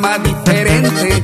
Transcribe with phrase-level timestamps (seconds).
[0.00, 1.22] programa diferente.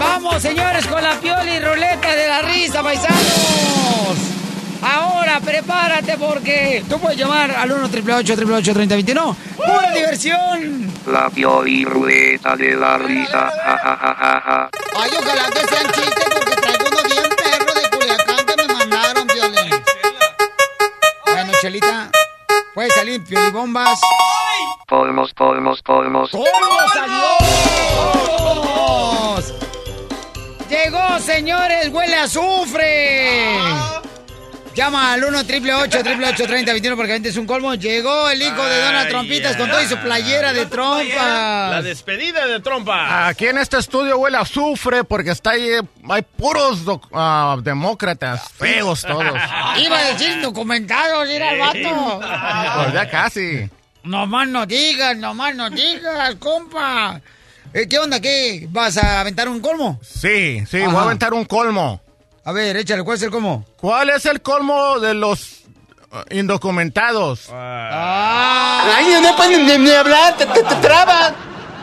[0.00, 3.18] Vamos, señores, con la pioli ruleta de la risa, paisanos.
[4.82, 10.93] Ahora, prepárate porque tú puedes llamar al 1 888 3021 ¡Pura diversión!
[11.06, 13.50] La Pioli Ruleta de la Risa.
[13.64, 14.70] Ja, ja, ja, ja, ja.
[14.96, 19.26] Ay, ojalá que sean chistes porque traigo uno bien perro de Culiacán que me mandaron,
[19.26, 19.82] Piolín.
[21.26, 22.10] Bueno, Chelita,
[22.74, 24.00] puede salir Piolibombas.
[24.88, 26.30] Colmos, colmos, colmos.
[26.30, 28.24] ¡Colmos, adiós!
[30.70, 33.13] Llegó, señores, huele a azufre.
[34.74, 37.74] Llama al 1 888 3021 porque es un colmo.
[37.74, 41.84] Llegó el hijo de Donald Trompitas con todo y su playera de La trompas.
[41.84, 43.28] despedida de trompa.
[43.28, 45.68] Aquí en este estudio huele a azufre porque está ahí,
[46.10, 49.24] hay puros doc- ah, demócratas, feos todos.
[49.78, 52.20] Iba a decir documentados, era el vato.
[52.82, 53.70] Pues ya casi.
[54.02, 57.20] Nomás no digas, nomás no digas, compa.
[57.72, 58.20] Eh, ¿Qué onda?
[58.20, 58.66] ¿Qué?
[58.70, 60.00] ¿Vas a aventar un colmo?
[60.02, 62.00] Sí, sí, voy a aventar un colmo.
[62.46, 63.64] A ver, échale, ¿cuál es el colmo?
[63.78, 65.62] ¿Cuál es el colmo de los
[66.12, 67.48] ah, indocumentados?
[67.50, 70.44] Ay, no pueden ni, hablar, te,
[70.82, 71.32] trabas.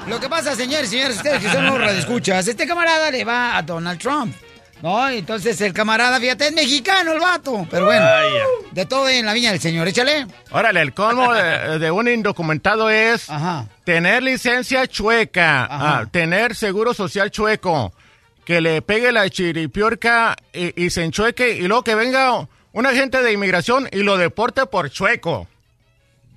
[0.08, 3.62] Lo que pasa, señores, señores, ustedes que son los radioescuchas, este camarada le va a
[3.63, 4.35] Donald Trump.
[4.84, 5.08] ¿No?
[5.09, 7.68] Entonces el camarada, fíjate, es mexicano el vato.
[7.69, 8.06] Pero bueno,
[8.72, 10.25] de todo en la viña del señor, échale.
[10.52, 13.68] Órale, el colmo de, de un indocumentado es Ajá.
[13.84, 17.94] tener licencia chueca, ah, tener seguro social chueco,
[18.46, 23.22] que le pegue la chiripiorca y, y se enchueque y luego que venga un agente
[23.22, 25.47] de inmigración y lo deporte por chueco.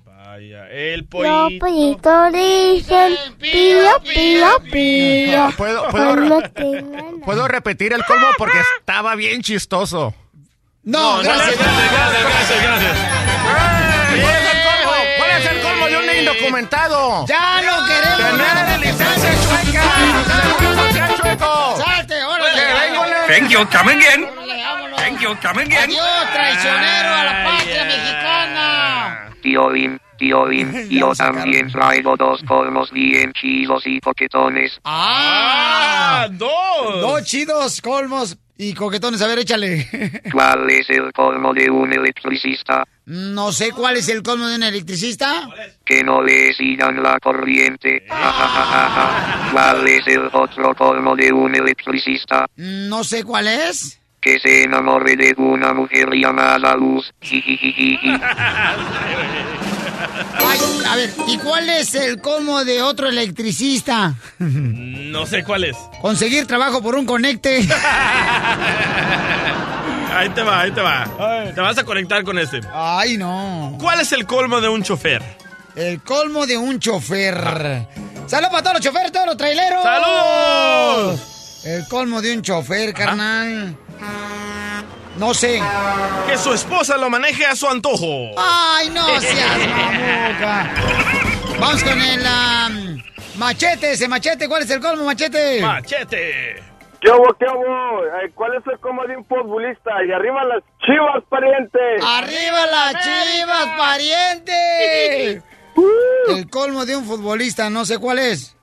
[0.05, 1.65] Vaya, el Los pollito.
[1.65, 5.53] pollitos dicen pío, pío, pío.
[5.57, 10.13] ¿Puedo, puedo, re- tengan puedo repetir el colmo porque estaba bien chistoso.
[10.83, 11.57] No, gracias.
[11.57, 12.97] gracias, gracias, gracias.
[14.21, 14.93] ¿Cuál es el colmo?
[15.17, 17.25] ¿Cuál es el colmo de un indocumentado?
[17.27, 18.65] Ya no queremos nada.
[18.65, 19.83] ¡Tener licencia chueca!
[20.59, 21.75] ¡Seguro social chueco!
[23.27, 24.27] Thank you, come again.
[24.97, 25.89] Thank you, come again.
[25.89, 29.31] Adiós, traicionero a la patria mexicana.
[29.41, 34.79] Piolín, Piolín, yo también traigo dos colmos bien chidos y coquetones.
[34.83, 36.27] Ah, ¡Ah!
[36.31, 37.01] ¡Dos!
[37.01, 39.21] dos chidos colmos y coquetones.
[39.21, 40.21] A ver, échale.
[40.31, 42.85] ¿Cuál es el colmo de un electricista?
[43.05, 45.47] No sé cuál es el colmo de un electricista.
[45.83, 48.05] Que no le sigan la corriente.
[49.51, 52.47] ¿Cuál es el otro colmo de un electricista?
[52.55, 53.99] No sé cuál es.
[54.19, 57.13] Que se enamore de una mujer llamada Luz.
[60.37, 64.15] Ay, a ver, ¿y cuál es el colmo de otro electricista?
[64.39, 65.75] No sé cuál es.
[66.01, 67.67] Conseguir trabajo por un conecte.
[70.15, 71.51] Ahí te va, ahí te va.
[71.53, 72.61] Te vas a conectar con este.
[72.73, 73.75] Ay, no.
[73.81, 75.21] ¿Cuál es el colmo de un chofer?
[75.75, 77.35] El colmo de un chofer.
[78.25, 79.83] ¡Saludos para todos los choferes, todos los traileros!
[79.83, 81.61] ¡Saludos!
[81.65, 83.75] El colmo de un chofer, carnal.
[85.17, 85.61] No sé.
[86.27, 88.31] Que su esposa lo maneje a su antojo.
[88.37, 90.73] ¡Ay, no seas mamuca!
[91.59, 93.03] Vamos con el am,
[93.37, 94.47] machete, ese machete.
[94.49, 95.61] ¿Cuál es el colmo, machete?
[95.61, 96.63] Machete.
[96.99, 98.01] ¿Qué hubo, qué hubo?
[98.33, 99.91] ¿Cuál es el como de un futbolista?
[100.05, 101.79] Y arriba las chivas, pariente.
[102.03, 105.43] ¡Arriba las chivas, pariente!
[106.29, 108.55] El colmo de un futbolista, no sé cuál es.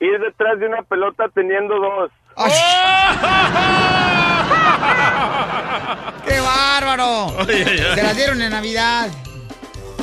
[0.00, 2.10] Ir detrás de una pelota teniendo dos.
[2.36, 2.52] Ay,
[6.26, 7.36] ¡Qué bárbaro!
[7.46, 9.08] Se las dieron en Navidad.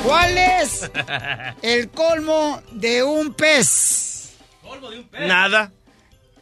[0.04, 0.90] ¿Cuál es
[1.62, 4.34] el colmo de un pez?
[5.26, 5.70] Nada.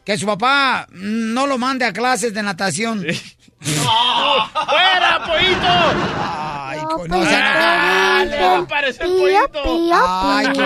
[0.05, 3.05] Que su papá no lo mande a clases de natación.
[4.71, 5.69] ¡Fuera, pollito!
[6.19, 7.43] Ay, No, con- pues, no sean
[8.29, 8.97] te amables.
[8.99, 10.63] dicen pío, pío, Ay, qué.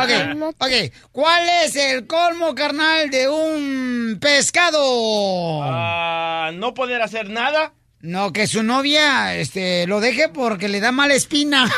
[0.00, 0.10] Ok,
[0.58, 0.72] ok.
[1.10, 5.60] ¿Cuál es el colmo carnal de un pescado?
[5.64, 7.72] Ah, no poder hacer nada.
[8.00, 11.68] No, que su novia este, lo deje porque le da mala espina.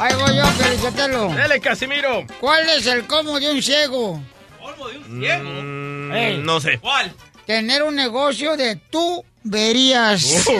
[0.00, 1.28] Ahí voy yo, Felicitelo.
[1.34, 2.24] Dale, Casimiro.
[2.40, 4.20] ¿Cuál es el colmo de un ciego?
[5.08, 5.22] Mm,
[6.42, 6.78] No sé.
[6.78, 7.12] ¿Cuál?
[7.46, 10.46] Tener un negocio de tú verías.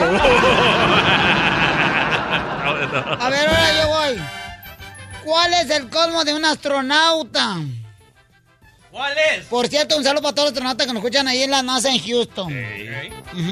[2.67, 2.71] Oh.
[3.19, 4.25] A ver, ahora yo voy.
[5.23, 7.57] ¿Cuál es el colmo de un astronauta?
[8.91, 9.45] ¿Cuál es?
[9.45, 11.89] Por cierto, un saludo para todos los astronautas que nos escuchan ahí en la NASA
[11.89, 12.53] en Houston.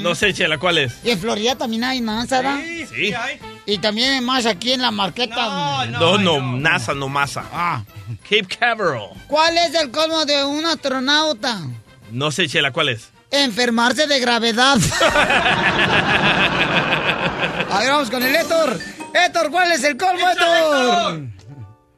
[0.02, 0.94] No sé, Chela, ¿cuál es?
[1.04, 2.60] Y en Florida también hay NASA, ¿verdad?
[2.92, 3.14] Sí.
[3.66, 5.86] Y también más aquí en la marqueta.
[5.86, 7.44] No, no, NASA, no masa.
[7.52, 7.82] Ah.
[8.22, 9.10] Cape Canaveral.
[9.28, 11.60] ¿Cuál es el colmo de un astronauta?
[12.14, 13.10] No sé, Chela, ¿cuál es?
[13.32, 14.78] Enfermarse de gravedad.
[17.70, 18.78] A ver, vamos con el Héctor.
[19.12, 21.22] Héctor, ¿cuál es el colmo, Héctor?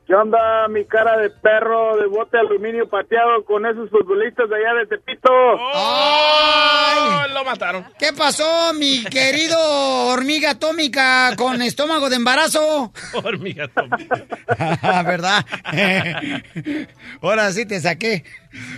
[0.06, 4.54] ¿Qué onda mi cara de perro de bote de aluminio pateado con esos futbolistas de
[4.54, 5.30] allá de Tepito?
[5.74, 7.32] ¡Ay!
[7.34, 7.84] Lo mataron.
[7.98, 9.58] ¿Qué pasó, mi querido
[10.06, 12.92] hormiga atómica con estómago de embarazo?
[13.14, 15.02] Hormiga atómica.
[15.02, 15.44] ¿Verdad?
[17.20, 18.22] Ahora sí te saqué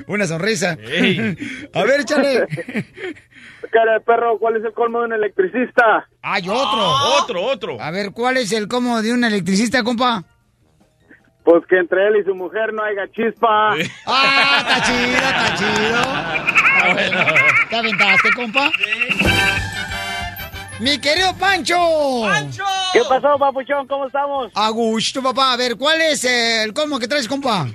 [0.07, 0.79] una sonrisa.
[1.75, 2.47] A ver, échale.
[3.71, 6.09] Cara de perro, ¿cuál es el colmo de un electricista?
[6.23, 6.91] Hay otro.
[7.21, 7.81] Otro, otro.
[7.81, 10.25] A ver, ¿cuál es el colmo de un electricista, compa?
[11.49, 13.73] Pues que entre él y su mujer no haya chispa.
[14.05, 16.03] Ah, está chido, está chido.
[16.05, 17.25] Ah, bueno.
[17.71, 18.71] ¿Te aventaste, compa?
[20.79, 21.75] Mi querido Pancho.
[22.25, 22.65] ¡Pancho!
[22.93, 23.87] ¿Qué pasó, papuchón?
[23.87, 24.53] ¿Cómo estamos?
[24.55, 25.55] A gusto, papá.
[25.55, 27.67] A ver, ¿cuál es el colmo que traes, compa?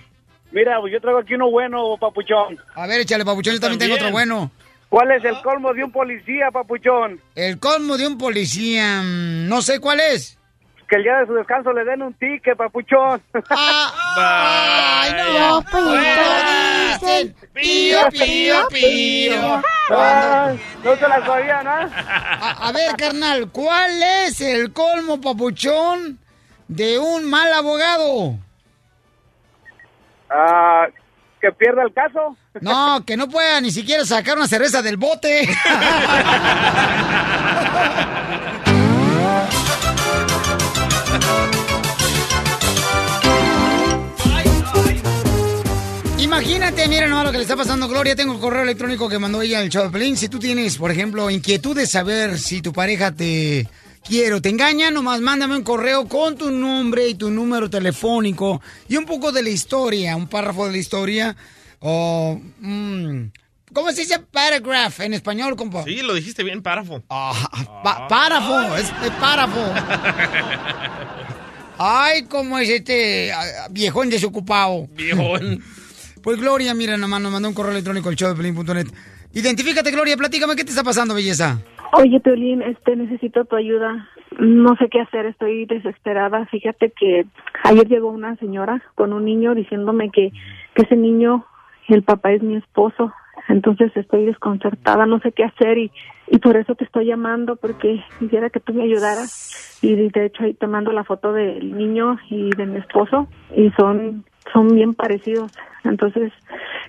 [0.52, 2.60] Mira, pues yo traigo aquí uno bueno, papuchón.
[2.76, 4.30] A ver, échale, papuchón, yo también tengo otro También.
[4.30, 4.52] bueno.
[4.90, 7.20] ¿Cuál es el colmo de un policía, papuchón?
[7.34, 10.38] El colmo de un policía, mm, no sé cuál es.
[10.94, 13.20] Que el día de su descanso le den un ticket, papuchón.
[13.50, 15.64] Ah, ay, no.
[15.64, 19.64] Pollitos dicen Pío, pío, pío.
[19.90, 20.54] Ah,
[20.84, 21.90] no se la sabían, ¿ah?
[22.40, 26.20] A, a ver, carnal, ¿cuál es el colmo, papuchón,
[26.68, 28.36] de un mal abogado?
[30.30, 30.86] Ah,
[31.42, 32.38] que pierda el caso.
[32.62, 35.50] No, que no pueda ni siquiera sacar una cerveza del bote.
[46.20, 48.16] Imagínate, miren nomás lo que le está pasando Gloria.
[48.16, 50.18] Tengo el correo electrónico que mandó ella al Pelín.
[50.18, 53.68] Si tú tienes, por ejemplo, inquietud de saber si tu pareja te
[54.04, 58.62] quiere o te engaña, nomás mándame un correo con tu nombre y tu número telefónico
[58.90, 61.36] y un poco de la historia, un párrafo de la historia
[61.80, 62.40] o...
[62.60, 63.24] mm,
[63.74, 65.84] ¿Cómo se dice paragraph en español, compa?
[65.84, 67.04] Sí, lo dijiste bien, párrafo.
[67.10, 67.34] Ah,
[67.84, 69.60] pa- párrafo, es, es párrafo.
[71.78, 74.88] Ay, cómo es este ah, viejón desocupado.
[74.96, 75.60] Viejón.
[76.24, 78.88] Pues Gloria, mira, nomás nos mandó un correo electrónico al show de Pelín.net.
[79.34, 81.60] Identifícate, Gloria, platícame qué te está pasando, belleza.
[81.92, 84.08] Oye, Teolín, este, necesito tu ayuda.
[84.40, 86.46] No sé qué hacer, estoy desesperada.
[86.46, 87.26] Fíjate que
[87.66, 90.32] ayer llegó una señora con un niño diciéndome que,
[90.76, 91.46] que ese niño,
[91.90, 93.12] el papá es mi esposo.
[93.50, 95.92] Entonces estoy desconcertada, no sé qué hacer y,
[96.28, 99.80] y por eso te estoy llamando porque quisiera que tú me ayudaras.
[99.82, 103.70] Y de hecho ahí te mando la foto del niño y de mi esposo y
[103.72, 105.52] son, son bien parecidos.
[105.84, 106.32] Entonces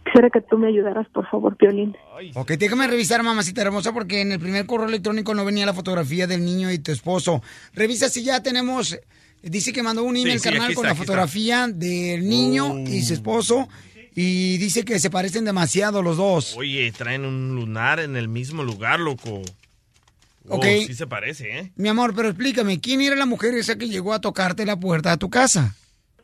[0.05, 1.97] quisiera que tú me ayudaras, por favor, Piolín.
[2.35, 6.29] Ok, déjame revisar, mamacita hermosa, porque en el primer correo electrónico no venía la fotografía
[6.29, 7.43] del niño y tu esposo.
[7.75, 8.99] Revisa si ya tenemos...
[9.43, 13.13] Dice que mandó un email, sí, carnal, aquí con la fotografía del niño y su
[13.13, 13.69] esposo.
[14.15, 16.57] Y dice que se parecen demasiado los dos.
[16.57, 19.43] Oye, traen un lunar en el mismo lugar, loco.
[20.49, 20.65] Oh, Ok.
[20.87, 21.73] Sí se parece, ¿eh?
[21.77, 25.11] Mi amor, pero explícame, ¿quién era la mujer esa que llegó a tocarte la puerta
[25.11, 25.75] de tu casa?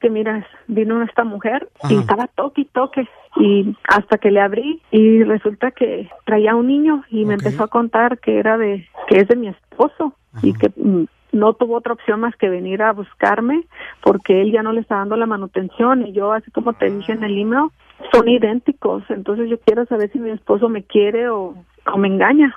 [0.00, 1.92] que mira, vino esta mujer Ajá.
[1.92, 3.06] y estaba toque y toque
[3.36, 7.68] y hasta que le abrí y resulta que traía un niño y me empezó a
[7.68, 11.92] contar que era de que es de mi esposo y que mm, no tuvo otra
[11.92, 13.64] opción más que venir a buscarme
[14.02, 17.12] porque él ya no le está dando la manutención y yo así como te dije
[17.12, 17.70] en el email
[18.12, 21.54] son idénticos entonces yo quiero saber si mi esposo me quiere o,
[21.92, 22.54] o me engaña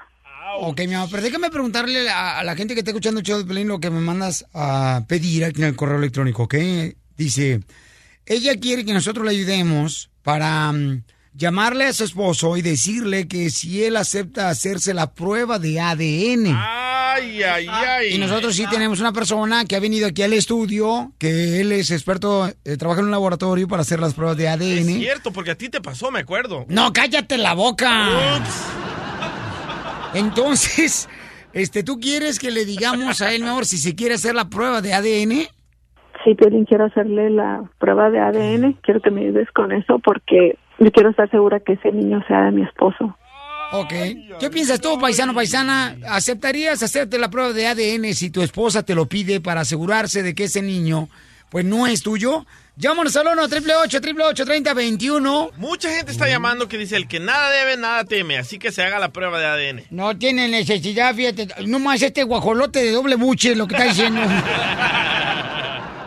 [0.59, 3.39] Ok, mi amor, pero déjame preguntarle a, a la gente que está escuchando el show
[3.39, 6.55] de Pelín lo que me mandas a pedir aquí en el correo electrónico, ¿ok?
[7.17, 7.61] Dice,
[8.25, 11.03] ella quiere que nosotros le ayudemos para mm,
[11.35, 16.55] llamarle a su esposo y decirle que si él acepta hacerse la prueba de ADN.
[16.55, 18.13] Ay, ay, ay.
[18.15, 21.91] Y nosotros sí tenemos una persona que ha venido aquí al estudio, que él es
[21.91, 24.99] experto, eh, trabaja en un laboratorio para hacer las pruebas de Es ADN.
[24.99, 26.65] cierto, porque a ti te pasó, me acuerdo.
[26.69, 28.41] No, cállate la boca.
[30.13, 31.09] Entonces,
[31.53, 34.49] este, ¿tú quieres que le digamos a él, mi amor, si se quiere hacer la
[34.49, 35.47] prueba de ADN?
[36.23, 38.73] Sí, Piolín, quiero hacerle la prueba de ADN.
[38.81, 42.45] Quiero que me ayudes con eso porque yo quiero estar segura que ese niño sea
[42.45, 43.17] de mi esposo.
[43.71, 43.93] Ok.
[44.39, 45.95] ¿Qué piensas tú, paisano, paisana?
[46.07, 50.35] ¿Aceptarías hacerte la prueba de ADN si tu esposa te lo pide para asegurarse de
[50.35, 51.09] que ese niño,
[51.49, 52.45] pues, no es tuyo?
[52.75, 57.77] Llámanos al 1 888 3021 Mucha gente está llamando que dice el que nada debe,
[57.77, 59.83] nada teme, así que se haga la prueba de ADN.
[59.91, 61.47] No tiene necesidad, fíjate.
[61.67, 64.21] No más este guajolote de doble buche, lo que está diciendo.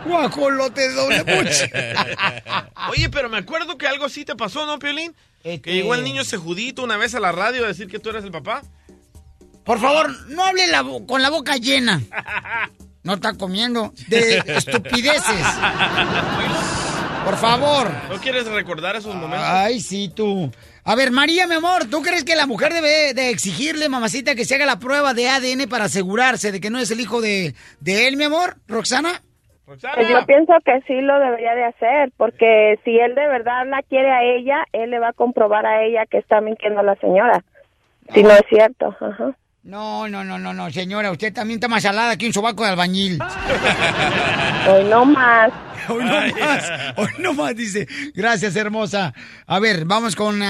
[0.07, 1.71] guajolote de doble buche.
[2.91, 5.15] Oye, pero me acuerdo que algo sí te pasó, ¿no, Piolín?
[5.43, 8.09] Este- Que llegó el niño cejudito una vez a la radio a decir que tú
[8.09, 8.61] eres el papá.
[9.63, 12.01] Por favor, no hable la con la boca llena.
[13.03, 13.93] No está comiendo.
[14.07, 15.45] De estupideces.
[17.25, 17.91] Por favor.
[18.09, 19.45] ¿No quieres recordar esos momentos?
[19.49, 20.49] Ay, sí, tú.
[20.85, 24.45] A ver, María, mi amor, ¿tú crees que la mujer debe de exigirle, mamacita, que
[24.45, 27.53] se haga la prueba de ADN para asegurarse de que no es el hijo de,
[27.81, 28.57] de él, mi amor?
[28.69, 29.21] ¿Roxana?
[29.67, 33.83] Pues yo pienso que sí lo debería de hacer, porque si él de verdad la
[33.83, 36.95] quiere a ella, él le va a comprobar a ella que está mintiendo a la
[36.95, 37.43] señora.
[38.13, 38.95] Si no es cierto.
[39.01, 39.35] Ajá.
[39.63, 42.69] No, no, no, no, no, señora, usted también está más salada que un sobaco de
[42.69, 43.19] albañil.
[44.71, 45.51] Hoy no más.
[45.89, 47.87] Hoy no más, hoy no más, dice.
[48.13, 49.13] Gracias, hermosa.
[49.45, 50.41] A ver, vamos con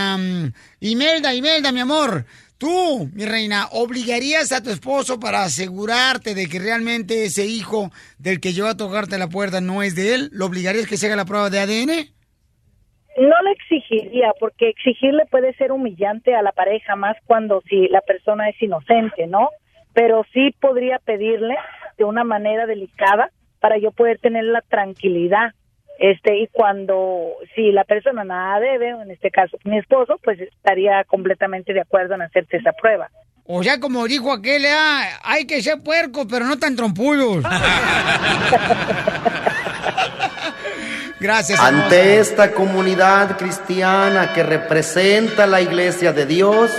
[0.80, 2.26] Imelda, Imelda, mi amor.
[2.58, 8.40] Tú, mi reina, ¿obligarías a tu esposo para asegurarte de que realmente ese hijo del
[8.40, 10.30] que lleva a tocarte la puerta no es de él?
[10.32, 12.18] ¿Lo obligarías que se haga la prueba de ADN?
[13.18, 18.02] No le exigiría, porque exigirle puede ser humillante a la pareja, más cuando si la
[18.02, 19.50] persona es inocente, ¿no?
[19.94, 21.56] Pero sí podría pedirle
[22.00, 25.54] de una manera delicada para yo poder tener la tranquilidad.
[26.00, 31.04] Este, y cuando, si la persona nada debe, en este caso mi esposo, pues estaría
[31.06, 33.10] completamente de acuerdo en hacerse esa prueba.
[33.46, 37.44] O sea, como dijo aquel, ah, hay que ser puercos, pero no tan trompullos.
[41.20, 41.58] Gracias.
[41.60, 41.84] hermosa.
[41.86, 46.72] Ante esta comunidad cristiana que representa la iglesia de Dios,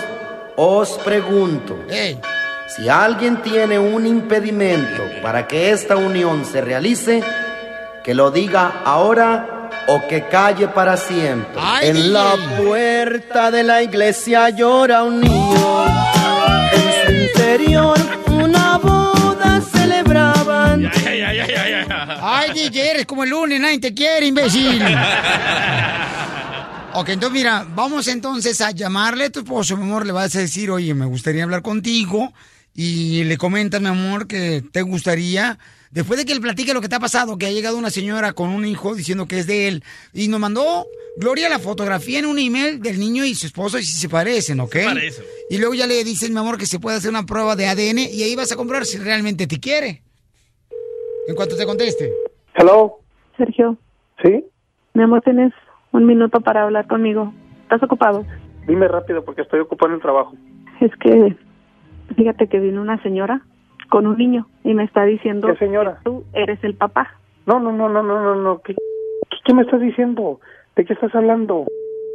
[0.56, 1.78] os pregunto,
[2.66, 7.22] si alguien tiene un impedimento para que esta unión se realice,
[8.08, 11.60] que lo diga ahora o que calle para siempre.
[11.82, 15.84] En la puerta de la iglesia llora un niño.
[16.72, 17.98] En su interior
[18.28, 20.90] una boda celebraban.
[22.22, 24.82] Ay, DJ, eres como el lunes, nadie te quiere, imbécil.
[26.94, 30.40] Ok, entonces mira, vamos entonces a llamarle a tu esposo, mi amor, le vas a
[30.40, 32.32] decir, oye, me gustaría hablar contigo,
[32.74, 35.58] y le comentas, mi amor, que te gustaría,
[35.90, 38.32] después de que él platique lo que te ha pasado, que ha llegado una señora
[38.32, 42.26] con un hijo diciendo que es de él, y nos mandó Gloria la fotografía en
[42.26, 44.72] un email del niño y su esposo, y si se parecen, ¿ok?
[44.72, 45.24] Se parecen.
[45.50, 47.98] Y luego ya le dices, mi amor, que se puede hacer una prueba de ADN,
[47.98, 50.02] y ahí vas a comprar si realmente te quiere.
[51.26, 52.12] En cuanto te conteste.
[52.54, 53.00] Hello.
[53.36, 53.78] Sergio,
[54.22, 54.44] ¿Sí?
[54.94, 55.52] mi amor, tienes
[55.92, 57.32] un minuto para hablar conmigo.
[57.62, 58.26] ¿Estás ocupado?
[58.66, 60.34] Dime rápido porque estoy ocupado en el trabajo.
[60.80, 61.36] Es que,
[62.16, 63.46] fíjate que vino una señora
[63.88, 65.98] con un niño y me está diciendo ¿Qué señora?
[66.04, 67.10] tú eres el papá.
[67.46, 68.60] No, no, no, no, no, no, no.
[68.62, 70.40] ¿Qué, qué, qué me estás diciendo?
[70.76, 71.66] ¿De qué estás hablando?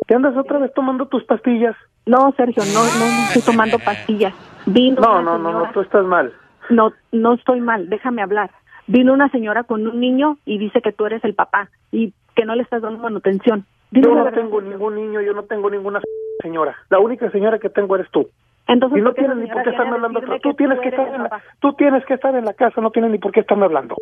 [0.08, 1.75] ¿Te andas otra vez tomando tus pastillas?
[2.06, 4.34] No, Sergio, no, no, no estoy tomando pastillas.
[4.65, 6.34] Vino No, no, no, señora- no, tú estás mal.
[6.70, 8.51] No, no estoy mal, déjame hablar.
[8.88, 12.46] Vino una señora con un niño y dice que tú eres el papá y que
[12.46, 13.65] no le estás dando manutención.
[13.92, 16.01] Dime Yo no tengo ningún niño, yo no tengo ninguna
[16.42, 16.75] señora.
[16.89, 18.30] La única señora que tengo eres tú.
[18.67, 20.22] Entonces, y no ¿por qué la tienes ni por qué a hablando.
[20.22, 21.43] Tú que tienes que estar en la, papá?
[21.60, 23.96] tú tienes que estar en la casa, no tienes ni por qué estarme hablando.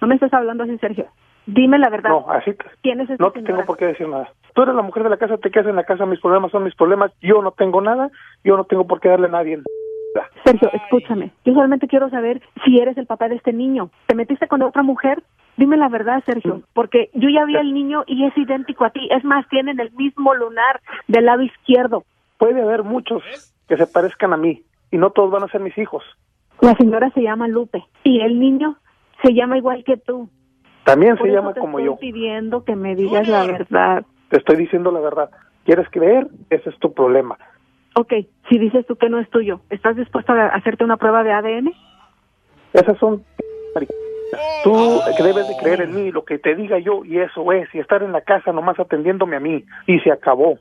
[0.00, 1.06] No me estés hablando así, Sergio.
[1.46, 2.10] Dime la verdad.
[2.10, 3.54] No, así te- ¿Quién es no te señora?
[3.54, 4.28] tengo por qué decir nada.
[4.54, 6.64] Tú eres la mujer de la casa, te quedas en la casa, mis problemas son
[6.64, 7.10] mis problemas.
[7.20, 8.10] Yo no tengo nada,
[8.44, 9.60] yo no tengo por qué darle a nadie.
[10.44, 11.30] Sergio, escúchame.
[11.44, 13.90] Yo solamente quiero saber si eres el papá de este niño.
[14.06, 15.22] ¿Te metiste con otra mujer?
[15.56, 19.08] Dime la verdad, Sergio, porque yo ya vi al niño y es idéntico a ti.
[19.10, 22.04] Es más, tienen el mismo lunar del lado izquierdo.
[22.38, 23.22] Puede haber muchos
[23.68, 26.04] que se parezcan a mí y no todos van a ser mis hijos.
[26.60, 28.76] La señora se llama Lupe y el niño
[29.22, 30.28] se llama igual que tú.
[30.84, 31.98] También Por se llama te como estoy yo.
[31.98, 34.04] pidiendo que me digas la verdad.
[34.28, 35.30] Te estoy diciendo la verdad.
[35.64, 36.26] ¿Quieres creer?
[36.50, 37.38] Ese es tu problema.
[37.94, 38.12] Ok,
[38.48, 41.72] si dices tú que no es tuyo, ¿estás dispuesto a hacerte una prueba de ADN?
[42.72, 43.22] Esas son...
[44.64, 47.68] Tú que debes de creer en mí, lo que te diga yo, y eso es,
[47.74, 50.58] y estar en la casa nomás atendiéndome a mí, y se acabó.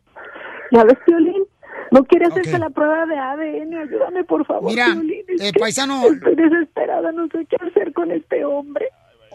[0.72, 1.44] ¿Ya ves, Piolín?
[1.92, 3.76] No quiere hacerse la prueba de ADN.
[3.76, 5.26] Ayúdame, por favor, Mira, Piolín.
[5.28, 6.06] Es eh, paisano.
[6.08, 8.88] Estoy desesperada, no sé qué hacer con este hombre.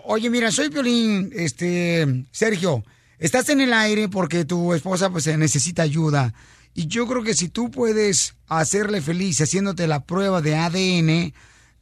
[0.05, 2.83] Oye, mira, soy Piolín, este, Sergio,
[3.19, 6.33] estás en el aire porque tu esposa pues necesita ayuda
[6.75, 11.33] Y yo creo que si tú puedes hacerle feliz haciéndote la prueba de ADN,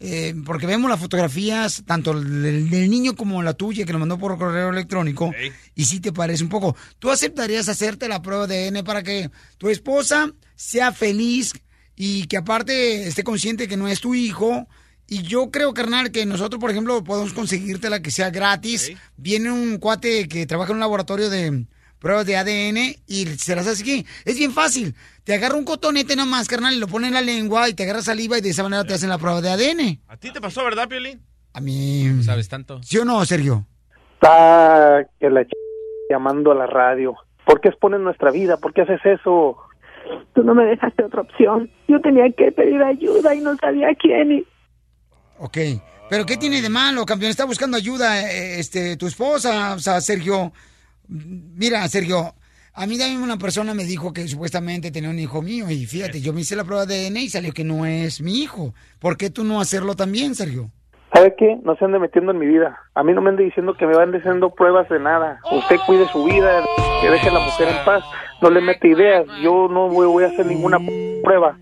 [0.00, 4.18] eh, porque vemos las fotografías, tanto del, del niño como la tuya, que nos mandó
[4.18, 5.30] por correo electrónico,
[5.74, 6.74] y si te parece un poco.
[6.98, 11.52] ¿Tú aceptarías hacerte la prueba de ADN para que tu esposa sea feliz
[11.96, 14.66] y que aparte esté consciente que no es tu hijo?
[15.06, 18.92] Y yo creo, carnal, que nosotros, por ejemplo, podemos conseguirte la que sea gratis.
[19.16, 21.66] Viene un cuate que trabaja en un laboratorio de
[21.98, 24.06] pruebas de ADN y se las hace aquí.
[24.24, 24.94] Es bien fácil.
[25.24, 28.02] Te agarra un cotonete nomás, carnal, y lo pone en la lengua y te agarra
[28.02, 30.00] saliva y de esa manera te hacen la prueba de ADN.
[30.08, 31.22] ¿A ti te pasó, verdad, Piolín?
[31.52, 32.22] A mí...
[32.22, 32.82] ¿Sabes tanto?
[32.82, 33.66] ¿Sí o no, Sergio?
[34.14, 35.52] Está que la ch...
[36.10, 37.14] llamando a la radio.
[37.46, 38.56] ¿Por qué expones nuestra vida?
[38.56, 39.56] ¿Por qué haces eso?
[40.34, 41.70] Tú no me dejaste otra opción.
[41.88, 44.32] Yo tenía que pedir ayuda y no sabía quién.
[44.32, 44.46] Y
[45.38, 45.58] Ok.
[46.10, 47.30] ¿Pero qué tiene de malo, campeón?
[47.30, 50.52] Está buscando ayuda, eh, este, tu esposa, o sea, Sergio.
[51.08, 52.34] Mira, Sergio,
[52.72, 56.20] a mí también una persona me dijo que supuestamente tenía un hijo mío y fíjate,
[56.20, 58.74] yo me hice la prueba de ADN y salió que no es mi hijo.
[58.98, 60.70] ¿Por qué tú no hacerlo también, Sergio?
[61.14, 61.58] ¿Sabe qué?
[61.62, 62.76] No se ande metiendo en mi vida.
[62.92, 65.38] A mí no me ande diciendo que me van haciendo pruebas de nada.
[65.48, 66.64] Usted cuide su vida,
[67.00, 68.02] que deje a la mujer en paz.
[68.42, 69.24] No le mete ideas.
[69.40, 70.78] Yo no voy, voy a hacer ninguna
[71.22, 71.56] prueba.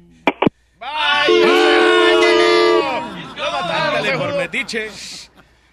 [3.69, 4.89] Ándale, por metiche.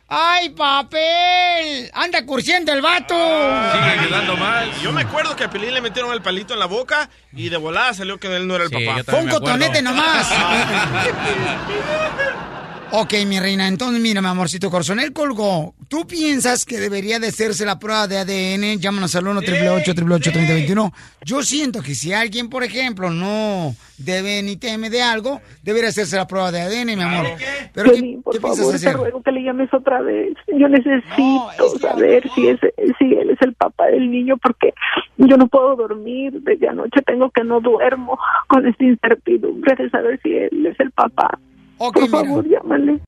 [0.10, 1.90] ¡Ay, papel!
[1.94, 3.16] ¡Anda cursiendo el vato!
[3.16, 4.70] Sigue quedando mal.
[4.82, 7.56] Yo me acuerdo que a Pelín le metieron el palito en la boca y de
[7.56, 9.04] volada salió que él no era el papá.
[9.06, 10.34] Fue un cotonete nomás.
[12.92, 15.74] ok, mi reina, entonces mira, mi amorcito corazón, él colgó.
[15.88, 18.80] ¿Tú piensas que debería de hacerse la prueba de ADN?
[18.80, 19.94] Llámanos al 1 888
[20.32, 20.94] 3021
[21.26, 26.16] Yo siento que si alguien, por ejemplo, no debe ni teme de algo, debería hacerse
[26.16, 27.26] la prueba de ADN, mi amor.
[27.74, 28.98] Pero ¿qué, Piolín, por qué piensas favor, te hacer?
[28.98, 30.36] ruego que le llames otra vez.
[30.48, 32.60] Yo necesito saber si es
[32.98, 34.74] si él es el papá del niño porque
[35.18, 37.02] yo no puedo dormir desde anoche.
[37.02, 41.40] Tengo que no duermo con esta incertidumbre de saber si él es el papá.
[41.80, 43.00] Por favor, llámale.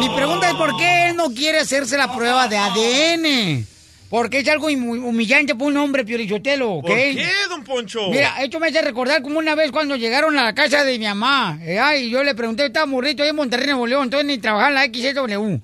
[0.00, 3.66] Mi pregunta es por qué él no quiere hacerse la prueba de ADN.
[4.10, 6.86] Porque es algo hum- humillante para un hombre, Piorichotelo, ¿ok?
[6.86, 8.08] ¿Por qué, don Poncho?
[8.08, 11.04] Mira, esto me hace recordar como una vez cuando llegaron a la casa de mi
[11.04, 11.58] mamá.
[11.62, 14.68] eh, ay, yo le pregunté, estaba morrito ahí en Monterrey, Nuevo León, entonces ni trabajaba
[14.70, 15.56] en la XSW.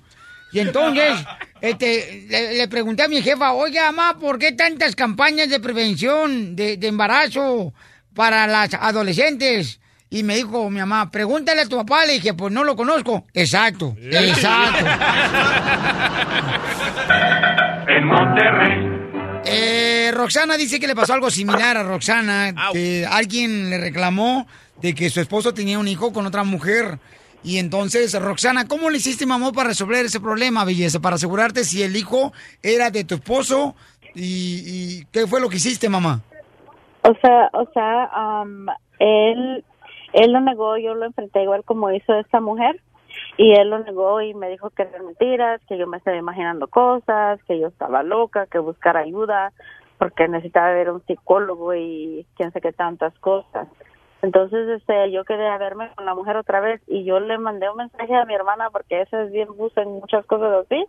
[0.52, 1.12] Y entonces,
[1.62, 6.54] este, le, le pregunté a mi jefa, oiga, mamá, ¿por qué tantas campañas de prevención
[6.54, 7.72] de, de embarazo
[8.14, 9.80] para las adolescentes?
[10.14, 12.06] Y me dijo mi mamá, pregúntale a tu papá.
[12.06, 13.26] Le dije, pues no lo conozco.
[13.34, 14.86] Exacto, exacto.
[17.88, 19.42] En Monterrey.
[19.44, 24.46] Eh, Roxana dice que le pasó algo similar a Roxana, que alguien le reclamó
[24.80, 27.00] de que su esposo tenía un hijo con otra mujer.
[27.42, 31.00] Y entonces, Roxana, ¿cómo le hiciste, mamá, para resolver ese problema, belleza?
[31.00, 33.74] Para asegurarte si el hijo era de tu esposo
[34.14, 36.22] y, y qué fue lo que hiciste, mamá.
[37.02, 38.66] O sea, o sea, am,
[39.00, 39.64] él,
[40.14, 42.80] él lo negó, yo lo enfrenté igual como hizo esta mujer
[43.36, 46.68] y él lo negó y me dijo que eran mentiras, que yo me estaba imaginando
[46.68, 49.52] cosas, que yo estaba loca, que buscar ayuda
[49.98, 53.68] porque necesitaba ver a un psicólogo y quién sé qué tantas cosas.
[54.22, 57.76] Entonces, este, yo a verme con la mujer otra vez y yo le mandé un
[57.76, 60.84] mensaje a mi hermana porque esa es bien busa en muchas cosas así.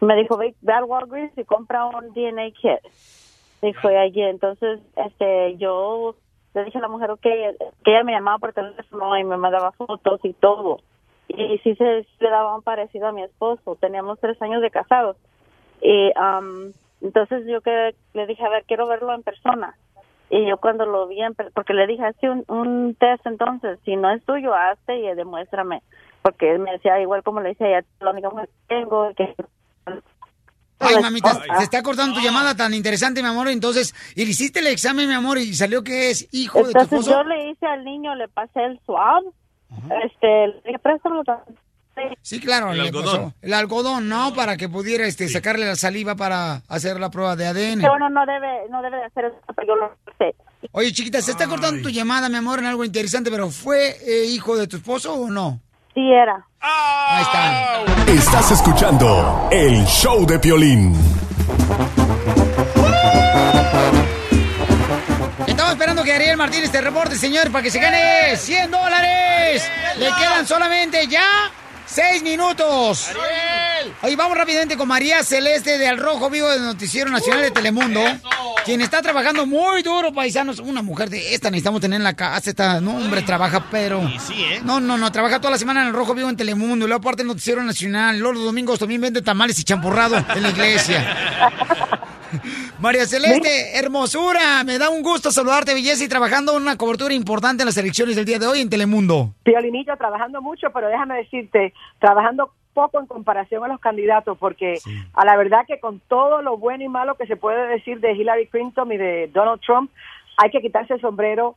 [0.00, 2.80] Me dijo, ve, ve al Walgreens y compra un DNA kit.
[3.60, 6.14] Dijo, y allí, entonces, este, yo
[6.58, 9.72] le dije a la mujer, ok, que ella me llamaba por teléfono y me mandaba
[9.72, 10.80] fotos y todo.
[11.28, 13.76] Y sí se le daba un parecido a mi esposo.
[13.76, 15.16] Teníamos tres años de casados.
[15.80, 19.76] Y am, entonces yo que le dije, a ver, quiero verlo en persona.
[20.30, 24.10] Y yo cuando lo vi, en porque le dije, hazte un, test entonces, si no
[24.10, 25.82] es tuyo, hazte y demuéstrame.
[26.22, 29.34] Porque él me decía, igual como le decía, ya la única mujer que tengo, que...
[30.80, 33.48] Ay, mamita, se está cortando tu llamada tan interesante, mi amor.
[33.48, 36.78] Entonces, y le hiciste el examen, mi amor, y salió que es hijo de tu
[36.80, 37.10] Entonces esposo.
[37.10, 39.24] yo le hice al niño, le pasé el swab,
[40.04, 40.78] este, le.
[42.22, 43.04] Sí, claro, El algodón.
[43.04, 43.34] pasó.
[43.42, 44.32] El algodón, ¿no?
[44.34, 47.80] Para que pudiera este, sacarle la saliva para hacer la prueba de ADN.
[47.80, 50.36] Que bueno, no debe, no debe de hacer eso, pero yo lo hice.
[50.72, 54.26] Oye, chiquita, se está cortando tu llamada, mi amor, en algo interesante, pero ¿fue eh,
[54.26, 55.60] hijo de tu esposo o no?
[55.98, 56.46] Sí era.
[56.60, 58.12] Ahí está.
[58.12, 60.94] Estás escuchando el show de Piolín.
[65.44, 69.68] Estamos esperando que Ariel Martínez te reporte, señor, para que se gane 100 dólares.
[69.96, 71.50] Le quedan solamente ya
[71.88, 73.10] 6 minutos.
[74.02, 78.02] Hoy vamos rápidamente con María Celeste de Al Rojo Vivo del Noticiero Nacional de Telemundo,
[78.66, 80.58] quien está trabajando muy duro, paisanos.
[80.58, 82.50] Una mujer de esta necesitamos tener en la casa.
[82.50, 84.02] Esta, no, hombre, trabaja, pero.
[84.64, 86.84] No, no, no, trabaja toda la semana en El Rojo Vivo en Telemundo.
[86.84, 88.18] Y luego aparte el Noticiero Nacional.
[88.18, 91.48] Luego los domingos también vende tamales y champurrado en la iglesia.
[92.80, 97.62] María Celeste, hermosura, me da un gusto saludarte, belleza, y trabajando en una cobertura importante
[97.62, 99.34] en las elecciones del día de hoy en Telemundo.
[99.42, 104.78] Piolinillo, trabajando mucho, pero déjame decirte, trabajando poco en comparación a los candidatos, porque
[105.14, 108.12] a la verdad que con todo lo bueno y malo que se puede decir de
[108.12, 109.90] Hillary Clinton y de Donald Trump,
[110.36, 111.56] hay que quitarse el sombrero.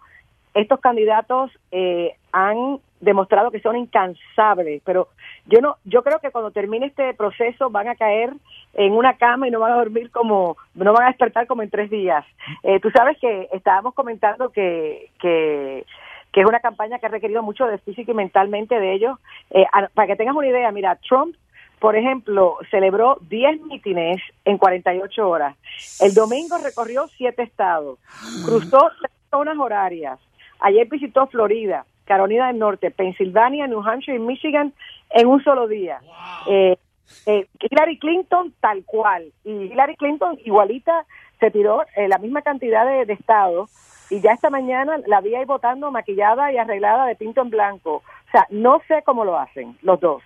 [0.56, 5.10] Estos candidatos eh, han demostrado que son incansables, pero
[5.46, 8.34] yo no, yo creo que cuando termine este proceso van a caer
[8.74, 11.70] en una cama y no van a dormir como, no van a despertar como en
[11.70, 12.26] tres días.
[12.64, 15.86] Eh, tú sabes que estábamos comentando que, que
[16.32, 19.20] que es una campaña que ha requerido mucho de físico y mentalmente de ellos.
[19.50, 21.36] Eh, para que tengas una idea, mira, Trump,
[21.80, 25.58] por ejemplo, celebró 10 mítines en 48 horas.
[26.00, 28.00] El domingo recorrió siete estados,
[28.46, 30.20] cruzó tres zonas horarias.
[30.60, 34.74] Ayer visitó Florida, Carolina del Norte, Pensilvania, New Hampshire y Michigan
[35.10, 36.00] en un solo día.
[36.48, 36.78] Eh,
[37.26, 39.32] eh, Hillary Clinton tal cual.
[39.44, 41.06] Y Hillary Clinton igualita
[41.40, 43.72] se tiró eh, la misma cantidad de, de estados
[44.12, 47.96] y ya esta mañana la vi ahí votando maquillada y arreglada de pinto en blanco.
[47.96, 50.22] O sea, no sé cómo lo hacen los dos.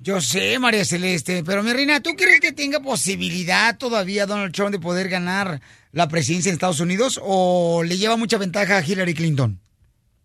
[0.00, 4.72] Yo sé, María Celeste, pero mi reina, ¿tú crees que tenga posibilidad todavía Donald Trump
[4.72, 5.60] de poder ganar
[5.92, 9.60] la presidencia en Estados Unidos o le lleva mucha ventaja a Hillary Clinton?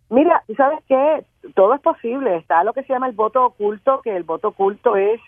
[0.10, 1.26] Mira, ¿tú sabes qué?
[1.54, 2.38] Todo es posible.
[2.38, 5.20] Está lo que se llama el voto oculto, que el voto oculto es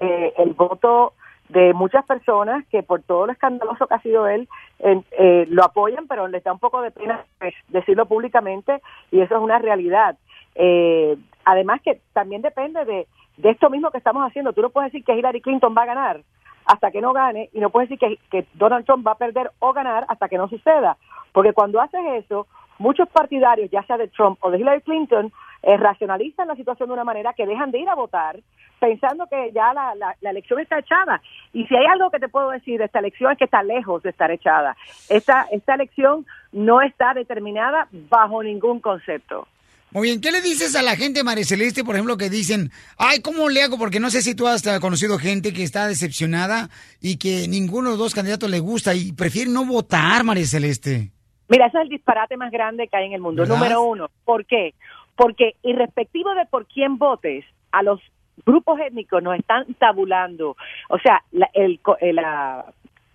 [0.00, 1.12] eh, el voto
[1.48, 4.48] de muchas personas que por todo lo escandaloso que ha sido él,
[4.80, 9.20] eh, eh, lo apoyan, pero les da un poco de pena pues, decirlo públicamente y
[9.20, 10.16] eso es una realidad.
[10.54, 13.06] Eh, además que también depende de,
[13.38, 14.52] de esto mismo que estamos haciendo.
[14.52, 16.20] Tú no puedes decir que Hillary Clinton va a ganar
[16.66, 19.50] hasta que no gane y no puedes decir que, que Donald Trump va a perder
[19.58, 20.98] o ganar hasta que no suceda.
[21.32, 22.46] Porque cuando haces eso,
[22.78, 26.94] muchos partidarios, ya sea de Trump o de Hillary Clinton, eh, racionalizan la situación de
[26.94, 28.38] una manera que dejan de ir a votar
[28.78, 31.20] pensando que ya la, la, la elección está echada.
[31.52, 34.02] Y si hay algo que te puedo decir de esta elección es que está lejos
[34.02, 34.76] de estar echada.
[35.08, 39.48] Esta, esta elección no está determinada bajo ningún concepto.
[39.90, 43.22] Muy bien, ¿qué le dices a la gente, María Celeste, por ejemplo, que dicen, ay,
[43.22, 43.78] ¿cómo le hago?
[43.78, 46.68] Porque no sé si tú has conocido gente que está decepcionada
[47.00, 51.10] y que ninguno de los dos candidatos le gusta y prefiere no votar, María Celeste.
[51.48, 53.42] Mira, ese es el disparate más grande que hay en el mundo.
[53.42, 53.56] ¿Verdad?
[53.56, 54.10] Número uno.
[54.26, 54.74] ¿Por qué?
[55.18, 58.00] Porque irrespectivo de por quién votes, a los
[58.46, 60.56] grupos étnicos nos están tabulando.
[60.88, 62.64] O sea, la, el, eh, la,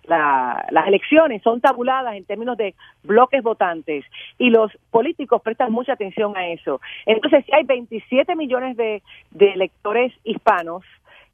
[0.04, 4.04] la- las elecciones son tabuladas en términos de bloques votantes
[4.38, 6.78] y los políticos prestan mucha atención a eso.
[7.06, 10.82] Entonces, si hay 27 millones de, de electores hispanos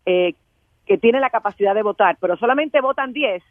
[0.06, 0.34] eh,
[0.86, 3.42] que tienen la capacidad de votar, pero solamente votan 10,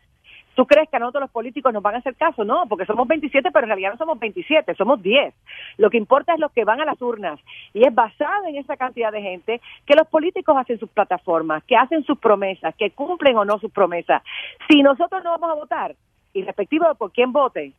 [0.60, 2.44] ¿Tú crees que a nosotros los políticos nos van a hacer caso?
[2.44, 5.34] No, porque somos 27, pero en realidad no somos 27, somos 10.
[5.78, 7.40] Lo que importa es los que van a las urnas.
[7.74, 11.78] Y es basado en esa cantidad de gente que los políticos hacen sus plataformas, que
[11.78, 14.22] hacen sus promesas, que cumplen o no sus promesas.
[14.70, 15.96] Si nosotros no vamos a votar,
[16.34, 17.72] y respectivo de por quién vote,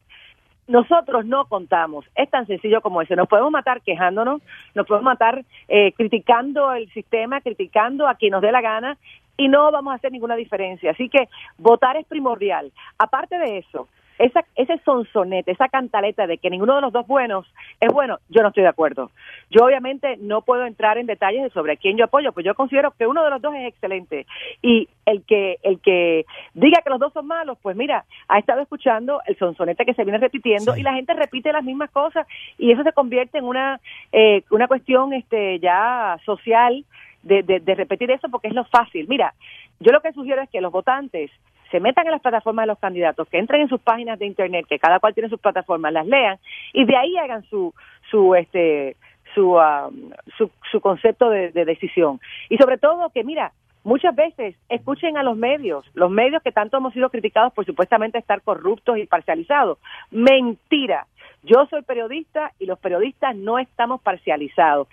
[0.71, 2.07] nosotros no contamos.
[2.15, 3.17] Es tan sencillo como eso.
[3.17, 4.41] Nos podemos matar quejándonos,
[4.75, 8.97] nos podemos matar eh, criticando el sistema, criticando a quien nos dé la gana
[9.37, 10.93] y no vamos a hacer ninguna diferencia.
[10.93, 11.29] Así que
[11.59, 12.71] votar es primordial.
[12.99, 13.89] Aparte de eso,
[14.21, 17.47] esa, ese sonsonete, esa cantaleta de que ninguno de los dos buenos
[17.81, 19.11] es bueno, yo no estoy de acuerdo.
[19.51, 22.91] Yo obviamente no puedo entrar en detalles de sobre quién yo apoyo, pues yo considero
[22.93, 24.27] que uno de los dos es excelente
[24.61, 28.61] y el que el que diga que los dos son malos, pues mira, ha estado
[28.61, 32.27] escuchando el sonsonete que se viene repitiendo y la gente repite las mismas cosas
[32.59, 33.81] y eso se convierte en una
[34.13, 36.85] eh, una cuestión este ya social
[37.23, 39.07] de, de, de repetir eso porque es lo fácil.
[39.09, 39.33] Mira,
[39.79, 41.31] yo lo que sugiero es que los votantes
[41.71, 44.67] se metan en las plataformas de los candidatos, que entren en sus páginas de internet,
[44.69, 46.39] que cada cual tiene sus plataformas, las lean
[46.73, 47.73] y de ahí hagan su
[48.11, 48.97] su este
[49.35, 53.53] su um, su, su concepto de, de decisión y sobre todo que mira
[53.85, 58.19] muchas veces escuchen a los medios, los medios que tanto hemos sido criticados por supuestamente
[58.19, 59.79] estar corruptos y parcializados.
[60.11, 61.07] Mentira.
[61.43, 64.89] Yo soy periodista y los periodistas no estamos parcializados.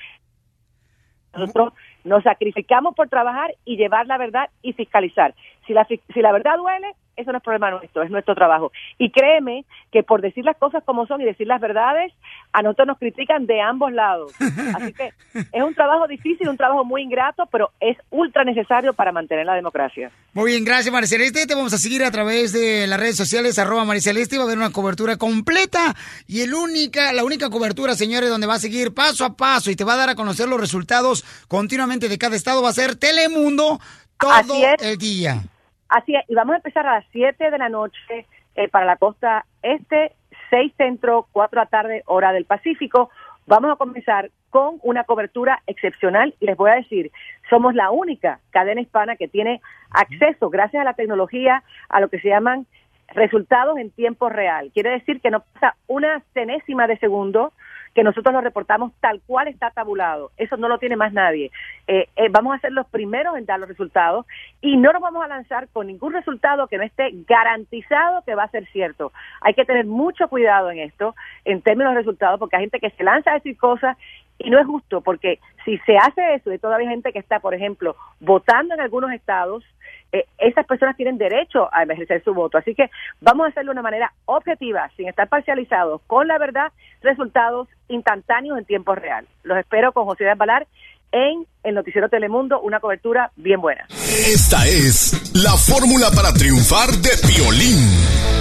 [1.34, 5.36] Nosotros nos sacrificamos por trabajar y llevar la verdad y fiscalizar.
[5.66, 8.72] Si la, si la verdad duele, eso no es problema nuestro, es nuestro trabajo.
[8.98, 12.14] Y créeme que por decir las cosas como son y decir las verdades,
[12.54, 14.32] a nosotros nos critican de ambos lados.
[14.76, 15.12] Así que
[15.52, 19.56] es un trabajo difícil, un trabajo muy ingrato, pero es ultra necesario para mantener la
[19.56, 20.12] democracia.
[20.34, 21.48] Muy bien, gracias María Celeste.
[21.48, 24.38] Te vamos a seguir a través de las redes sociales, arroba María Celeste.
[24.38, 25.96] Va a haber una cobertura completa
[26.28, 29.76] y el única, la única cobertura, señores, donde va a seguir paso a paso y
[29.76, 32.96] te va a dar a conocer los resultados continuamente de cada estado va a ser
[32.96, 33.80] Telemundo
[34.18, 35.42] todo el día.
[35.90, 38.98] Así es, y vamos a empezar a las 7 de la noche eh, para la
[38.98, 40.14] costa este,
[40.50, 43.10] 6 centro, 4 de la tarde, hora del Pacífico.
[43.46, 47.12] Vamos a comenzar con una cobertura excepcional y les voy a decir,
[47.50, 52.20] somos la única cadena hispana que tiene acceso, gracias a la tecnología, a lo que
[52.20, 52.66] se llaman
[53.14, 54.72] resultados en tiempo real.
[54.74, 57.54] Quiere decir que no pasa una centésima de segundo
[57.94, 60.32] que nosotros lo reportamos tal cual está tabulado.
[60.38, 61.52] Eso no lo tiene más nadie.
[61.88, 64.26] Eh, eh, vamos a ser los primeros en dar los resultados
[64.62, 68.44] y no nos vamos a lanzar con ningún resultado que no esté garantizado que va
[68.44, 69.12] a ser cierto.
[69.42, 72.92] Hay que tener mucho cuidado en esto, en términos de resultados, porque hay gente que
[72.92, 73.98] se lanza a decir cosas
[74.40, 77.40] y no es justo, porque si se hace eso y todavía hay gente que está,
[77.40, 79.64] por ejemplo, votando en algunos estados,
[80.12, 82.58] eh, esas personas tienen derecho a ejercer su voto.
[82.58, 86.72] Así que vamos a hacerlo de una manera objetiva, sin estar parcializados, con la verdad,
[87.02, 89.28] resultados instantáneos en tiempo real.
[89.44, 90.68] Los espero con José Balar
[91.12, 93.86] en el Noticiero Telemundo, una cobertura bien buena.
[93.90, 98.38] Esta es la fórmula para triunfar de violín.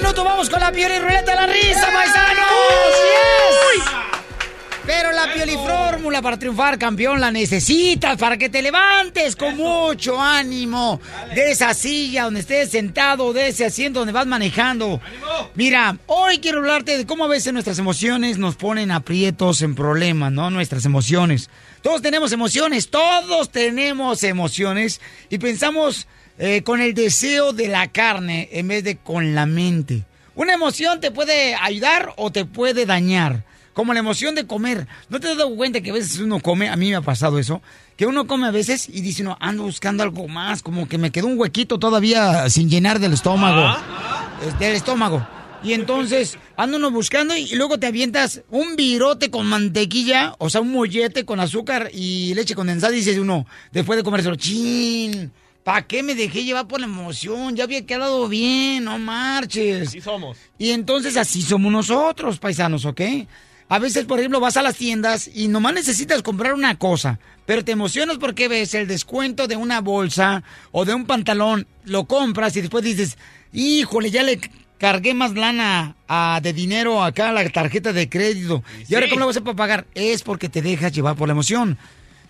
[0.00, 2.46] Minutos vamos con la pioli ruleta de la risa, paisanos.
[3.74, 3.84] Yes.
[4.86, 10.20] Pero la pioli fórmula para triunfar, campeón, la necesitas para que te levantes con mucho
[10.20, 11.00] ánimo
[11.34, 15.00] de esa silla donde estés sentado, de ese asiento donde vas manejando.
[15.56, 20.30] Mira, hoy quiero hablarte de cómo a veces nuestras emociones nos ponen aprietos en problemas,
[20.30, 20.48] ¿no?
[20.48, 21.50] Nuestras emociones.
[21.82, 26.06] Todos tenemos emociones, todos tenemos emociones y pensamos
[26.38, 30.04] eh, con el deseo de la carne en vez de con la mente.
[30.34, 33.44] Una emoción te puede ayudar o te puede dañar.
[33.74, 34.88] Como la emoción de comer.
[35.08, 36.68] ¿No te has dado cuenta que a veces uno come?
[36.68, 37.62] A mí me ha pasado eso.
[37.96, 40.62] Que uno come a veces y dice, no, ando buscando algo más.
[40.62, 43.76] Como que me quedó un huequito todavía sin llenar del estómago.
[44.42, 45.24] eh, Del estómago.
[45.62, 50.60] Y entonces ando uno buscando y luego te avientas un virote con mantequilla, o sea,
[50.60, 55.32] un mollete con azúcar y leche condensada y dices uno, después de comérselo, chin,
[55.68, 57.54] ¿para qué me dejé llevar por la emoción?
[57.54, 59.88] Ya había quedado bien, no marches.
[59.88, 60.38] Así somos.
[60.56, 63.02] Y entonces así somos nosotros, paisanos, ¿ok?
[63.68, 67.66] A veces, por ejemplo, vas a las tiendas y nomás necesitas comprar una cosa, pero
[67.66, 72.56] te emocionas porque ves el descuento de una bolsa o de un pantalón, lo compras
[72.56, 73.18] y después dices,
[73.52, 74.40] híjole, ya le
[74.78, 78.64] cargué más lana ah, de dinero acá a la tarjeta de crédito.
[78.88, 79.10] ¿Y ahora sí.
[79.10, 79.86] cómo lo vas a pagar?
[79.94, 81.76] Es porque te dejas llevar por la emoción.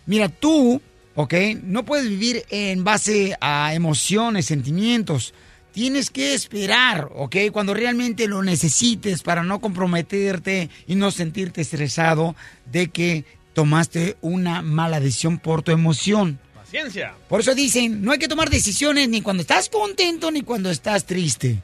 [0.06, 0.82] Mira, tú,
[1.18, 1.34] ¿ok?
[1.64, 5.34] No puedes vivir en base a emociones, sentimientos.
[5.72, 7.36] Tienes que esperar, ¿ok?
[7.50, 12.36] Cuando realmente lo necesites para no comprometerte y no sentirte estresado
[12.70, 16.38] de que tomaste una mala decisión por tu emoción.
[16.54, 17.14] Paciencia.
[17.28, 21.04] Por eso dicen, no hay que tomar decisiones ni cuando estás contento ni cuando estás
[21.04, 21.60] triste,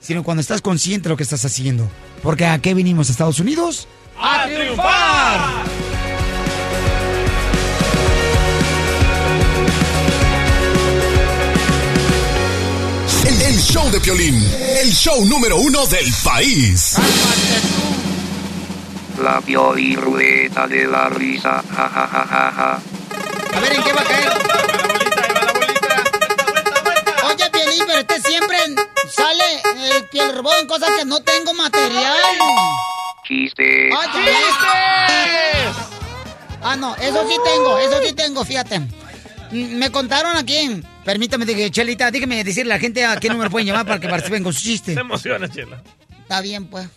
[0.00, 1.90] sino cuando estás consciente de lo que estás haciendo.
[2.22, 3.86] Porque ¿a qué vinimos a Estados Unidos?
[4.18, 6.03] ¡A triunfar!
[13.46, 14.34] El show de Piolín,
[14.80, 16.96] el show número uno del país.
[19.22, 21.62] La Pioli Ruleta de la Risa.
[21.76, 22.80] Ja, ja, ja, ja, ja.
[23.56, 24.28] A ver, ¿en qué va a caer?
[27.26, 28.56] Oye, Pielín, pero este siempre
[29.14, 29.44] sale
[29.96, 32.16] el piel robot en cosas que no tengo material.
[33.26, 33.90] Chiste.
[33.96, 35.76] ¡Ay, chistes!
[36.62, 38.80] Ah, no, eso sí tengo, eso sí tengo, fíjate.
[38.80, 43.50] Mm, Me contaron aquí, permítame, dije, Chelita, dígame decirle a la gente a qué número
[43.50, 44.94] pueden llamar para que participen con su chiste.
[44.94, 45.82] Se emociona, Chela.
[46.22, 46.88] Está bien, pues.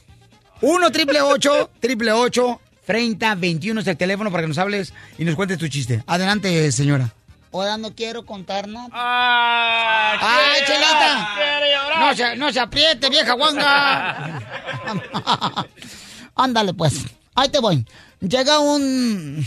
[0.62, 5.26] 1 triple 8 triple 8 30 21 es el teléfono para que nos hables y
[5.26, 6.04] nos cuentes tu chiste.
[6.08, 7.14] Adelante, señora.
[7.54, 8.88] Ahora no quiero contar nada.
[8.92, 10.18] ¡Ah!
[10.20, 11.30] ¡Ay, quiere Chelita!
[11.36, 11.68] quiere.
[12.00, 14.42] No se, no se apriete, vieja guanga.
[16.36, 17.06] Ándale, pues.
[17.36, 17.86] Ahí te voy.
[18.20, 19.46] Llega un...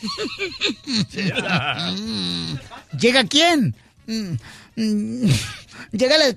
[2.98, 3.74] ¿Llega quién?
[5.92, 6.34] Llega la,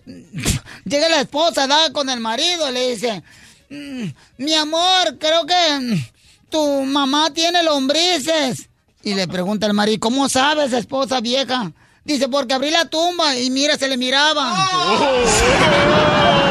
[0.85, 3.23] llega la esposa, da con el marido, le dice,
[3.69, 4.05] "Mm,
[4.37, 6.03] mi amor, creo que
[6.49, 8.67] tu mamá tiene lombrices.
[9.03, 11.71] Y le pregunta el marido, ¿cómo sabes, esposa vieja?
[12.03, 14.53] Dice, porque abrí la tumba y mira, se le miraban.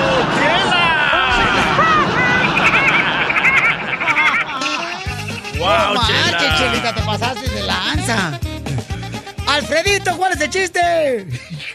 [5.61, 6.59] ¡Wow, no manches!
[6.59, 8.38] Chelita, te pasaste de lanza.
[9.49, 10.81] Alfredito, ¿cuál es el chiste?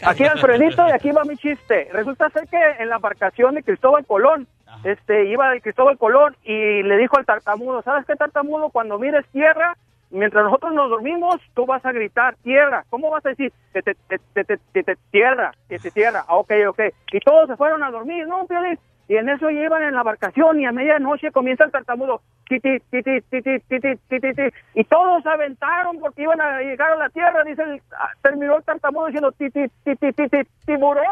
[0.02, 1.88] Aquí Alfredito y aquí va mi chiste.
[1.92, 4.46] Resulta ser que en la embarcación de Cristóbal Colón,
[4.84, 8.70] este, iba el Cristóbal Colón y le dijo al tartamudo, ¿sabes qué tartamudo?
[8.70, 9.76] Cuando mires tierra,
[10.10, 12.84] mientras nosotros nos dormimos, tú vas a gritar tierra.
[12.90, 13.52] ¿Cómo vas a decir?
[13.72, 16.24] Que te, te, te, te, te- te- tierra, que te tierra.
[16.28, 16.80] Ah, ok, ok.
[17.12, 18.78] Y todos se fueron a dormir, ¿no, Piolín?
[19.08, 22.22] y en eso llevan en la embarcación y a medianoche comienza el tartamudo.
[22.48, 24.42] Titi, titi, titi,
[24.74, 27.82] y todos aventaron porque iban a llegar a la tierra, dice el,
[28.22, 31.10] terminó el tartamudo diciendo titi, titi, titi, tiburones.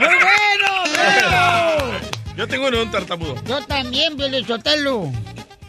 [0.00, 0.70] ¡Muy bueno!
[0.96, 1.50] bueno!
[2.36, 3.34] Yo tengo un tartamudo.
[3.44, 5.10] Yo también, Billy Sotelo.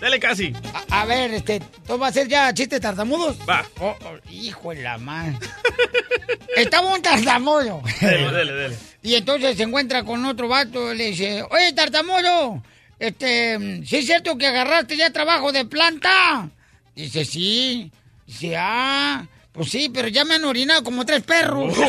[0.02, 0.52] Dale casi.
[0.90, 3.38] A, a ver, este, ¿tú vas a hacer ya chistes tartamudos?
[3.48, 3.64] Va.
[3.80, 5.38] Oh, oh, hijo de la madre.
[6.58, 7.84] Estaba un tartamudo.
[8.02, 8.78] Dale, dale, dale.
[9.04, 12.62] Y entonces se encuentra con otro vato y le dice, oye, tartamudo,
[13.00, 16.50] este, ¿sí es cierto que agarraste ya trabajo de planta?
[16.96, 17.92] Dice, sí.
[18.28, 21.76] Dice, ah, pues sí, pero ya me han orinado como tres perros.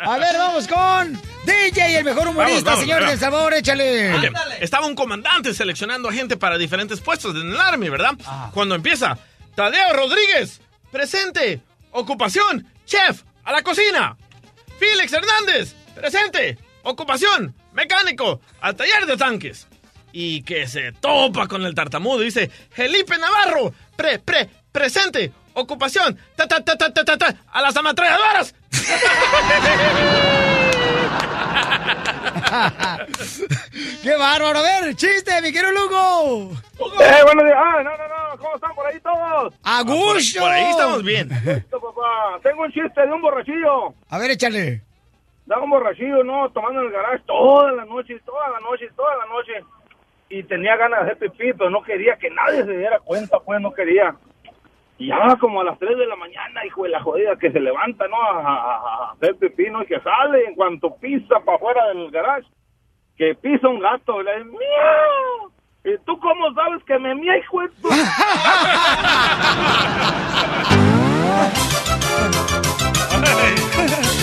[0.00, 4.30] A ver, vamos con DJ, el mejor humorista, Vamos, vamos, señor del sabor, échale.
[4.60, 8.12] Estaba un comandante seleccionando a gente para diferentes puestos en el Army, ¿verdad?
[8.52, 9.18] Cuando empieza,
[9.54, 10.60] Tadeo Rodríguez,
[10.92, 11.62] presente.
[11.90, 14.16] Ocupación, chef, a la cocina.
[14.78, 16.58] Félix Hernández, presente.
[16.82, 19.66] Ocupación, mecánico, al taller de tanques.
[20.12, 22.20] Y que se topa con el tartamudo.
[22.20, 25.32] Dice, Felipe Navarro, pre, pre, presente.
[25.54, 28.54] Ocupación, ta, ta, ta, ta, ta, ta, ta, a las ametralladoras.
[34.02, 34.58] ¡Qué bárbaro!
[34.58, 36.52] A ver, chiste, mi querido Lugo.
[37.00, 37.56] Eh, buenos días.
[37.56, 38.38] Ah, no, no, no.
[38.38, 39.54] ¿Cómo están por ahí todos?
[39.64, 40.40] ¡A gusto!
[40.40, 41.28] Por ahí estamos bien.
[41.44, 42.38] Listo, papá.
[42.42, 43.94] Tengo un chiste de un borrachillo.
[44.08, 44.82] A ver, échale.
[45.42, 46.50] Estaba un borrachillo, ¿no?
[46.50, 49.52] Tomando en el garage toda la noche, toda la noche, toda la noche.
[50.28, 53.60] Y tenía ganas de hacer pipí, pero no quería que nadie se diera cuenta, pues
[53.60, 54.14] no quería.
[54.98, 57.60] Y ya como a las 3 de la mañana, hijo de la jodida, que se
[57.60, 58.16] levanta, ¿no?
[58.20, 59.82] A, hacer pipí, ¿no?
[59.82, 62.48] Y que sale en cuanto pisa para afuera del garage,
[63.16, 65.52] que pisa un gato, le dice, ¡miau!
[65.84, 67.88] ¿Y tú cómo sabes que me mía, hijo de tu-?"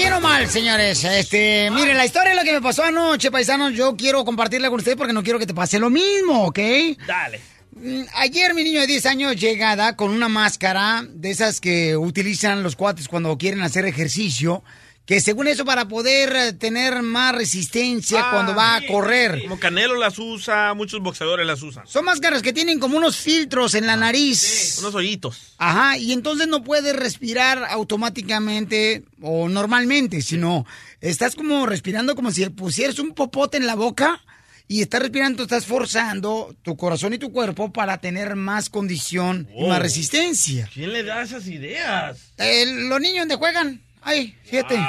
[0.00, 1.04] bien o mal, señores.
[1.04, 3.74] Este, miren, la historia es lo que me pasó anoche, paisanos.
[3.74, 6.58] Yo quiero compartirla con ustedes porque no quiero que te pase lo mismo, ¿ok?
[7.06, 7.38] Dale.
[7.72, 12.62] Mm, Ayer mi niño de 10 años llegada con una máscara de esas que utilizan
[12.62, 14.62] los cuates cuando quieren hacer ejercicio,
[15.10, 19.42] que según eso para poder eh, tener más resistencia Ah, cuando va a correr.
[19.42, 21.84] Como Canelo las usa, muchos boxeadores las usan.
[21.88, 24.76] Son máscaras que tienen como unos filtros en la nariz.
[24.78, 25.54] Unos hoyitos.
[25.58, 30.64] Ajá, y entonces no puedes respirar automáticamente o normalmente, sino
[31.00, 34.22] estás como respirando como si pusieras un popote en la boca
[34.68, 39.66] y estás respirando, estás forzando tu corazón y tu cuerpo para tener más condición y
[39.66, 39.82] más Oh.
[39.82, 40.70] resistencia.
[40.72, 42.18] ¿Quién le da esas ideas?
[42.38, 44.76] Eh, los niños donde juegan, ay, fíjate.
[44.76, 44.84] Wow.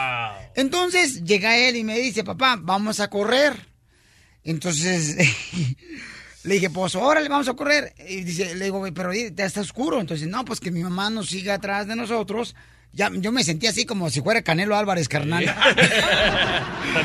[0.56, 3.68] Entonces llega él y me dice, papá, vamos a correr.
[4.44, 5.16] Entonces
[6.44, 7.94] le dije, pues órale, vamos a correr.
[8.08, 10.00] Y dice, le digo, "Güey, pero ya está oscuro.
[10.02, 12.56] Entonces, no, pues que mi mamá nos siga atrás de nosotros.
[12.94, 15.48] Ya, yo me sentí así como si fuera Canelo Álvarez, carnal.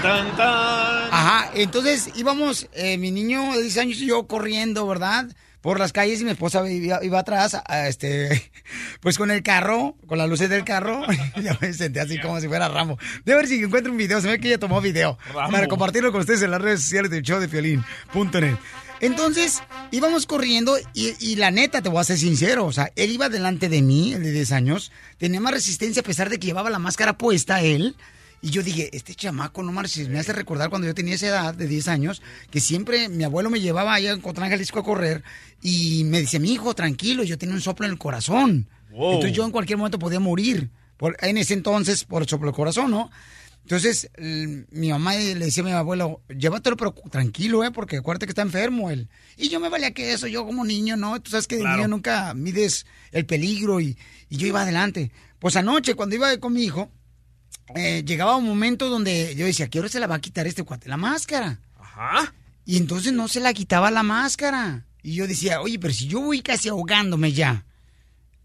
[1.13, 5.27] Ajá, entonces íbamos, eh, mi niño de 10 años y yo corriendo, ¿verdad?
[5.67, 8.53] Por las calles y mi esposa iba, iba atrás, a, este,
[9.01, 11.03] pues con el carro, con las luces del carro.
[11.43, 12.97] ya me senté así como si fuera Rambo.
[13.25, 15.19] De ver si encuentro un video, se ve que ella tomó video.
[15.35, 15.51] Rambo.
[15.51, 18.55] Para compartirlo con ustedes en las redes sociales del show de Piolín.net.
[19.01, 23.11] Entonces, íbamos corriendo y, y la neta, te voy a ser sincero, o sea, él
[23.11, 26.47] iba delante de mí, el de 10 años, tenía más resistencia a pesar de que
[26.47, 27.97] llevaba la máscara puesta él.
[28.43, 31.55] Y yo dije, este chamaco, no marches, me hace recordar cuando yo tenía esa edad
[31.55, 35.25] de 10 años, que siempre mi abuelo me llevaba allá en Cotlán, Jalisco a correr
[35.63, 38.69] y me dice, mi hijo, tranquilo, yo tenía un soplo en el corazón.
[38.91, 39.15] Wow.
[39.15, 40.71] Entonces yo en cualquier momento podía morir.
[40.97, 43.11] Por, en ese entonces, por el soplo del corazón, ¿no?
[43.63, 47.71] Entonces, el- mi mamá le decía a mi abuelo, llévatelo pero tranquilo, ¿eh?
[47.73, 49.09] Porque acuérdate que está enfermo él.
[49.37, 51.21] Y yo me valía que eso, yo como niño, ¿no?
[51.21, 51.77] Tú sabes que de Claro.
[51.79, 53.99] niño nunca mides el peligro y,
[54.31, 55.11] y yo iba adelante.
[55.41, 56.91] Pues anoche, cuando iba con mi hijo,
[57.75, 60.63] eh, llegaba un momento donde yo decía, ¿qué hora se la va a quitar este
[60.63, 60.89] cuate?
[60.89, 61.61] La máscara.
[61.79, 62.33] Ajá.
[62.65, 64.87] Y entonces no se la quitaba la máscara.
[65.03, 67.65] Y yo decía, oye, pero si yo voy casi ahogándome ya,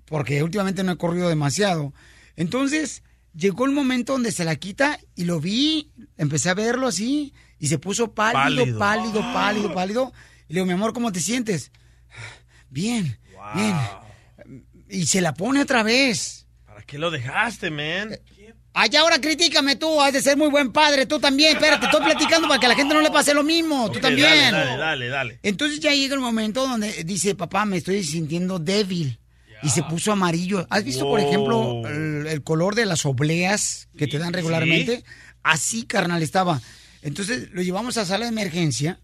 [0.06, 1.94] porque últimamente no he corrido demasiado.
[2.36, 3.04] Entonces
[3.34, 7.68] llegó el momento donde se la quita y lo vi, empecé a verlo así, y
[7.68, 8.80] se puso pálido, Pálido.
[8.80, 10.14] pálido, pálido, pálido.
[10.48, 11.72] Y le digo, mi amor, ¿cómo te sientes?
[12.70, 13.18] Bien,
[13.56, 13.76] bien.
[14.90, 16.46] Y se la pone otra vez.
[16.66, 18.18] ¿Para qué lo dejaste, man?
[18.74, 21.56] Allá ahora críticame tú, has de ser muy buen padre, tú también.
[21.56, 24.52] Espérate, estoy platicando para que a la gente no le pase lo mismo, tú también.
[24.52, 25.40] Dale, dale, dale, dale.
[25.44, 29.18] Entonces ya llega el momento donde dice, papá, me estoy sintiendo débil.
[29.64, 30.66] Y se puso amarillo.
[30.72, 35.04] ¿Has visto, por ejemplo, el, el color de las obleas que te dan regularmente?
[35.44, 36.60] Así, carnal, estaba.
[37.04, 39.00] Entonces lo llevamos a sala de emergencia.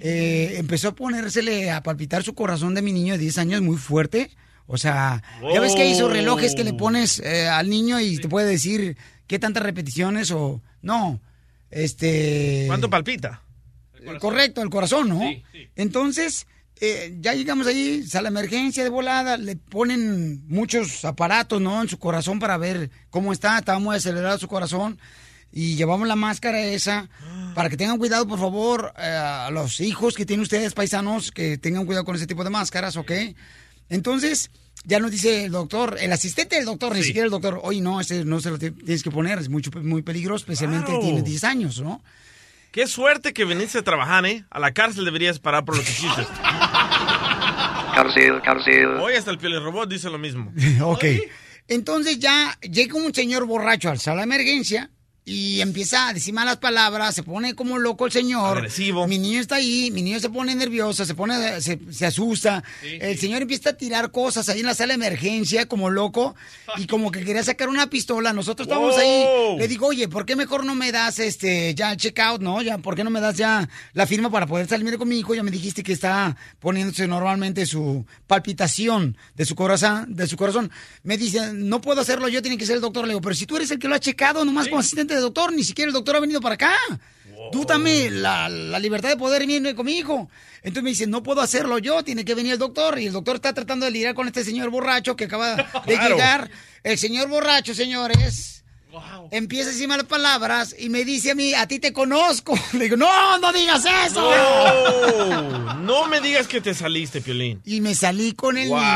[0.00, 3.76] Eh, empezó a ponérsele a palpitar su corazón de mi niño de 10 años muy
[3.76, 4.30] fuerte.
[4.70, 8.18] O sea, ya ves que hay esos relojes que le pones eh, al niño y
[8.18, 11.20] te puede decir qué tantas repeticiones o no.
[11.70, 12.64] Este.
[12.66, 13.42] ¿Cuánto palpita?
[14.20, 15.20] Correcto, el corazón, ¿no?
[15.74, 16.46] Entonces,
[16.80, 21.80] eh, ya llegamos ahí, sale la emergencia de volada, le ponen muchos aparatos, ¿no?
[21.80, 25.00] En su corazón para ver cómo está, estaba muy acelerado su corazón.
[25.50, 27.08] Y llevamos la máscara esa
[27.54, 31.56] para que tengan cuidado, por favor, eh, a los hijos que tienen ustedes, paisanos, que
[31.56, 33.12] tengan cuidado con ese tipo de máscaras, ¿ok?
[33.88, 34.50] Entonces,
[34.84, 38.00] ya nos dice el doctor, el asistente del doctor, ni siquiera el doctor, oye, no,
[38.00, 41.00] ese no se lo ti- tienes que poner, es mucho, muy peligroso, especialmente Claro.
[41.00, 42.02] tiene 10 años, ¿no?
[42.70, 44.44] Qué suerte que viniste a trabajar, ¿eh?
[44.50, 46.26] A la cárcel deberías parar por lo que hiciste.
[47.94, 48.86] Cárcel, cárcel.
[49.00, 50.52] Hoy hasta el robot dice lo mismo.
[50.82, 51.04] ok.
[51.66, 54.90] Entonces ya llega un señor borracho al sala de emergencia
[55.28, 58.58] y empieza a decir malas palabras, se pone como loco el señor.
[58.58, 59.06] Agresivo.
[59.06, 62.62] Mi niño está ahí, mi niño se pone nervioso, se pone, se, se asusta.
[62.82, 66.34] el señor empieza a tirar cosas ahí en la sala de emergencia como loco
[66.76, 68.32] y como que quería sacar una pistola.
[68.32, 69.00] Nosotros estábamos Wow.
[69.00, 69.58] ahí.
[69.58, 72.62] Le digo, oye, ¿por qué mejor no me das este ya el checkout, no?
[72.62, 75.34] Ya, ¿por qué no me das ya la firma para poder salir con mi hijo?
[75.34, 80.70] Ya me dijiste que está poniéndose normalmente su palpitación de su corazón, de su corazón.
[81.02, 83.04] Me dice, no puedo hacerlo yo, tiene que ser el doctor.
[83.04, 85.52] Le digo, pero si tú eres el que lo ha checado, nomás como asistente doctor,
[85.52, 86.74] ni siquiera el doctor ha venido para acá.
[87.52, 90.28] Tú dame la, la libertad de poder venir con mi hijo.
[90.58, 92.98] Entonces me dice, no puedo hacerlo yo, tiene que venir el doctor.
[92.98, 96.08] Y el doctor está tratando de lidiar con este señor borracho que acaba de Claro.
[96.16, 96.50] llegar.
[96.82, 98.64] El señor borracho, señores,
[99.30, 102.58] empieza a decir malas palabras y me dice a mí, a ti te conozco.
[102.72, 104.20] Le digo, no, no digas eso.
[104.20, 107.62] No, no me digas que te saliste, Piolín.
[107.64, 108.78] Y me salí con el Wow.
[108.78, 108.88] niño.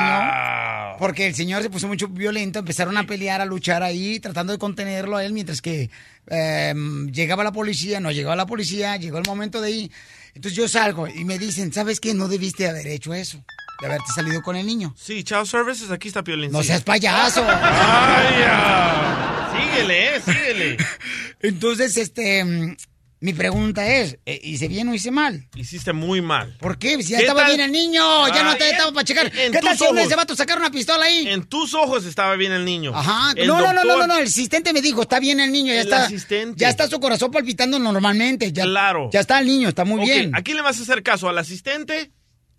[1.03, 4.61] Porque el señor se puso mucho violento, empezaron a pelear, a luchar ahí, tratando de
[4.61, 5.91] contenerlo a él, mientras que
[6.29, 6.75] eh,
[7.11, 9.91] llegaba la policía, no llegaba la policía, llegó el momento de ir.
[10.33, 12.15] Entonces yo salgo y me dicen, ¿sabes qué?
[12.15, 13.45] No debiste haber hecho eso,
[13.81, 14.95] de haberte salido con el niño.
[14.97, 16.53] Sí, Child Services, aquí está Piolín.
[16.53, 17.45] No seas payaso.
[17.49, 19.51] Ay, ya.
[19.59, 20.77] Síguele, eh, síguele.
[21.43, 22.77] Entonces, este, mm,
[23.23, 25.49] mi pregunta es, eh, ¿hice bien o hice mal?
[25.55, 26.57] Hiciste muy mal.
[26.59, 27.01] ¿Por qué?
[27.03, 27.51] Si ya ¿Qué estaba tal?
[27.57, 29.31] bien el niño, ya no Ay, te estaba para checar.
[29.31, 31.29] ¿Qué tal si ese vato sacar una pistola ahí?
[31.29, 32.91] En tus ojos estaba bien el niño.
[32.93, 33.33] Ajá.
[33.37, 35.69] El no, no, no, no, no, no, el asistente me dijo, está bien el niño,
[35.73, 36.05] ya El está.
[36.07, 36.57] asistente.
[36.59, 38.53] Ya está su corazón palpitando normalmente.
[38.53, 39.09] Ya, Claro.
[39.13, 40.35] Ya está el niño, está muy bien.
[40.35, 41.29] ¿A quién le vas a hacer caso?
[41.29, 42.11] ¿Al asistente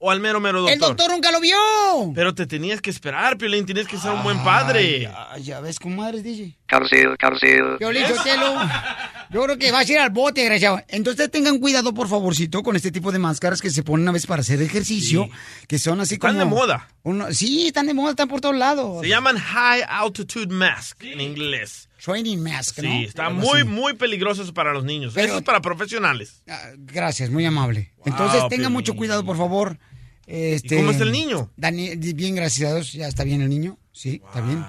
[0.05, 0.73] o al mero mero doctor?
[0.73, 1.55] El doctor nunca lo vio.
[2.13, 5.09] Pero te tenías que esperar, Piolín, tienes que ser un buen padre.
[5.29, 6.57] Ay, ya ves cómo eres, DJ.
[6.67, 7.77] Cárcel, cárcel.
[7.79, 8.55] Yo le Sotelo,
[9.31, 10.81] Yo creo que vas a ir al bote, desgraciado.
[10.89, 14.27] Entonces tengan cuidado, por favorcito, con este tipo de máscaras que se ponen a veces
[14.27, 15.29] para hacer ejercicio,
[15.67, 16.39] que son así Están como...
[16.39, 16.89] de moda.
[17.03, 19.01] uno- sí, están de moda, están por todos lados.
[19.03, 21.87] Se llaman High Altitude Mask en inglés.
[22.03, 22.89] Training mask, ¿no?
[22.91, 23.67] Sí, está Algo muy, así.
[23.69, 25.13] muy peligroso para los niños.
[25.15, 26.43] Pero- Eso es para profesionales.
[26.77, 27.93] Gracias, muy amable.
[28.05, 28.73] Entonces tengan Piolín.
[28.73, 29.77] mucho cuidado, por favor.
[30.25, 31.51] Este, ¿Y cómo está el niño?
[31.57, 33.77] Daniel, bien, gracias a Dios, ya está bien el niño.
[33.91, 34.65] Sí, está bien.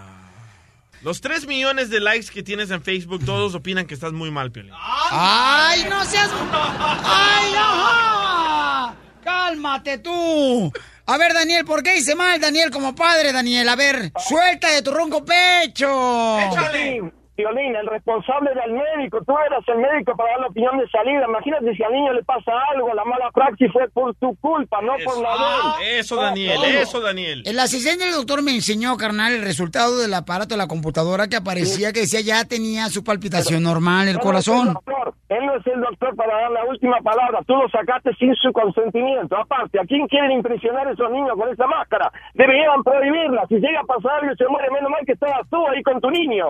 [1.02, 4.50] Los 3 millones de likes que tienes en Facebook, todos opinan que estás muy mal,
[4.50, 4.72] Piolín.
[4.74, 6.30] ¡Ay, no seas...
[6.52, 8.96] ¡Ay, ajá!
[9.22, 10.72] ¡Cálmate tú!
[11.07, 13.68] A ver, Daniel, ¿por qué hice mal, Daniel, como padre, Daniel?
[13.68, 16.38] A ver, suelta de tu ronco pecho.
[16.50, 20.89] Violín, Violín, el responsable del médico, tú eras el médico para dar la opinión de
[20.89, 21.24] salida.
[21.28, 24.93] Imagínate si al niño le pasa algo, la mala praxis fue por tu culpa, no
[25.05, 25.30] por la
[25.78, 25.99] de él.
[26.01, 27.43] Eso, Daniel, Ah, eso, Daniel.
[27.45, 31.37] El asistente del doctor me enseñó, carnal, el resultado del aparato de la computadora que
[31.37, 34.74] aparecía que decía ya tenía su palpitación normal, el corazón.
[34.74, 37.41] doctor, Él no es el doctor para dar la última palabra.
[37.47, 39.37] Tú lo sacaste sin su consentimiento.
[39.37, 42.12] Aparte, ¿a quién quieren impresionar esos niños con esa máscara?
[42.35, 43.47] Deberían prohibirla.
[43.49, 46.01] Si llega a pasar algo y se muere, menos mal que estabas tú ahí con
[46.01, 46.49] tu niño.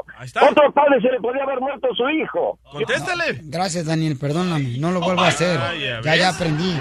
[0.51, 2.59] Otro padre se le podría haber muerto su hijo.
[2.70, 3.41] Contéstale.
[3.45, 5.59] Gracias, Daniel, perdóname, no lo vuelvo a hacer.
[5.61, 6.75] Ay, ya Ya, aprendí.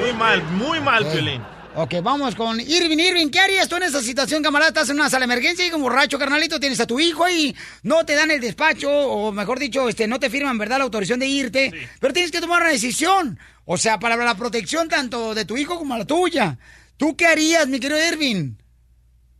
[0.00, 1.40] Muy mal, muy mal, Eh.
[1.80, 2.98] Ok, vamos con Irving.
[2.98, 4.70] Irving, ¿qué harías tú en esa situación, camarada?
[4.70, 7.54] Estás en una sala de emergencia y como borracho, carnalito, tienes a tu hijo y
[7.84, 11.20] no te dan el despacho, o mejor dicho, este, no te firman, ¿verdad?, la autorización
[11.20, 11.70] de irte.
[12.00, 13.38] Pero tienes que tomar una decisión.
[13.64, 16.58] O sea, para la protección tanto de tu hijo como la tuya.
[16.96, 18.54] ¿Tú qué harías, mi querido Irving?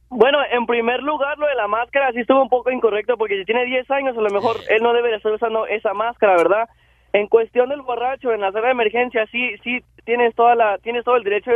[0.09, 3.47] Bueno, en primer lugar, lo de la máscara sí estuvo un poco incorrecto porque si
[3.47, 6.69] tiene 10 años, a lo mejor él no debe de estar usando esa máscara, ¿verdad?
[7.13, 11.05] En cuestión del borracho, en la sala de emergencia, sí, sí tienes toda la, tienes
[11.05, 11.51] todo el derecho,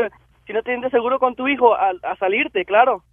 [0.46, 3.04] si no te sientes seguro con tu hijo, a, a salirte, claro.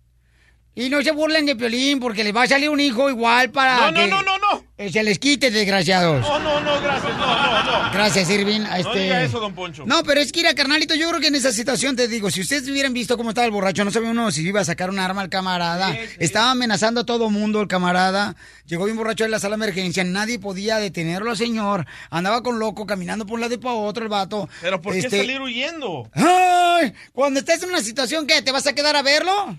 [0.76, 3.76] Y no se burlen de Piolín porque le va a salir un hijo igual para
[3.78, 4.58] No, no, que no, no, no.
[4.60, 6.22] eh, se les quite, desgraciados.
[6.22, 7.92] No, no, no, gracias, no, no, no.
[7.92, 8.62] Gracias, Irving.
[8.62, 9.00] No Este...
[9.00, 9.84] diga eso, don Poncho.
[9.86, 12.42] No, pero es que, mira, carnalito, yo creo que en esa situación, te digo, si
[12.42, 15.00] ustedes hubieran visto cómo estaba el borracho, no sabía uno si iba a sacar un
[15.00, 15.98] arma al camarada.
[16.20, 18.36] Estaba amenazando a todo mundo el camarada.
[18.68, 21.88] Llegó bien borracho en la sala de emergencia, nadie podía detenerlo, señor.
[22.12, 24.48] Andaba con loco, caminando por un lado y para otro el vato.
[24.62, 26.10] Pero ¿por qué Este, salir huyendo?
[26.14, 26.94] ¡Ay!
[27.12, 28.42] Cuando estés en una situación, ¿qué?
[28.44, 29.58] ¿Te vas a quedar a verlo?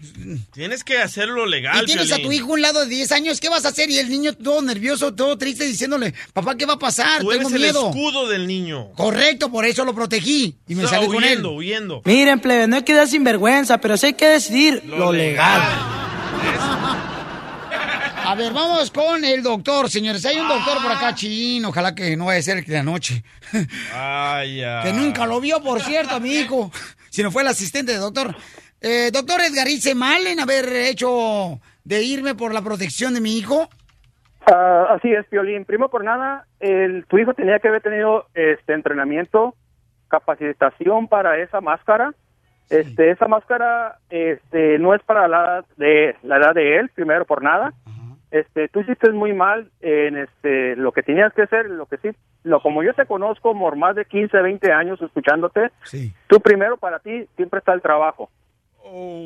[0.52, 3.48] Tienes que hacerlo legal, y tienes a tu hijo un lado de 10 años, ¿qué
[3.48, 3.90] vas a hacer?
[3.90, 7.20] Y el niño todo nervioso, todo, todo triste diciéndole, papá, ¿qué va a pasar?
[7.20, 7.88] Tú Tengo eres el miedo.
[7.90, 8.90] escudo del niño.
[8.96, 11.30] Correcto, por eso lo protegí y me Está salí con él.
[11.30, 12.02] huyendo, huyendo.
[12.04, 15.62] Miren, plebe, no hay que dar sinvergüenza, pero sí hay que decidir lo, legal.
[18.22, 20.24] A ver, vamos con el doctor, señores.
[20.24, 21.70] Hay un doctor por acá, chino.
[21.70, 23.24] Ojalá que no vaya a ser el de anoche.
[23.92, 24.82] Ay, ya.
[24.84, 26.70] Que nunca lo vio, por cierto, a mi hijo.
[27.12, 28.36] Si no fue el asistente de doctor.
[28.80, 33.36] Eh, doctor Edgar, ¿hice mal en haber hecho de irme por la protección de mi
[33.36, 33.68] hijo?
[34.46, 35.64] Ah, así es, Piolín.
[35.64, 39.54] Primo por nada, el, tu hijo tenía que haber tenido este entrenamiento,
[40.08, 42.14] capacitación para esa máscara.
[42.68, 47.24] Este, esa máscara, este, no es para la edad de la edad de él, primero
[47.24, 47.72] por nada.
[48.30, 52.10] Este, tú hiciste muy mal en este lo que tenías que hacer, lo que sí,
[52.44, 55.70] lo como yo te conozco por más de 15, 20 años escuchándote.
[56.28, 58.30] Tú primero para ti siempre está el trabajo.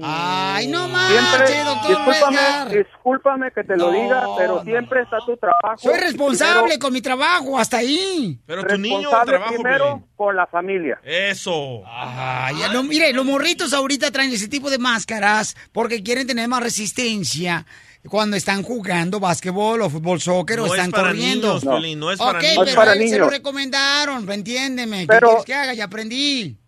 [0.02, 0.92] Ay, no Siempre,
[1.38, 2.68] manches, doctor discúlpame, Edgar.
[2.70, 5.78] discúlpame que te lo No, diga, pero no, siempre está tu trabajo.
[5.78, 8.38] Soy responsable Primero- con mi trabajo, hasta ahí.
[8.46, 10.98] Pero tu niño trabajo, primero con la familia.
[11.02, 11.82] Eso.
[11.86, 16.46] Ay, ya no, mire, los morritos ahorita traen ese tipo de máscaras porque quieren tener
[16.48, 17.64] más resistencia
[18.08, 21.48] cuando están jugando básquetbol o fútbol soccer o No es están para corriendo.
[21.48, 21.64] niños,
[21.96, 22.54] no es para Ok, niños.
[22.54, 25.00] pero No es para a él se lo recomendaron, entiéndeme.
[25.00, 25.72] ¿Qué Pero- quieres que haga?
[25.74, 26.58] Ya aprendí.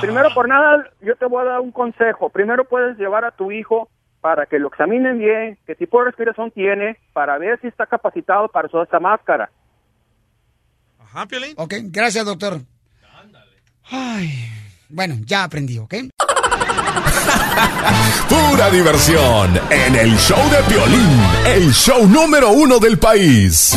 [0.00, 2.30] Primero por nada, yo te voy a dar un consejo.
[2.30, 3.88] Primero puedes llevar a tu hijo
[4.20, 8.48] para que lo examinen bien, qué tipo de respiración tiene, para ver si está capacitado
[8.48, 9.50] para usar esta máscara.
[11.00, 11.54] Ajá, Piolín.
[11.56, 12.60] Ok, gracias, doctor.
[13.90, 14.48] Ay,
[14.88, 15.92] bueno, ya aprendí, ¿ok?
[18.28, 23.76] Pura diversión en el show de Piolín, el show número uno del país.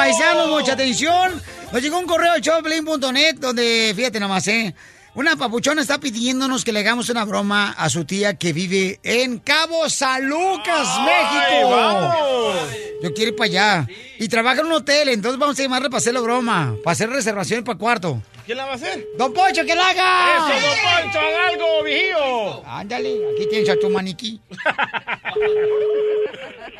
[0.00, 0.48] Paisanos.
[0.48, 1.42] Mucha atención.
[1.72, 4.74] Nos llegó un correo al showdepelín.net donde, fíjate nomás, ¿eh?
[5.14, 9.38] Una papuchona está pidiéndonos que le hagamos una broma a su tía que vive en
[9.40, 11.70] Cabo San Lucas, México.
[11.70, 12.56] vamos!
[13.02, 13.86] Yo quiero ir para allá.
[14.18, 17.10] Y trabaja en un hotel, entonces vamos a llamarle para hacer la broma, para hacer
[17.10, 18.22] reservaciones para cuarto.
[18.46, 19.04] ¿Quién la va a hacer?
[19.18, 20.36] ¡Don Poncho, que la haga!
[20.36, 22.66] ¡Eso, don Poncho, haga algo, viejillo!
[22.66, 24.40] Ándale, aquí tienes a tu maniquí.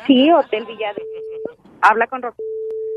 [0.07, 1.03] Sí, Hotel Villa de...
[1.81, 2.35] Habla con Ro-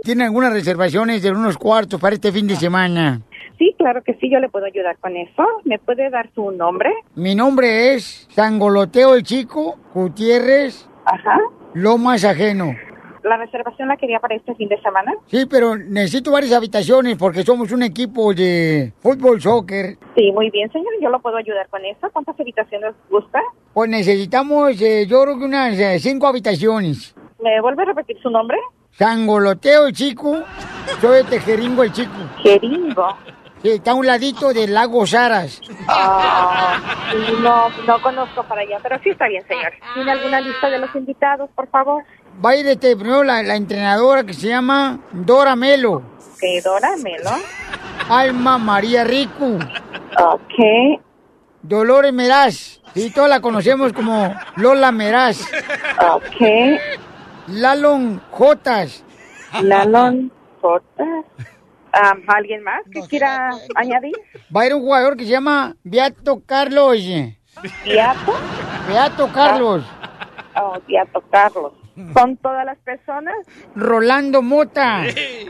[0.04, 3.22] ¿Tiene algunas reservaciones de unos cuartos para este fin de semana?
[3.56, 5.42] Sí, claro que sí, yo le puedo ayudar con eso.
[5.64, 6.90] ¿Me puede dar su nombre?
[7.14, 11.38] Mi nombre es Sangoloteo el Chico Gutiérrez Ajá.
[11.72, 12.74] Lomas Ajeno.
[13.22, 15.14] ¿La reservación la quería para este fin de semana?
[15.28, 19.96] Sí, pero necesito varias habitaciones porque somos un equipo de fútbol, soccer.
[20.14, 20.92] Sí, muy bien, señor.
[21.00, 22.10] Yo lo puedo ayudar con eso.
[22.12, 23.40] ¿Cuántas habitaciones busca?
[23.72, 27.14] Pues necesitamos, eh, yo creo que unas eh, cinco habitaciones.
[27.42, 28.58] ¿Me vuelve a repetir su nombre?
[28.98, 30.42] Sangoloteo el Chico,
[31.00, 32.12] soy de Tejeringo el Chico.
[32.42, 33.16] Jeringo.
[33.62, 35.60] Sí, está a un ladito del lago Saras.
[35.88, 36.78] Ah,
[37.40, 39.72] no, no conozco para allá, pero sí está bien, señor.
[39.94, 42.04] ¿Tiene alguna lista de los invitados, por favor?
[42.44, 46.02] Va a ir este, primero la, la entrenadora que se llama Dora Melo.
[46.38, 47.30] Que Dora Melo.
[48.08, 49.58] Alma María Rico.
[50.18, 51.00] Ok.
[51.62, 52.80] Dolores Meraz.
[52.92, 55.40] Sí, todos la conocemos como Lola Meraz.
[56.12, 56.42] Ok.
[57.48, 59.04] Lalon Jotas.
[59.62, 61.24] Lalon Jotas.
[61.92, 64.14] Ah, ¿Alguien más que quiera añadir?
[64.54, 66.98] Va a ir un jugador que se llama Beato Carlos.
[67.84, 68.32] ¿Beato?
[68.88, 69.84] Beato Carlos.
[70.56, 71.72] Oh, Beato Carlos.
[72.12, 73.34] ¿Son todas las personas?
[73.76, 75.04] Rolando Mota.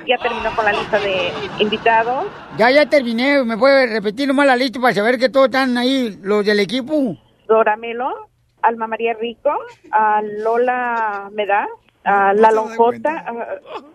[0.06, 2.26] Ya terminó con la lista de invitados.
[2.58, 3.42] Ya, ya terminé.
[3.44, 7.16] ¿Me puede repetir nomás la lista para saber que todos están ahí, los del equipo?
[7.48, 8.28] Dora Melo,
[8.60, 9.50] Alma María Rico,
[9.90, 11.68] a Lola Medaz,
[12.04, 13.32] a La Lonjota, a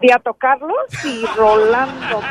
[0.02, 2.22] Beato Carlos y Rolando.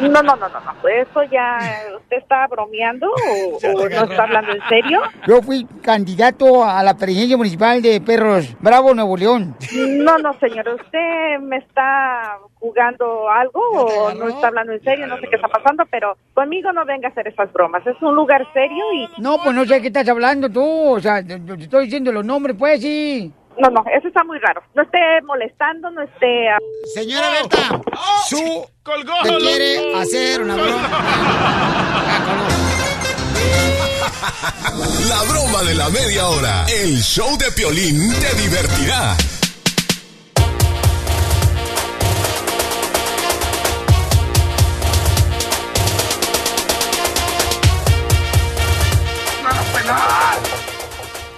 [0.00, 0.88] No, no, no, no, no.
[0.88, 1.58] Eso ya,
[1.96, 5.00] ¿usted está bromeando o, o no está hablando en serio?
[5.26, 9.56] Yo fui candidato a la presidencia municipal de Perros Bravo, Nuevo León.
[9.74, 15.06] No, no, señor, ¿usted me está jugando algo o no está hablando en serio?
[15.06, 17.86] No sé qué está pasando, pero conmigo no venga a hacer esas bromas.
[17.86, 19.08] Es un lugar serio y...
[19.20, 20.90] No, pues no sé qué estás hablando tú.
[20.90, 23.32] O sea, te, te estoy diciendo los nombres, pues sí.
[23.58, 24.62] No, no, eso está muy raro.
[24.74, 26.48] No esté molestando, no esté...
[26.50, 26.58] ah,
[26.94, 27.80] Señora Berta,
[28.28, 29.14] su colgó.
[29.22, 30.88] te quiere hacer una broma.
[35.08, 36.66] La broma de la media hora.
[36.68, 39.16] El show de Piolín te divertirá.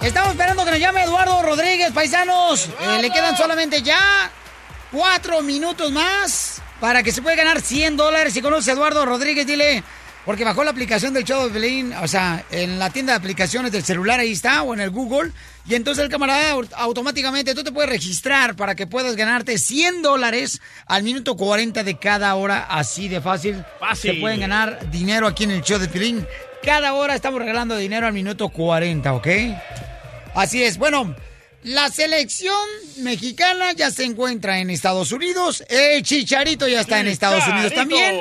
[0.01, 0.48] Estamos esperando
[0.79, 2.67] nos llame Eduardo Rodríguez, paisanos.
[2.81, 4.31] Eh, le quedan solamente ya
[4.91, 8.33] cuatro minutos más para que se pueda ganar 100 dólares.
[8.33, 9.83] Si conoce a Eduardo Rodríguez, dile,
[10.25, 13.71] Porque bajó la aplicación del show de Pelín, o sea, en la tienda de aplicaciones
[13.71, 15.31] del celular ahí está, o en el Google.
[15.67, 20.01] Y entonces el camarada au- automáticamente tú te puedes registrar para que puedas ganarte 100
[20.01, 23.63] dólares al minuto 40 de cada hora, así de fácil.
[23.79, 24.13] Fácil.
[24.15, 26.25] Se pueden ganar dinero aquí en el show de Pelín.
[26.63, 29.27] Cada hora estamos regalando dinero al minuto 40, ¿ok?
[30.35, 30.77] Así es.
[30.77, 31.15] Bueno,
[31.63, 32.55] la selección
[32.97, 35.63] mexicana ya se encuentra en Estados Unidos.
[35.69, 38.15] El Chicharito ya está en Estados Unidos también.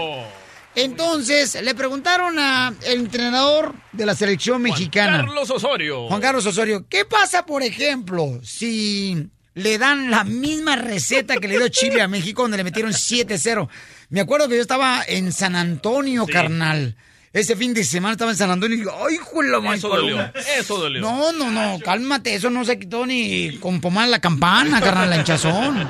[0.74, 5.18] Entonces, le preguntaron al entrenador de la selección mexicana.
[5.18, 6.09] Carlos Osorio.
[6.09, 11.59] Juan Carlos Osorio, ¿qué pasa, por ejemplo, si le dan la misma receta que le
[11.59, 13.68] dio Chile a México, donde le metieron 7-0?
[14.11, 16.96] Me acuerdo que yo estaba en San Antonio, carnal.
[17.33, 19.76] Ese fin de semana estaba en San Antonio y digo, ¡ay, hijo de la madre,
[19.79, 20.11] Eso paloma".
[20.35, 20.43] dolió.
[20.59, 21.01] Eso dolió.
[21.03, 25.16] No, no, no, cálmate, eso no se quitó ni con pomar la campana, carnal, la
[25.16, 25.87] hinchazón.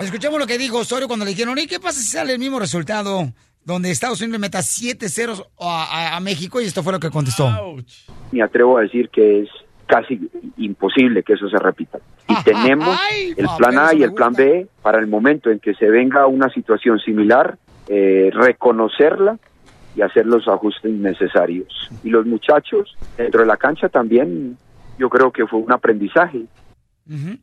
[0.00, 2.60] Escuchemos lo que dijo Osorio cuando le dijeron, ¿y qué pasa si sale el mismo
[2.60, 3.32] resultado?
[3.64, 7.00] Donde Estados Unidos le meta 7 ceros a, a- a México y esto fue lo
[7.00, 7.76] que contestó.
[8.30, 9.48] me atrevo a decir que es
[9.86, 10.20] casi
[10.58, 11.98] imposible que eso se repita.
[12.28, 15.74] Y tenemos ay, el plan A y el plan B para el momento en que
[15.74, 19.38] se venga una situación similar, eh, reconocerla
[19.94, 21.68] y hacer los ajustes necesarios.
[22.02, 24.56] Y los muchachos dentro de la cancha también,
[24.98, 26.44] yo creo que fue un aprendizaje.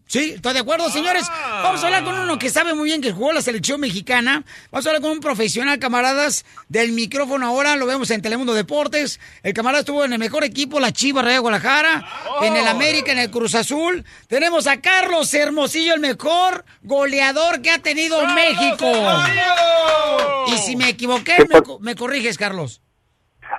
[0.05, 1.25] Sí, estoy de acuerdo, señores.
[1.63, 4.43] Vamos a hablar con uno que sabe muy bien que jugó la selección mexicana.
[4.71, 7.75] Vamos a hablar con un profesional, camaradas, del micrófono ahora.
[7.75, 9.19] Lo vemos en Telemundo Deportes.
[9.41, 12.05] El camarada estuvo en el mejor equipo, la Chivas Real de Guadalajara,
[12.43, 14.05] en el América, en el Cruz Azul.
[14.27, 18.91] Tenemos a Carlos Hermosillo, el mejor goleador que ha tenido México.
[20.47, 22.81] Y si me equivoqué, me, me corriges, Carlos.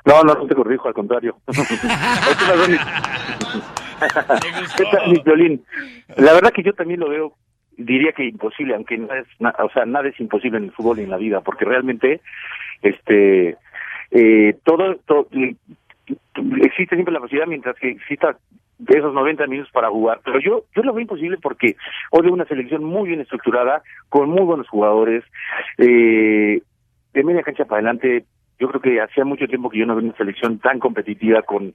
[0.04, 1.40] No, no, no te corrijo, al contrario.
[4.76, 5.64] ¿Qué tal, mi violín?
[6.16, 7.32] La verdad que yo también lo veo,
[7.76, 11.02] diría que imposible, aunque nada es, o sea, nada es imposible en el fútbol y
[11.02, 12.20] en la vida, porque realmente,
[12.82, 13.56] este,
[14.10, 15.28] eh, todo, todo,
[16.62, 18.36] existe siempre la posibilidad mientras que exista
[18.88, 21.76] esos 90 minutos para jugar, pero yo yo lo veo imposible porque
[22.10, 25.24] hoy veo una selección muy bien estructurada, con muy buenos jugadores,
[25.78, 26.60] eh,
[27.14, 28.26] de media cancha para adelante,
[28.58, 31.74] yo creo que hacía mucho tiempo que yo no veo una selección tan competitiva con,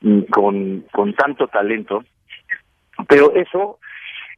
[0.00, 2.04] mm, con, con tanto talento,
[3.08, 3.78] pero eso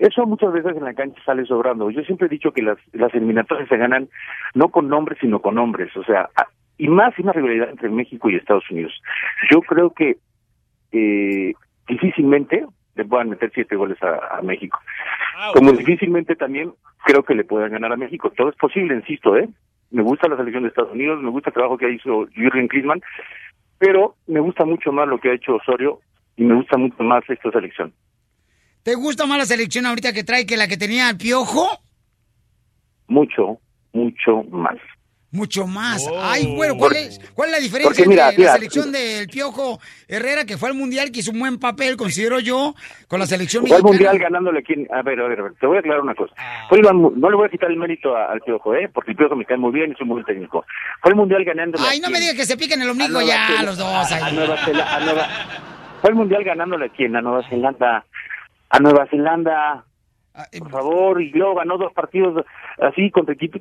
[0.00, 1.90] eso muchas veces en la cancha sale sobrando.
[1.90, 4.08] Yo siempre he dicho que las, las eliminatorias se ganan
[4.54, 5.94] no con nombres, sino con hombres.
[5.94, 6.30] O sea,
[6.78, 8.98] y más una rivalidad entre México y Estados Unidos.
[9.52, 10.16] Yo creo que
[10.92, 11.52] eh,
[11.86, 12.64] difícilmente
[12.94, 14.78] le puedan meter siete goles a, a México.
[15.52, 16.72] Como difícilmente también
[17.04, 18.30] creo que le puedan ganar a México.
[18.30, 19.50] Todo es posible, insisto, ¿eh?
[19.90, 23.02] Me gusta la selección de Estados Unidos, me gusta el trabajo que hizo Jürgen Klinsmann,
[23.78, 26.00] pero me gusta mucho más lo que ha hecho Osorio
[26.36, 27.92] y me gusta mucho más esta selección.
[28.82, 31.66] ¿Te gusta más la selección ahorita que trae que la que tenía el Piojo?
[33.08, 33.58] Mucho,
[33.92, 34.78] mucho más.
[35.32, 36.08] Mucho más.
[36.20, 39.28] Ay, bueno, ¿cuál es, ¿cuál es la diferencia Porque mira, entre la mira, selección del
[39.28, 39.78] Piojo
[40.08, 42.74] Herrera, que fue al Mundial, que hizo un buen papel, considero yo,
[43.06, 44.74] con la selección Fue al mundial ganándole aquí.
[44.92, 46.34] A ver, a ver, a ver, te voy a aclarar una cosa.
[46.68, 48.90] Fue el- no le voy a quitar el mérito a- al Piojo, ¿eh?
[48.92, 50.64] Porque el Piojo me cae muy bien es un buen técnico.
[51.00, 51.84] Fue el mundial ganándole.
[51.88, 53.86] Ay, no me digas que se piquen el ombligo ya, Zelanda- los dos.
[54.12, 54.22] A, ahí.
[54.22, 54.96] a Nueva Zelanda.
[54.96, 55.28] a Nueva-
[56.00, 57.14] Fue el mundial ganándole a quién?
[57.14, 58.04] A Nueva Zelanda.
[58.68, 59.84] A Nueva Zelanda.
[60.34, 62.44] Ah, eh, Por favor, y luego ganó dos partidos
[62.78, 63.60] así contra equipos.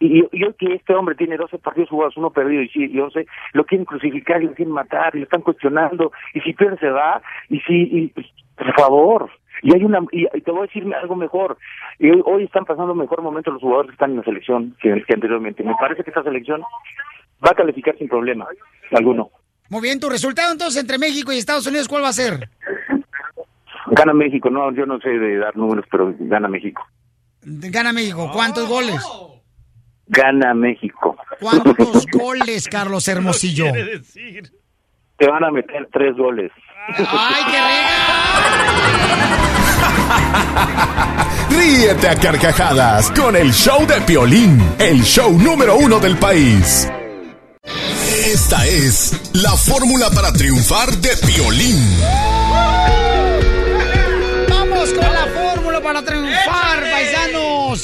[0.00, 3.26] y y yo que este hombre tiene 12 partidos jugados, uno perdido y, y 11,
[3.52, 6.10] lo quieren crucificar y lo quieren matar y lo están cuestionando.
[6.34, 7.22] Y si pierde se va.
[7.48, 8.12] Y si, y-
[8.56, 9.30] por favor.
[9.62, 11.56] Y hay una, y, y te voy a decir algo mejor.
[12.00, 15.02] Y hoy, hoy están pasando mejor momento los jugadores que están en la selección que,
[15.04, 15.62] que anteriormente.
[15.62, 16.62] Me parece que esta selección
[17.44, 18.46] va a calificar sin problema
[18.90, 19.30] alguno.
[19.70, 22.48] Muy bien, tu resultado entonces entre México y Estados Unidos, ¿cuál va a ser?
[23.90, 26.82] Gana México, no, yo no sé de dar números, pero gana México.
[27.42, 28.30] Gana México.
[28.32, 29.02] ¿Cuántos goles?
[30.06, 31.16] Gana México.
[31.40, 33.66] ¿Cuántos goles, Carlos Hermosillo?
[35.16, 36.50] Te van a meter tres goles.
[36.88, 37.58] ¡Ay, qué
[41.56, 46.90] Ríete a carcajadas con el show de Piolín, el show número uno del país.
[48.26, 51.78] Esta es la fórmula para triunfar de Piolín.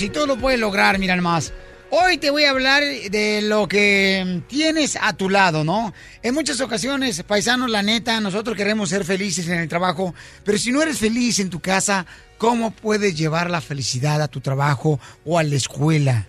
[0.05, 1.55] Si tú lo puedes lograr, mira más.
[1.89, 5.95] Hoy te voy a hablar de lo que tienes a tu lado, ¿no?
[6.23, 10.73] En muchas ocasiones, paisanos, la neta, nosotros queremos ser felices en el trabajo, pero si
[10.73, 12.05] no eres feliz en tu casa,
[12.37, 16.29] ¿cómo puedes llevar la felicidad a tu trabajo o a la escuela?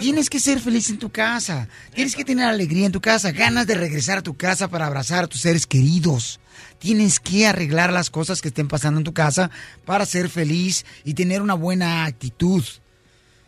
[0.00, 3.66] Tienes que ser feliz en tu casa, tienes que tener alegría en tu casa, ganas
[3.66, 6.40] de regresar a tu casa para abrazar a tus seres queridos.
[6.78, 9.50] Tienes que arreglar las cosas que estén pasando en tu casa
[9.86, 12.62] para ser feliz y tener una buena actitud.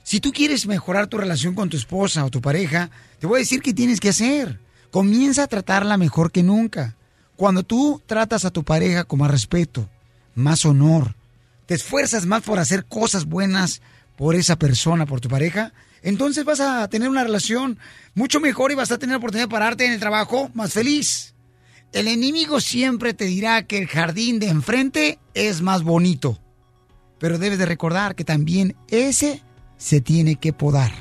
[0.06, 3.40] Si tú quieres mejorar tu relación con tu esposa o tu pareja, te voy a
[3.40, 4.60] decir qué tienes que hacer.
[4.92, 6.94] Comienza a tratarla mejor que nunca.
[7.34, 9.90] Cuando tú tratas a tu pareja con más respeto,
[10.36, 11.16] más honor,
[11.66, 13.82] te esfuerzas más por hacer cosas buenas
[14.16, 17.76] por esa persona, por tu pareja, entonces vas a tener una relación
[18.14, 21.34] mucho mejor y vas a tener la oportunidad de pararte en el trabajo más feliz.
[21.92, 26.40] El enemigo siempre te dirá que el jardín de enfrente es más bonito,
[27.18, 29.42] pero debes de recordar que también ese
[29.76, 30.92] se tiene que podar.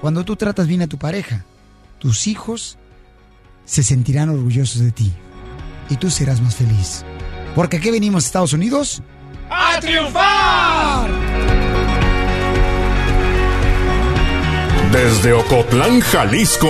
[0.00, 1.44] Cuando tú tratas bien a tu pareja,
[1.98, 2.78] tus hijos
[3.64, 5.12] se sentirán orgullosos de ti
[5.88, 7.04] y tú serás más feliz.
[7.54, 9.02] Porque aquí venimos a Estados Unidos
[9.50, 11.63] ¡A triunfar!
[14.92, 16.68] Desde Ocotlán, Jalisco.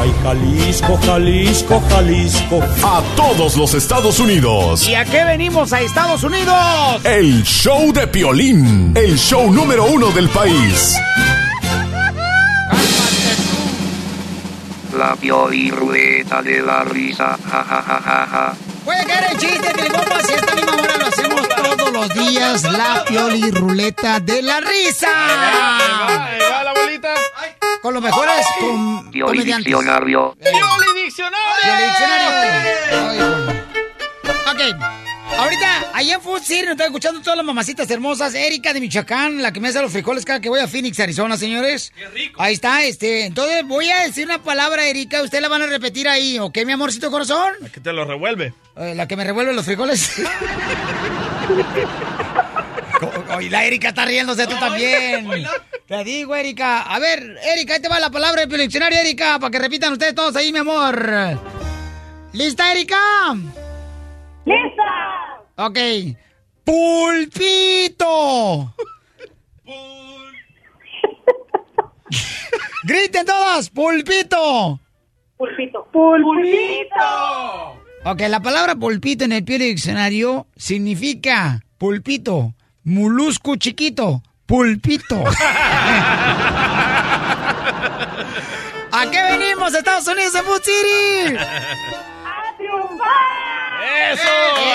[0.00, 2.60] Ay, Jalisco, Jalisco, Jalisco.
[2.82, 4.86] A todos los Estados Unidos.
[4.86, 7.04] ¿Y a qué venimos a Estados Unidos?
[7.04, 8.92] El show de Piolín.
[8.94, 10.96] El show número uno del país.
[14.96, 17.38] La Pioli Ruleta de la Risa.
[17.50, 18.54] Ja, ja, ja, ja, ja.
[18.84, 22.62] Puede caer el chiste, Telebomba, si a esta misma hora lo hacemos todos los días,
[22.64, 25.08] la pioli ruleta de la risa.
[25.08, 26.73] Ahí va la
[27.82, 29.64] Con los mejores com comediantes.
[29.64, 30.36] Diccionario.
[30.40, 31.86] ¡Pioli Diccionario!
[31.86, 33.54] Diccionario.
[34.46, 34.60] Ok,
[35.38, 38.34] ahorita, allá en Food City nos están escuchando todas las mamacitas hermosas.
[38.34, 41.36] Erika de Michoacán, la que me hace los frijoles cada que voy a Phoenix, Arizona,
[41.36, 41.92] señores.
[41.94, 42.40] Qué rico.
[42.40, 43.26] Ahí está, este.
[43.26, 46.72] Entonces voy a decir una palabra, Erika, usted la van a repetir ahí, ¿ok, mi
[46.72, 47.52] amorcito corazón?
[47.72, 48.54] Que te lo revuelve.
[48.76, 50.12] Eh, la que me revuelve los frijoles.
[53.40, 55.26] Y la Erika está riéndose tú también.
[55.86, 56.82] Te digo, Erika.
[56.82, 60.14] A ver, Erika, ahí te va la palabra del diccionario, Erika, para que repitan ustedes
[60.14, 61.38] todos ahí, mi amor.
[62.32, 62.96] ¿Lista, Erika?
[64.44, 65.42] ¡Lista!
[65.56, 65.78] Ok.
[66.64, 68.04] Pulpito.
[72.84, 74.78] Griten todas, pulpito.
[75.36, 75.88] Pulpito.
[75.92, 77.80] Pulpito.
[78.06, 82.54] Ok, la palabra pulpito en el pie diccionario significa pulpito,
[82.84, 85.24] mulusco chiquito, pulpito.
[88.92, 91.36] ¿A qué venimos, Estados Unidos, en Food City?
[91.36, 93.82] ¡A triunfar!
[94.12, 94.22] ¡Eso!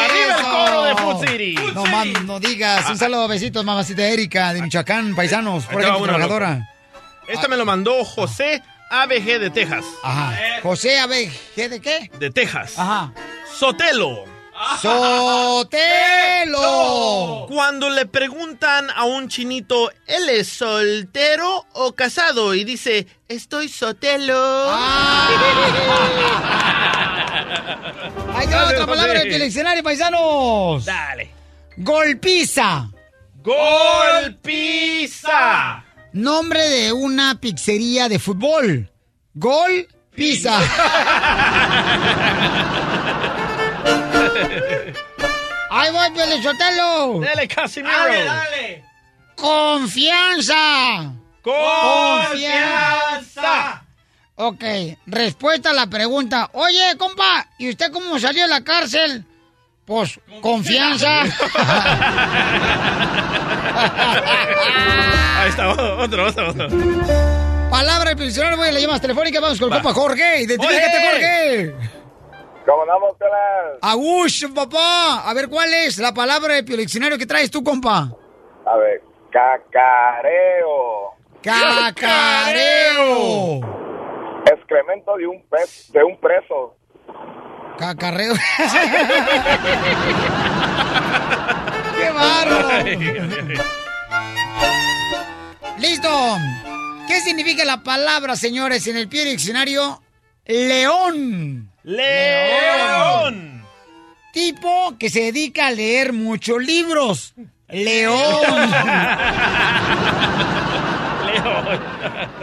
[0.06, 1.56] ¡Arriba el coro de Food City!
[1.74, 2.90] No, mam, no digas.
[2.90, 6.70] Un saludo, besitos, mamacita Erika de Michoacán, paisanos, por ejemplo, trabajadora.
[7.28, 9.86] Esta me lo mandó José ABG de Texas.
[10.04, 10.34] Ajá.
[10.64, 12.12] José ABG, ¿de qué?
[12.20, 12.74] De Texas.
[12.78, 13.14] Ajá.
[13.58, 14.26] Sotelo.
[14.82, 15.78] ¡Sotelo!
[17.50, 22.54] Cuando le preguntan a un chinito, ¿él es soltero o casado?
[22.54, 24.70] Y dice, estoy sotelo.
[28.48, 30.86] Te va otra palabra del diccionario, paisanos.
[30.86, 31.32] Dale.
[31.78, 32.92] Golpiza.
[33.42, 34.54] Golpiza.
[36.14, 38.92] Nombre de una pizzería de fútbol.
[39.36, 39.88] Gol
[40.20, 40.60] Pizza.
[45.72, 47.20] Ahí voy, Pielichotelo.
[47.22, 47.96] Dale, Casimiro.
[47.96, 48.84] Dale, dale.
[49.36, 51.14] Confianza.
[51.42, 53.00] Confianza.
[54.36, 54.64] Ok,
[55.06, 56.50] respuesta a la pregunta.
[56.54, 59.26] Oye, compa, ¿y usted cómo salió de la cárcel?
[59.86, 61.22] Pues, confianza.
[65.40, 66.68] Ahí está, otro, otro, otro.
[67.70, 69.42] Palabra del diccionario, voy a las llamadas telefónicas.
[69.42, 70.42] Vamos con el compa Jorge.
[70.44, 71.12] Identifícate.
[71.12, 71.99] Jorge.
[72.70, 73.80] ¿Cómo andamos, Pelas?
[73.82, 75.28] Agush, papá.
[75.28, 78.16] A ver, ¿cuál es la palabra del diccionario que traes tú, compa?
[78.64, 79.02] A ver,
[79.32, 81.16] cacareo.
[81.42, 82.86] Cacareo.
[84.46, 86.76] Excremento de un, pez, de un preso.
[87.80, 88.36] Cacarreo.
[91.98, 92.70] ¡Qué bárbaro!
[95.80, 96.38] ¡Listo!
[97.08, 100.04] ¿Qué significa la palabra, señores, en el pie diccionario?
[100.46, 101.72] León.
[101.90, 103.66] León.
[104.32, 107.34] Tipo que se dedica a leer muchos libros.
[107.68, 108.16] León.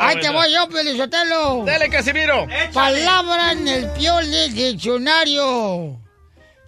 [0.01, 1.65] Ahí te voy yo, Pelizotelo.
[1.65, 2.49] Dale, Casimiro.
[2.73, 5.97] Palabra en el piol del diccionario.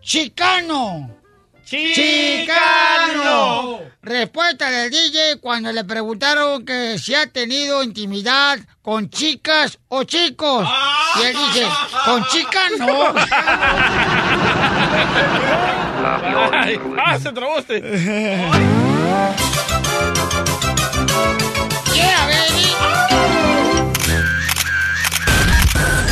[0.01, 1.18] Chicano.
[1.69, 3.29] Chicano.
[4.01, 10.67] Respuesta del DJ cuando le preguntaron que si ha tenido intimidad con chicas o chicos.
[11.21, 11.67] Y él dice,
[12.07, 13.13] con chicas no.
[16.55, 17.83] Ay, ¡Ah, se trabó usted!
[21.93, 23.18] Yeah, baby.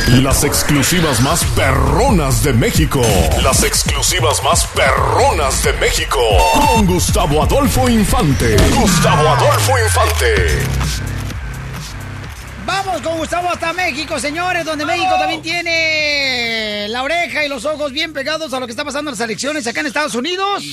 [0.07, 3.01] Las exclusivas más perronas de México.
[3.43, 6.17] Las exclusivas más perronas de México.
[6.53, 8.55] Con Gustavo Adolfo Infante.
[8.73, 10.59] Gustavo Adolfo Infante.
[12.65, 17.91] Vamos con Gustavo hasta México, señores, donde México también tiene la oreja y los ojos
[17.91, 20.63] bien pegados a lo que está pasando en las elecciones acá en Estados Unidos.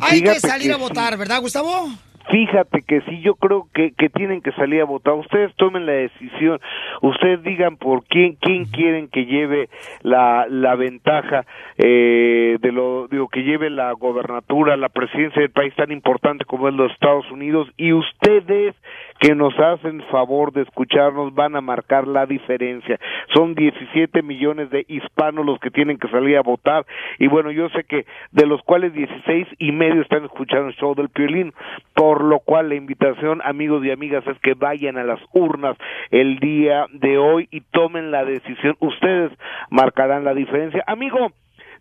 [0.00, 1.92] Hay que salir que a votar, ¿verdad, Gustavo?
[2.28, 5.14] Fíjate que sí, yo creo que, que tienen que salir a votar.
[5.14, 6.60] Ustedes tomen la decisión.
[7.00, 9.68] Ustedes digan por quién quién quieren que lleve
[10.02, 11.44] la, la ventaja
[11.78, 16.68] eh, de lo digo que lleve la gobernatura, la presidencia del país tan importante como
[16.68, 18.74] es los Estados Unidos y ustedes
[19.20, 22.98] que nos hacen favor de escucharnos van a marcar la diferencia.
[23.34, 26.86] Son 17 millones de hispanos los que tienen que salir a votar
[27.18, 30.94] y bueno, yo sé que de los cuales 16 y medio están escuchando el show
[30.94, 31.52] del Piolín,
[31.94, 35.76] por lo cual la invitación, amigos y amigas, es que vayan a las urnas
[36.10, 38.76] el día de hoy y tomen la decisión.
[38.80, 39.30] Ustedes
[39.70, 40.82] marcarán la diferencia.
[40.86, 41.32] Amigo,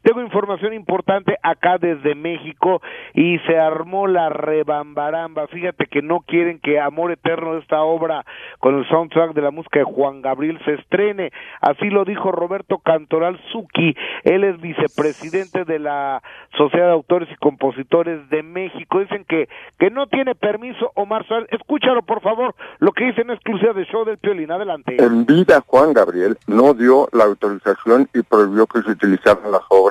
[0.01, 2.81] tengo información importante acá desde México
[3.13, 5.47] y se armó la rebambaramba.
[5.47, 8.25] Fíjate que no quieren que Amor Eterno, esta obra
[8.59, 11.31] con el soundtrack de la música de Juan Gabriel, se estrene.
[11.61, 13.95] Así lo dijo Roberto Cantoral Zucchi.
[14.23, 16.21] Él es vicepresidente de la
[16.57, 18.99] Sociedad de Autores y Compositores de México.
[18.99, 21.49] Dicen que, que no tiene permiso Omar Suárez.
[21.51, 24.51] Escúchalo, por favor, lo que dice en exclusiva de show del Piolín.
[24.51, 24.95] Adelante.
[24.99, 29.88] En vida, Juan Gabriel no dio la autorización y prohibió que se utilizaran las obras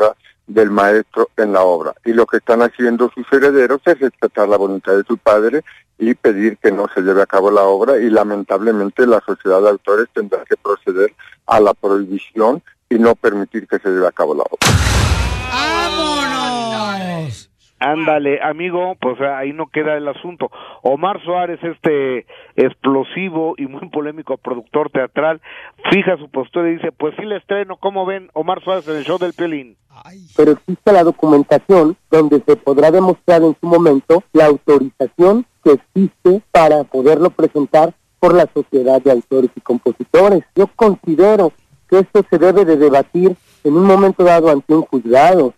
[0.49, 1.95] del maestro en la obra.
[2.05, 5.63] Y lo que están haciendo sus herederos es respetar la voluntad de su padre
[5.99, 9.69] y pedir que no se lleve a cabo la obra y lamentablemente la sociedad de
[9.71, 11.15] autores tendrá que proceder
[11.47, 14.59] a la prohibición y no permitir que se lleve a cabo la obra.
[17.81, 20.51] Ándale, amigo, pues ahí no queda el asunto.
[20.83, 22.27] Omar Suárez, este
[22.57, 25.41] explosivo y muy polémico productor teatral,
[25.91, 29.05] fija su postura y dice, pues sí le estreno, ¿cómo ven Omar Suárez en el
[29.05, 29.77] show del Piolín?
[30.37, 36.43] pero existe la documentación donde se podrá demostrar en su momento la autorización que existe
[36.53, 40.45] para poderlo presentar por la Sociedad de Autores y Compositores.
[40.55, 41.53] Yo considero
[41.89, 45.55] que esto se debe de debatir en un momento dado ante un juzgado.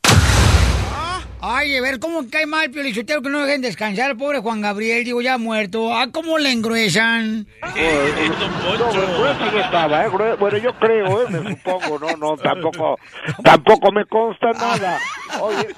[1.43, 5.05] Ay, a ver, ¿cómo cae mal, Piolichotero, que no dejen descansar al pobre Juan Gabriel?
[5.05, 5.95] Digo, ya muerto.
[5.95, 7.47] Ah, ¿cómo le engruesan?
[7.65, 10.37] No, grueso no estaba, ¿eh?
[10.39, 11.31] Bueno, yo creo, ¿eh?
[11.31, 12.99] Me supongo, no, no, tampoco,
[13.43, 14.99] tampoco me consta nada.
[15.41, 15.69] Oye,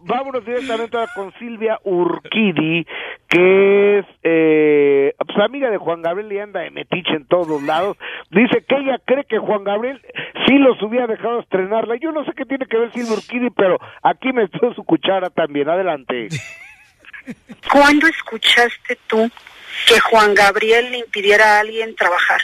[0.00, 2.84] vámonos directamente ahora con Silvia Urquidi,
[3.32, 7.96] que es, eh, pues amiga de Juan Gabriel y anda de metiche en todos lados.
[8.30, 10.02] Dice que ella cree que Juan Gabriel
[10.46, 11.96] sí los hubiera dejado estrenarla.
[11.96, 15.30] Yo no sé qué tiene que ver Silvia Urquidi, pero aquí me echó su cuchara
[15.30, 15.70] también.
[15.70, 16.28] Adelante.
[17.72, 19.30] ¿Cuándo escuchaste tú
[19.86, 22.42] que Juan Gabriel le impidiera a alguien trabajar?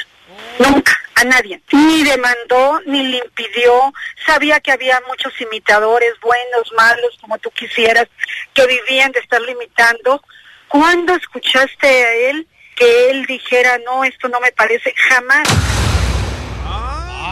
[0.58, 1.60] Nunca, a nadie.
[1.70, 3.92] Ni demandó, ni le impidió.
[4.24, 8.08] Sabía que había muchos imitadores, buenos, malos, como tú quisieras,
[8.54, 10.22] que vivían de estar limitando.
[10.68, 12.46] ¿Cuándo escuchaste a él
[12.76, 14.92] que él dijera, no, esto no me parece?
[15.08, 15.48] Jamás.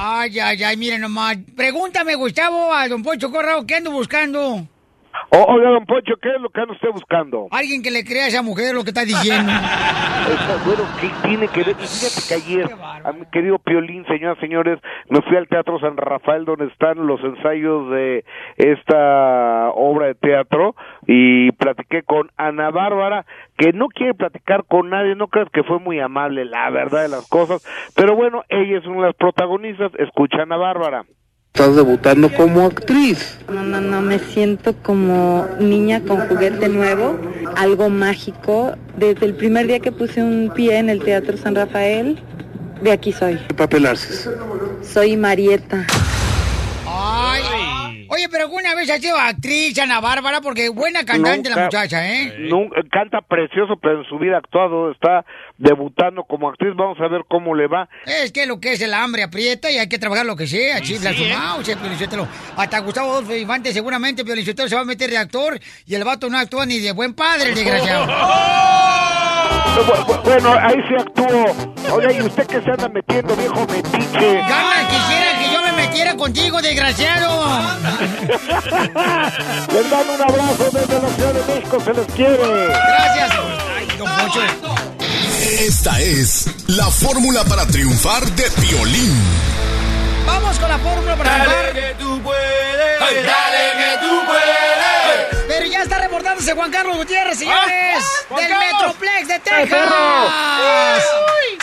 [0.08, 1.36] Ay, ay, ay, miren nomás.
[1.56, 4.66] Pregúntame, Gustavo, a don Poncho Corrado, ¿qué ando buscando?
[5.30, 7.48] Oiga, don Poncho, ¿qué es lo que anda usted buscando?
[7.50, 9.52] Alguien que le crea a esa mujer lo que está diciendo.
[10.64, 11.76] Bueno, ¿qué tiene que ver?
[11.76, 12.68] Fíjate que ayer,
[13.04, 17.06] a mi querido Piolín, señoras y señores, me fui al Teatro San Rafael donde están
[17.06, 18.24] los ensayos de
[18.56, 20.74] esta obra de teatro
[21.06, 23.24] y platiqué con Ana Bárbara,
[23.56, 27.08] que no quiere platicar con nadie, no creas que fue muy amable, la verdad de
[27.08, 27.64] las cosas,
[27.94, 31.04] pero bueno, ella es una de las protagonistas, escucha a Ana Bárbara.
[31.56, 33.38] Estás debutando como actriz.
[33.50, 37.18] No, no, no, me siento como niña con juguete nuevo,
[37.56, 38.76] algo mágico.
[38.98, 42.20] Desde el primer día que puse un pie en el Teatro San Rafael,
[42.82, 43.38] de aquí soy.
[43.48, 44.28] ¿Qué papel haces?
[44.82, 45.86] Soy Marieta.
[46.86, 47.65] Ay.
[48.08, 52.34] Oye, pero alguna vez ha sido actriz, Ana Bárbara, porque buena cantante la muchacha, ¿eh?
[52.38, 55.24] Nunca, canta precioso, pero en su vida ha actuado, está
[55.58, 57.88] debutando como actriz, vamos a ver cómo le va.
[58.06, 60.80] Es que lo que es el hambre aprieta y hay que trabajar lo que sea,
[60.80, 61.36] chifla sí, su ¿eh?
[61.36, 62.28] mouse, Piolichotelo.
[62.56, 66.28] Hasta Gustavo Adolfo Infante seguramente Piolichotelo se va a meter de actor y el vato
[66.28, 68.06] no actúa ni de buen padre, el desgraciado.
[68.06, 71.94] Bu- Bueno, ahí se actuó.
[71.94, 74.34] Oiga, ¿y usted qué se anda metiendo, viejo metiche?
[74.34, 77.44] Gana, quisiera que yo me metiera contigo, desgraciado.
[79.72, 82.66] Les dan un abrazo desde la Ciudad de México, se les quiere.
[82.68, 83.30] Gracias.
[83.76, 84.76] Ay, don.
[85.60, 89.14] Esta es la fórmula para triunfar de Piolín.
[90.26, 91.72] Vamos con la fórmula para ganar.
[91.72, 93.00] que tú puedes.
[93.00, 95.44] Dale que tú puedes.
[95.46, 98.72] Pero ya está reportándose Juan Carlos Gutiérrez, señores, Juan del Carlos.
[98.72, 99.88] Metroplex de ¡Eh, Texas.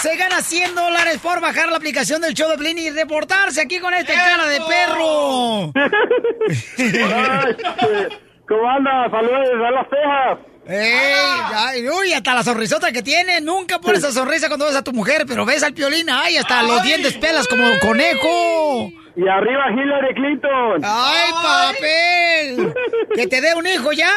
[0.04, 3.80] Se gana 100 dólares por bajar la aplicación del show de Blin y reportarse aquí
[3.80, 5.72] con este cara de perro.
[8.45, 9.10] ¿Cómo anda?
[9.10, 10.39] Saludos a las cejas.
[10.68, 11.14] ¡Ey!
[11.56, 13.39] Ay, uy, hasta la sonrisota que tiene.
[13.39, 16.10] Nunca pones esa sonrisa cuando ves a tu mujer, pero ves al piolín.
[16.10, 18.91] ¡Ay, hasta los dientes pelas como conejo!
[19.16, 20.82] Y arriba Hillary Clinton.
[20.84, 22.74] ¡Ay, papel!
[23.16, 24.12] ¡Que te dé un hijo ya!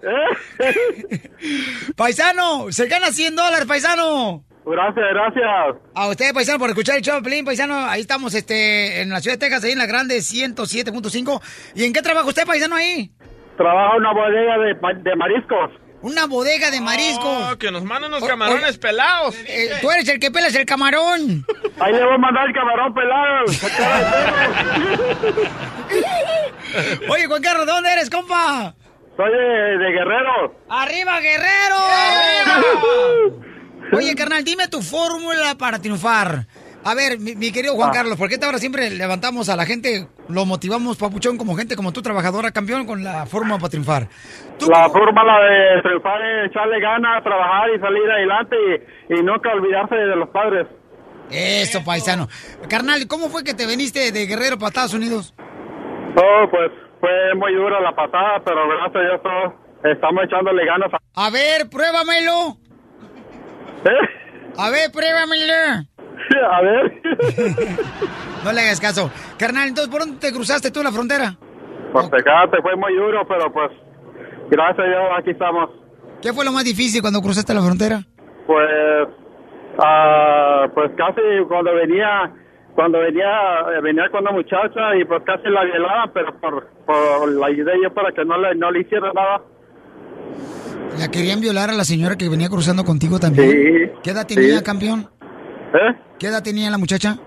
[1.94, 4.47] paisano, se gana 100 dólares, paisano.
[4.70, 5.76] Gracias, gracias.
[5.94, 7.86] A usted, paisano, por escuchar el show, Pelín, paisano.
[7.86, 11.40] Ahí estamos, este, en la ciudad de Texas, ahí en la grande 107.5.
[11.74, 13.10] ¿Y en qué trabaja usted, paisano, ahí?
[13.56, 15.70] Trabaja en una bodega de, de mariscos.
[16.00, 17.52] Una bodega de mariscos.
[17.52, 19.34] Oh, que nos mandan unos camarones pelados.
[19.48, 21.44] Eh, tú eres el que pelas el camarón.
[21.80, 23.46] Ahí le voy a mandar el camarón pelado.
[27.08, 28.76] Oye, Juan Carlos, ¿de dónde eres, compa?
[29.16, 30.54] Soy de, de Guerrero.
[30.68, 31.78] ¡Arriba, Guerrero!
[33.92, 36.46] Oye, carnal, dime tu fórmula para triunfar.
[36.84, 37.92] A ver, mi, mi querido Juan Ah.
[37.92, 41.92] Carlos, ¿por qué ahora siempre levantamos a la gente, lo motivamos, papuchón, como gente como
[41.92, 44.08] tú, trabajadora, campeón, con la fórmula para triunfar?
[44.60, 48.56] La fórmula de triunfar es echarle ganas, trabajar y salir adelante
[49.08, 50.66] y, y nunca olvidarse de los padres.
[51.30, 52.28] Eso, paisano.
[52.70, 55.34] Carnal, ¿cómo fue que te viniste de Guerrero para Estados Unidos?
[56.16, 56.70] Oh, pues
[57.00, 60.90] fue muy dura la pasada, pero gracias a Dios todos estamos echándole ganas.
[60.94, 61.26] A...
[61.26, 62.56] A ver, pruébamelo.
[63.84, 64.08] ¿Eh?
[64.56, 65.86] A ver, pruébamelo.
[66.50, 66.92] A ver.
[68.44, 69.10] No le hagas caso.
[69.36, 71.34] Carnal, entonces, ¿por dónde te cruzaste tú la frontera?
[71.92, 73.70] Pues Tecate fue muy duro, pero pues
[74.48, 75.70] gracias a Dios aquí estamos.
[76.22, 78.00] ¿Qué fue lo más difícil cuando cruzaste la frontera?
[78.46, 79.08] Pues,
[79.78, 82.32] ah, pues casi cuando venía,
[82.76, 83.26] cuando venía,
[83.76, 87.74] eh, venía con una muchacha y pues casi la violaban, pero por, por la idea
[87.82, 89.42] yo para que no le, no le hiciera nada.
[90.98, 93.50] ¿La querían violar a la señora que venía cruzando contigo también?
[93.50, 94.64] Sí, ¿Qué edad tenía, sí.
[94.64, 95.08] campeón?
[95.74, 95.94] ¿Eh?
[96.18, 97.18] ¿Qué edad tenía la muchacha?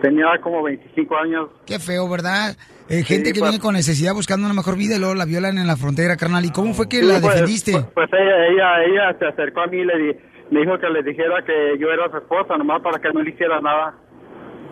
[0.00, 1.48] Tenía como 25 años.
[1.66, 2.56] Qué feo, ¿verdad?
[2.88, 3.50] Eh, gente Sí, que pues.
[3.50, 6.44] viene con necesidad buscando una mejor vida y luego la violan en la frontera, carnal.
[6.46, 7.72] ¿Y cómo fue que la pues, defendiste?
[7.72, 10.16] Pues, pues ella, ella, ella se acercó a mí y le di-
[10.50, 13.30] me dijo que le dijera que yo era su esposa, nomás para que no le
[13.30, 13.94] hiciera nada.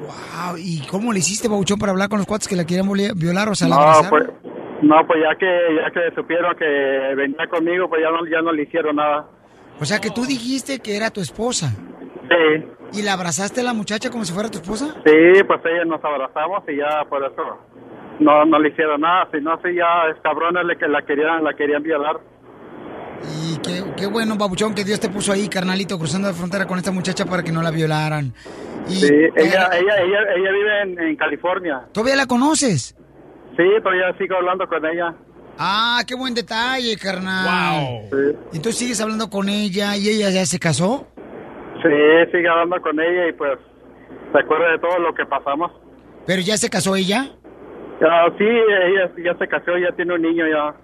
[0.00, 3.48] Wow, ¿y cómo le hiciste, Bauchón, para hablar con los cuates que la querían violar?
[3.50, 4.32] O sea, la No, abrazaron?
[4.82, 8.52] No, pues ya que, ya que supieron que venía conmigo, pues ya no, ya no
[8.52, 9.26] le hicieron nada.
[9.80, 11.70] O sea, que tú dijiste que era tu esposa.
[12.28, 14.94] Sí, ¿Y la abrazaste a la muchacha como si fuera tu esposa?
[15.04, 17.58] sí, pues ella nos abrazamos y ya por eso
[18.20, 19.28] no, no le hicieron nada.
[19.32, 22.16] Si no, sí, ya es cabrones le que la querían, la querían violar.
[23.42, 26.78] Y qué, qué bueno, Babuchón, que Dios te puso ahí, carnalito, cruzando la frontera con
[26.78, 28.32] esta muchacha para que no la violaran.
[28.88, 29.06] Y, Sí,
[29.36, 31.82] ella, ella, ella, ella vive en, en California.
[31.92, 32.94] ¿Todavía la conoces?
[33.58, 35.14] Sí, todavía sigo hablando con ella.
[35.58, 38.08] Ah, qué buen detalle, carnal.
[38.54, 41.06] Entonces sigues hablando con ella y ella ya se casó.
[41.82, 41.90] Sí,
[42.32, 43.58] sigue hablando con ella y pues
[44.32, 45.72] se acuerda de todo lo que pasamos.
[46.26, 47.26] ¿Pero ya se casó ella?
[48.00, 50.74] Ah, sí, ella ya se casó, ya tiene un niño ya.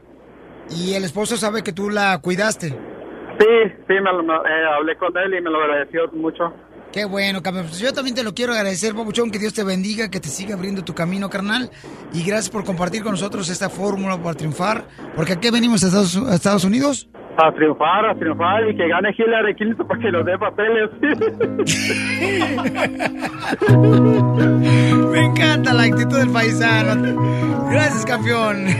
[0.77, 2.69] ¿Y el esposo sabe que tú la cuidaste?
[2.71, 3.47] Sí,
[3.87, 6.53] sí, me, me- eh, hablé con él y me lo agradeció mucho.
[6.95, 7.67] Qué bueno, campeón.
[7.67, 10.55] Pues yo también te lo quiero agradecer, Babuchón, que Dios te bendiga, que te siga
[10.55, 11.69] abriendo tu camino, carnal.
[12.13, 14.85] Y gracias por compartir con nosotros esta fórmula para triunfar.
[15.17, 17.09] Porque aquí venimos a Estados, a Estados Unidos.
[17.37, 20.89] A triunfar, a triunfar y que gane Hillary Clinton para que nos dé papeles.
[25.11, 27.67] Me encanta la actitud del paisano.
[27.73, 28.69] Gracias, campeón.
[28.69, 28.77] El,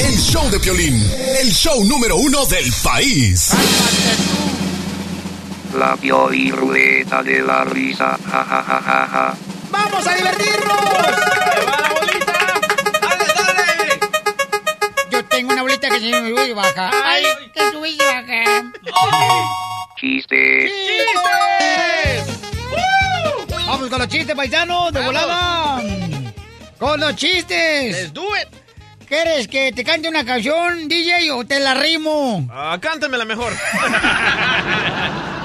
[0.00, 0.94] el show de Piolín,
[1.42, 3.54] el show número uno del país.
[5.74, 8.16] La Pioli Ruleta de la Risa.
[8.30, 9.34] Ja, ja, ja, ja, ja.
[9.70, 10.78] ¡Vamos a divertirnos!
[15.10, 16.90] Yo tengo una bolita que se me sube y baja.
[17.04, 18.72] Ay, que sube y baja.
[19.98, 20.70] Chiste.
[23.66, 25.82] Vamos con los chistes, paisanos, de volada.
[26.78, 27.92] Con los chistes.
[27.92, 28.48] Let's do it.
[29.08, 32.48] ¿Quieres que te cante una canción, DJ, o te la rimo?
[32.52, 33.52] Ah, cántamela mejor.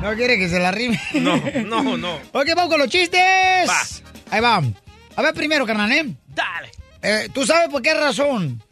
[0.00, 1.00] ¿No quiere que se la rime?
[1.14, 2.14] No, no, no.
[2.32, 3.20] Ok, vamos con los chistes.
[4.30, 4.62] Ahí va.
[5.16, 6.14] A ver primero, carnal, ¿eh?
[6.28, 6.70] Dale.
[7.02, 8.62] Eh, ¿Tú sabes por qué razón?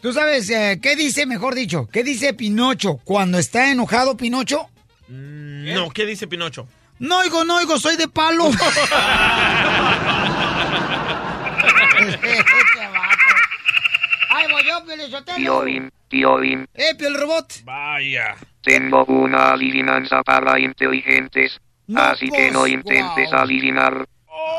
[0.00, 4.68] ¿Tú sabes eh, qué dice, mejor dicho, qué dice Pinocho cuando está enojado Pinocho?
[5.08, 6.66] No, ¿qué dice Pinocho?
[6.98, 8.50] No oigo, no oigo, soy de palo.
[14.34, 15.36] Ay, voy yo, Piolizotelo.
[15.36, 16.68] Piolín, Piolín.
[16.74, 17.62] Eh, Piel Robot.
[17.64, 18.36] Vaya.
[18.62, 21.58] Tengo una adivinanza para inteligentes.
[21.88, 23.42] No, así que no pues, intentes guau.
[23.42, 24.06] adivinar.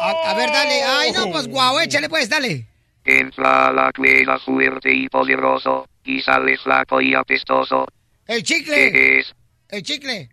[0.02, 0.84] A, a ver, dale.
[0.84, 2.68] Ay, no, pues guau, échale pues, dale.
[3.06, 5.88] Entra a la cueva fuerte y poderoso.
[6.04, 7.88] Y sale flaco y apestoso.
[8.28, 8.92] El chicle.
[8.92, 9.34] ¿Qué es?
[9.70, 10.30] El chicle.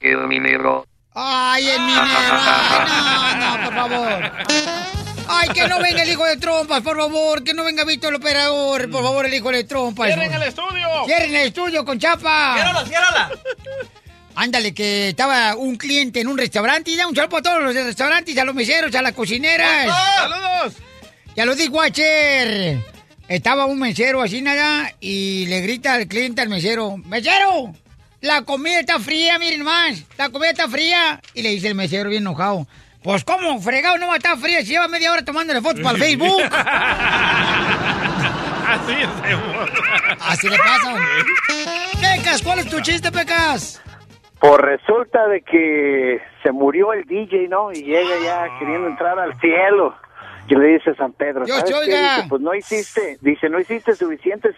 [0.00, 0.86] El minero.
[1.14, 2.04] Ay, el minero.
[2.08, 5.01] Ay, no, no, por favor.
[5.28, 7.42] Ay, que no venga el hijo de trompas, por favor.
[7.44, 10.06] Que no venga Víctor el operador, por favor, el hijo de trompas.
[10.06, 10.88] ¡Cierren el estudio!
[11.06, 12.54] ¡Cierren el estudio con chapa!
[12.54, 13.30] ¡Ciérrala, ciérrala!
[14.34, 17.74] Ándale, que estaba un cliente en un restaurante y da un saludo a todos los
[17.74, 19.88] restaurantes, a los meseros, a las cocineras.
[20.16, 20.74] ¡Saludos!
[21.36, 22.82] Ya lo dijo Watcher.
[23.28, 27.74] Estaba un mesero así nada y le grita al cliente al mesero, ¡Mesero!
[28.20, 29.98] La comida está fría, miren más.
[30.16, 31.20] La comida está fría.
[31.34, 32.68] Y le dice el mesero bien enojado.
[33.02, 33.60] Pues, ¿cómo?
[33.60, 34.60] Fregado no va a estar fría.
[34.60, 36.42] Si lleva media hora tomándole fotos para el Facebook.
[38.68, 39.08] Así es,
[40.20, 40.94] Así le pasa.
[42.00, 43.82] Pecas, ¿cuál es tu chiste, Pecas?
[44.38, 47.72] Pues resulta de que se murió el DJ, ¿no?
[47.72, 49.94] Y llega ya queriendo entrar al cielo.
[50.48, 51.96] Y le dice a San Pedro, Dios ¿sabes te qué?
[51.96, 54.56] Dice, pues no hiciste, dice, no hiciste suficientes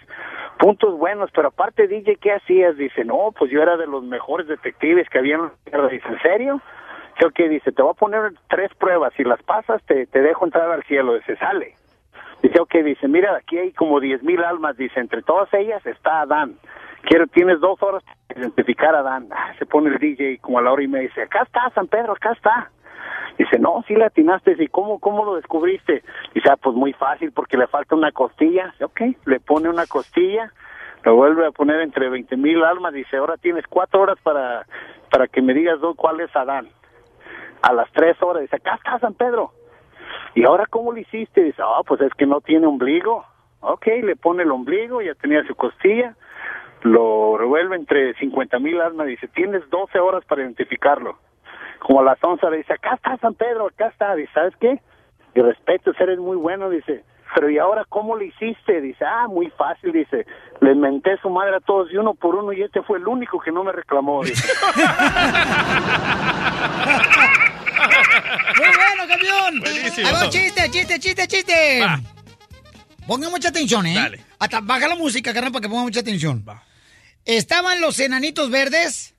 [0.59, 2.77] puntos buenos, pero aparte DJ, ¿qué hacías?
[2.77, 5.89] Dice, no, pues yo era de los mejores detectives que había en la tierra.
[5.89, 6.63] Dice, ¿en serio?
[7.15, 10.45] Dice, ok, dice, te voy a poner tres pruebas, si las pasas te, te dejo
[10.45, 11.15] entrar al cielo.
[11.15, 11.75] Dice, sale.
[12.43, 16.23] Dice, ok, dice, mira, aquí hay como diez mil almas, dice, entre todas ellas está
[16.23, 16.57] Adán.
[17.03, 19.29] Quiero, tienes dos horas para identificar a Adán.
[19.31, 21.87] Ah, se pone el DJ como a la hora y me dice, acá está, San
[21.87, 22.71] Pedro, acá está.
[23.39, 24.55] Dice, no, sí le atinaste.
[24.55, 26.03] Dice, ¿cómo, ¿cómo lo descubriste?
[26.35, 28.69] Dice, ah, pues muy fácil, porque le falta una costilla.
[28.73, 30.53] Dice, ok, le pone una costilla,
[31.05, 32.93] lo vuelve a poner entre veinte mil almas.
[32.93, 34.67] Dice, ahora tienes cuatro horas para,
[35.11, 36.69] para que me digas cuál es Adán.
[37.69, 39.53] A las tres horas, dice, acá está San Pedro.
[40.35, 41.43] ¿Y ahora cómo lo hiciste?
[41.43, 43.25] Dice, ah, pues es que no tiene ombligo.
[43.61, 46.15] Ok, le pone el ombligo, ya tenía su costilla,
[46.83, 49.07] lo revuelve entre cincuenta mil almas.
[49.07, 51.17] Dice, tienes 12 horas para identificarlo
[51.85, 54.81] como a las 11 le dice, acá está San Pedro, acá está, dice, ¿sabes qué?
[55.35, 57.05] Y respeto, eres muy bueno, dice,
[57.35, 58.81] pero ¿y ahora cómo le hiciste?
[58.81, 60.27] Dice, ah, muy fácil, dice,
[60.61, 63.39] le menté su madre a todos y uno por uno y este fue el único
[63.39, 64.51] que no me reclamó, dice.
[68.57, 69.61] ¡Muy bueno, campeón!
[69.61, 70.13] Buenísimo.
[70.13, 71.83] Va, chiste, chiste, chiste, chiste.
[73.07, 74.25] Pongan mucha atención, ¿eh?
[74.39, 76.45] Hasta baja la música, carnal, para que pongan mucha atención.
[77.25, 79.15] Estaban los enanitos verdes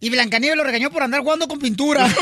[0.00, 2.08] y Blancanieves lo regañó por andar jugando con pintura.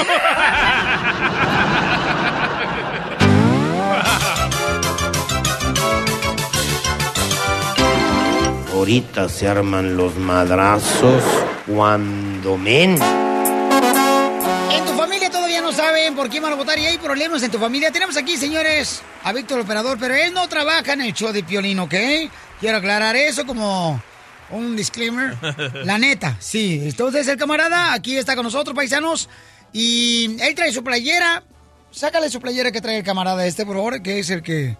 [8.72, 11.22] Ahorita se arman los madrazos
[11.66, 12.96] cuando men.
[15.76, 17.92] Saben por quién van a votar y hay problemas en tu familia.
[17.92, 21.78] Tenemos aquí, señores, a Víctor Operador, pero él no trabaja en el show de Piolín,
[21.78, 21.94] ¿ok?
[22.58, 24.00] Quiero aclarar eso como
[24.50, 25.36] un disclaimer.
[25.84, 26.80] La neta, sí.
[26.82, 29.28] Entonces el camarada aquí está con nosotros, paisanos,
[29.72, 31.42] y él trae su playera.
[31.90, 34.76] Sácale su playera que trae el camarada este, por favor, que es el que,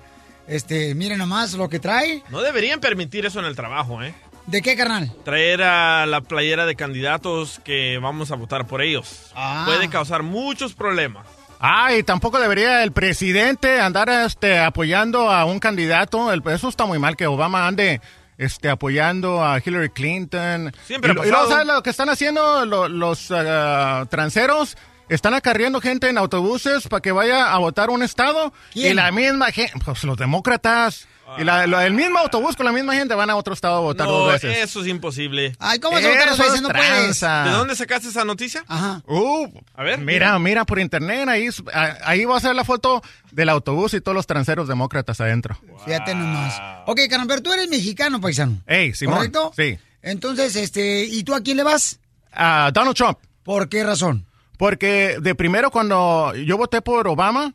[0.47, 2.23] este, miren nomás lo que trae.
[2.31, 4.15] No deberían permitir eso en el trabajo, ¿eh?
[4.47, 5.13] ¿De qué, carnal?
[5.25, 9.33] Traer a la playera de candidatos que vamos a votar por ellos.
[9.35, 9.65] Ah.
[9.67, 11.27] Puede causar muchos problemas.
[11.59, 16.33] Ah, y tampoco debería el presidente andar este, apoyando a un candidato.
[16.33, 18.01] El- eso está muy mal que Obama ande
[18.39, 20.73] este, apoyando a Hillary Clinton.
[20.87, 24.77] Siempre y, ha y ¿sabes lo que están haciendo lo- los ah, transeros?
[25.09, 28.53] Están acarreando gente en autobuses para que vaya a votar un estado.
[28.73, 28.93] ¿Quién?
[28.93, 31.09] Y la misma gente, pues los demócratas.
[31.39, 34.07] Y la- el mismo autobús con la misma gente van a otro estado a votar
[34.07, 34.57] dos No, veces.
[34.59, 35.57] eso es imposible.
[35.59, 36.55] Ay, ¿cómo se votar dos veces?
[36.55, 37.21] es No puedes.
[37.21, 38.65] ¿De dónde sacaste esa noticia?
[38.69, 39.03] Ajá.
[39.07, 39.99] Uh, A ver.
[39.99, 43.03] Mira, mira por internet, ahí, ah, ahí va a ser la foto
[43.33, 45.59] del autobús y todos los transeros demócratas adentro.
[45.85, 46.55] Fíjate nomás.
[46.87, 48.63] Ok, carnal, pero tú eres mexicano, paisano.
[48.67, 49.17] Ey, Simón.
[49.17, 49.53] ¿Correcto?
[49.57, 49.79] Sí.
[50.03, 51.99] Entonces, este, ¿y tú a quién le vas?
[52.33, 53.19] A Donald Trump.
[53.43, 54.27] ¿Por qué razón?
[54.59, 57.53] Porque de primero cuando yo voté por Obama,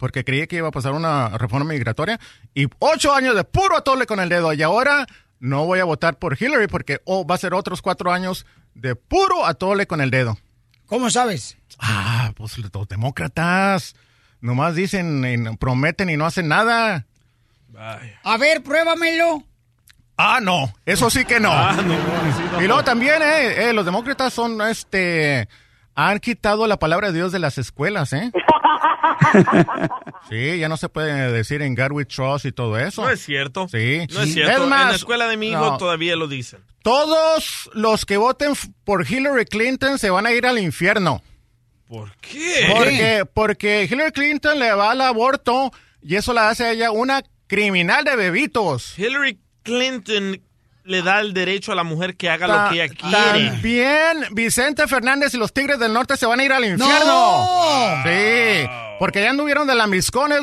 [0.00, 2.18] porque creí que iba a pasar una reforma migratoria,
[2.54, 5.06] y ocho años de puro atole con el dedo, y ahora
[5.38, 8.96] no voy a votar por Hillary porque oh, va a ser otros cuatro años de
[8.96, 10.38] puro atole con el dedo.
[10.86, 11.58] ¿Cómo sabes?
[11.78, 13.94] Ah, pues los demócratas
[14.40, 17.06] nomás dicen, y prometen y no hacen nada.
[18.24, 19.44] A ver, pruébamelo.
[20.16, 21.52] Ah, no, eso sí que no.
[22.60, 25.48] Y luego también, eh, eh, los demócratas son, este,
[25.94, 28.30] han quitado la palabra de Dios de las escuelas, ¿eh?
[30.28, 33.02] Sí, ya no se puede decir en God we trust y todo eso.
[33.02, 33.68] No es cierto.
[33.68, 34.06] Sí.
[34.12, 34.62] No es cierto.
[34.62, 35.76] Es más, en la escuela de mi hijo no.
[35.76, 36.60] todavía lo dicen.
[36.82, 38.52] Todos los que voten
[38.84, 41.22] por Hillary Clinton se van a ir al infierno.
[41.88, 42.72] ¿Por qué?
[42.72, 47.22] Porque, porque Hillary Clinton le va al aborto y eso la hace a ella una
[47.48, 48.96] criminal de bebitos.
[48.96, 50.40] Hillary Clinton
[50.90, 53.50] le da el derecho a la mujer que haga Ta- lo que ella quiere.
[53.50, 57.04] También Vicente Fernández y los Tigres del Norte se van a ir al infierno.
[57.06, 58.02] ¡No!
[58.04, 58.68] Sí,
[58.98, 60.42] porque ya anduvieron de lambiscones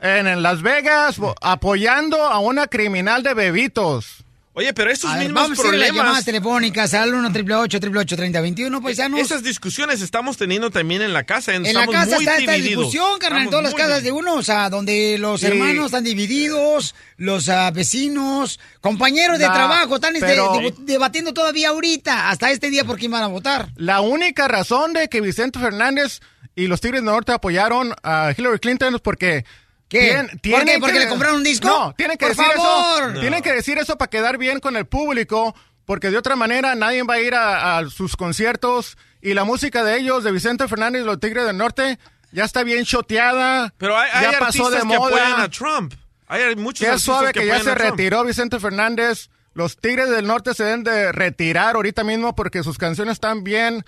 [0.00, 4.24] en, en Las Vegas apoyando a una criminal de bebitos.
[4.58, 6.24] Oye, pero ver, mismos vamos ir a las llamadas problemas...
[6.24, 9.20] telefónicas al 1 888 3021 paisanos.
[9.20, 11.54] Esas discusiones estamos teniendo también en la casa.
[11.54, 12.84] En la estamos casa muy está esta divididos.
[12.86, 15.46] discusión, carnal, en todas las casas de uno, o sea, donde los Sí.
[15.46, 22.28] hermanos están divididos, los ah, vecinos, compañeros de trabajo, están este, pero- debatiendo todavía ahorita,
[22.30, 23.68] hasta este día por quién van a votar.
[23.76, 26.18] La única razón de que Vicente Fernández
[26.56, 29.44] y los Tigres del Norte apoyaron a Hillary Clinton es porque...
[29.88, 30.12] ¿Qué?
[30.12, 30.78] tien- ¿Por tienen qué?
[30.80, 31.66] ¿Porque que- le compraron un disco?
[31.66, 33.10] No, tienen que ¡Por decir favor!
[33.12, 33.20] eso.
[33.20, 35.54] Tienen que decir eso para quedar bien con el público,
[35.86, 39.82] porque de otra manera nadie va a ir a, a sus conciertos y la música
[39.84, 41.98] de ellos, de Vicente Fernández y los Tigres del Norte,
[42.32, 43.72] ya está bien choteada.
[43.78, 45.94] Pero hay, hay ya pasó de artistas que apoyan a Trump.
[46.28, 49.30] Hay muchos Qué suave que, que, ya se retiró Vicente Fernández.
[49.54, 53.84] Los Tigres del Norte se deben de retirar ahorita mismo porque sus canciones están bien,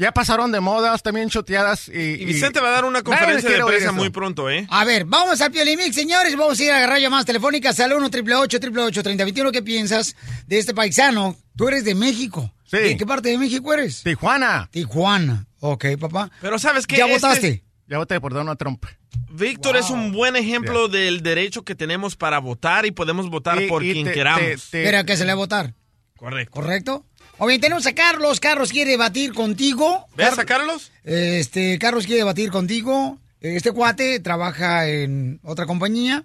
[0.00, 1.88] ya pasaron de moda, están bien choteadas.
[1.88, 4.66] Y, Y Vicente va a dar una conferencia de prensa muy pronto, ¿eh?
[4.70, 6.34] A ver, vamos al Piolimix, señores.
[6.36, 10.16] Vamos a ir a agarrar llamadas telefónicas al 1 888 3021 ¿Qué piensas
[10.46, 11.36] de este paisano?
[11.54, 12.50] Tú eres de México.
[12.64, 12.78] Sí.
[12.78, 14.02] ¿De qué parte de México eres?
[14.02, 14.68] Tijuana.
[14.72, 15.46] Tijuana.
[15.58, 16.30] Ok, papá.
[16.40, 16.96] Pero ¿sabes qué?
[16.96, 17.64] ¿Ya Este- votaste?
[17.86, 18.82] Ya voté por Donald Trump.
[19.28, 23.68] Víctor es un buen ejemplo del derecho que tenemos para votar y podemos votar Y-
[23.68, 24.70] por y quien te- queramos.
[24.70, 25.74] te- te- que se le va a votar.
[26.16, 26.52] Correcto.
[26.54, 27.04] ¿Correcto?
[27.42, 28.38] O bien, tenemos a Carlos.
[28.38, 30.06] Carlos quiere debatir contigo.
[30.14, 30.92] ¿Ves a Carlos?
[31.04, 33.16] Este, Carlos quiere debatir contigo.
[33.40, 36.24] Este cuate trabaja en otra compañía.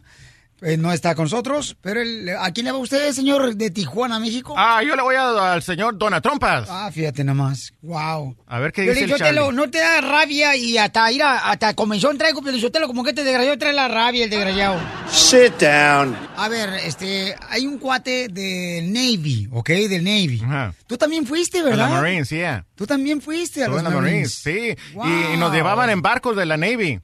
[0.61, 1.75] Eh, no está con nosotros.
[1.81, 4.55] Pero él- ¿a quién le va usted, señor de Tijuana, México?
[4.57, 6.67] Ah, yo le voy a- al señor Donald Trumpas.
[6.69, 7.73] Ah, fíjate nomás.
[7.81, 8.35] Wow.
[8.47, 9.51] A ver qué dice el Charlie.
[9.53, 13.23] no te da rabia y hasta ir a, hasta convención traigo Piolichotelo, como que te
[13.23, 14.79] desgraciado trae la rabia el desgraciado.
[15.11, 16.17] Sit down.
[16.37, 19.69] A ver, este, hay un cuate del Navy, ¿ok?
[19.69, 20.41] Del Navy.
[20.87, 21.89] Tú también fuiste, A ¿verdad?
[21.89, 22.65] la Marines, yeah.
[22.75, 24.41] Tú también fuiste a los en la Marines.
[24.45, 24.93] Marines, sí.
[24.93, 25.05] Wow.
[25.07, 26.99] Y, y nos llevaban en barcos de la Navy.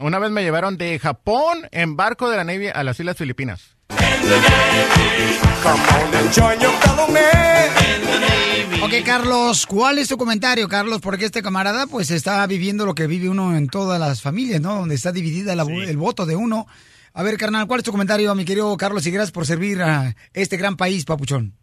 [0.00, 3.76] Una vez me llevaron de Japón en barco de la Navy a las Islas Filipinas.
[8.82, 11.00] Ok, Carlos, ¿cuál es tu comentario, Carlos?
[11.00, 14.74] Porque este camarada, pues, está viviendo lo que vive uno en todas las familias, ¿no?
[14.80, 16.66] Donde está dividida la- el voto de uno.
[17.14, 19.06] A ver, carnal, ¿cuál es tu comentario, mi querido Carlos?
[19.06, 21.54] Y gracias por servir a este gran país, papuchón.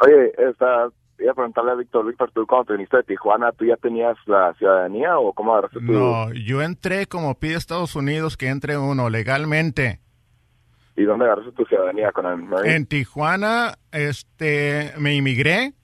[0.00, 0.88] Oye, esta,
[1.18, 4.16] iba a preguntarle a Víctor, Víctor, tú cuando te viniste de Tijuana, ¿tú ya tenías
[4.26, 5.92] la ciudadanía o cómo agarraste tu...
[5.92, 10.00] No, yo entré como pide Estados Unidos que entre uno legalmente.
[10.96, 12.74] ¿Y dónde agarraste tu ciudadanía con el Marine?
[12.74, 15.74] En Tijuana, este, me inmigré.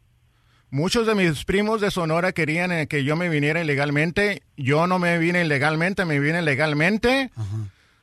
[0.71, 4.43] Muchos de mis primos de Sonora querían eh, que yo me viniera ilegalmente.
[4.57, 7.31] Yo no me vine ilegalmente, me vine legalmente.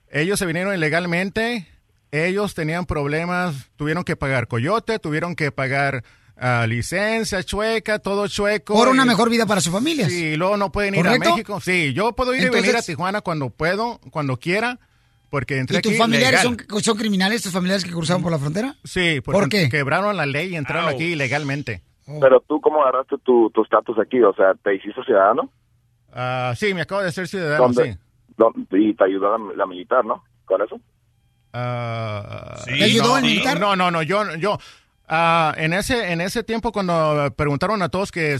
[0.09, 1.67] Ellos se vinieron ilegalmente.
[2.11, 6.03] Ellos tenían problemas, tuvieron que pagar coyote, tuvieron que pagar
[6.41, 8.73] ah, licencia chueca, todo chueco.
[8.73, 10.09] Por una Y- mejor vida para sus familias.
[10.11, 11.29] Sí, y luego no pueden ir ¿Correcto?
[11.29, 11.59] a México.
[11.61, 14.79] Sí, yo puedo ir y Entonces- venir a Tijuana cuando puedo, cuando quiera,
[15.29, 16.65] porque entré ¿Y tus aquí familiares legal.
[16.69, 18.75] son, son criminales, tus familiares que cruzaron por la frontera?
[18.83, 19.69] Sí, ¿Por porque qué?
[19.69, 21.81] quebraron la ley y entraron aquí ilegalmente.
[22.19, 24.21] Pero tú, ¿cómo agarraste tu tu estatus aquí?
[24.21, 25.49] O sea, ¿te hiciste ciudadano?
[26.13, 27.93] Ah, sí, me acabo de ser ciudadano, ¿Dónde?
[27.93, 27.99] sí.
[28.35, 28.67] ¿Dónde?
[28.81, 30.21] Y te ayudó la, la militar, ¿no?
[30.43, 30.77] ¿Con eso?
[31.53, 33.59] Ah, ¿Te ayudó no, el militar?
[33.59, 34.57] No, no, no, yo, yo,
[35.11, 38.37] ah, en ese, en ese tiempo cuando preguntaron a todos que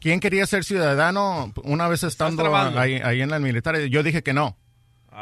[0.00, 4.32] quién quería ser ciudadano, una vez estando ahí, ahí en la militar, yo dije que
[4.32, 4.56] no.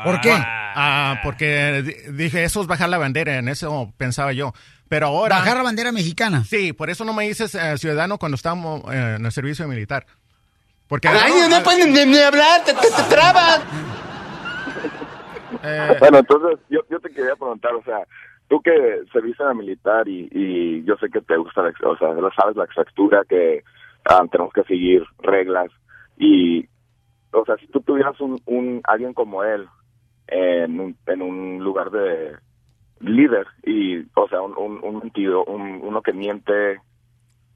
[0.05, 0.32] ¿Por qué?
[0.32, 4.55] Ah, porque di- dije, eso es bajar la bandera, en eso pensaba yo.
[4.88, 5.38] Pero ahora...
[5.40, 6.44] Bajar la bandera mexicana.
[6.44, 10.06] Sí, por eso no me hice eh, ciudadano cuando estábamos eh, en el servicio militar.
[10.86, 13.60] Porque Ay, no puedes ni, ni hablar, te, te, te trabas.
[15.62, 17.98] Eh, Bueno, entonces yo, yo te quería preguntar, o sea,
[18.51, 21.97] tú que serviste en la militar y, y yo sé que te gusta, la, o
[21.97, 23.62] sea, lo sabes la exactura que
[24.05, 25.70] ah, tenemos que seguir reglas
[26.18, 26.66] y,
[27.32, 29.66] o sea, si tú tuvieras un, un alguien como él
[30.27, 32.32] en un, en un lugar de
[33.01, 36.81] líder y, o sea, un, un, un mentido, un- uno que miente,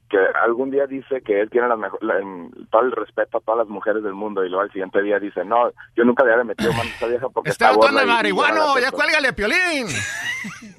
[0.09, 3.41] que algún día dice que él tiene la mejor, la- en- todo el respeto a
[3.41, 6.31] todas las mujeres del mundo y luego al siguiente día dice, no, yo nunca le
[6.31, 8.91] había metido mano a esa vieja porque Está está el y- marihuano, ya persona".
[8.91, 9.87] cuélgale, Piolín.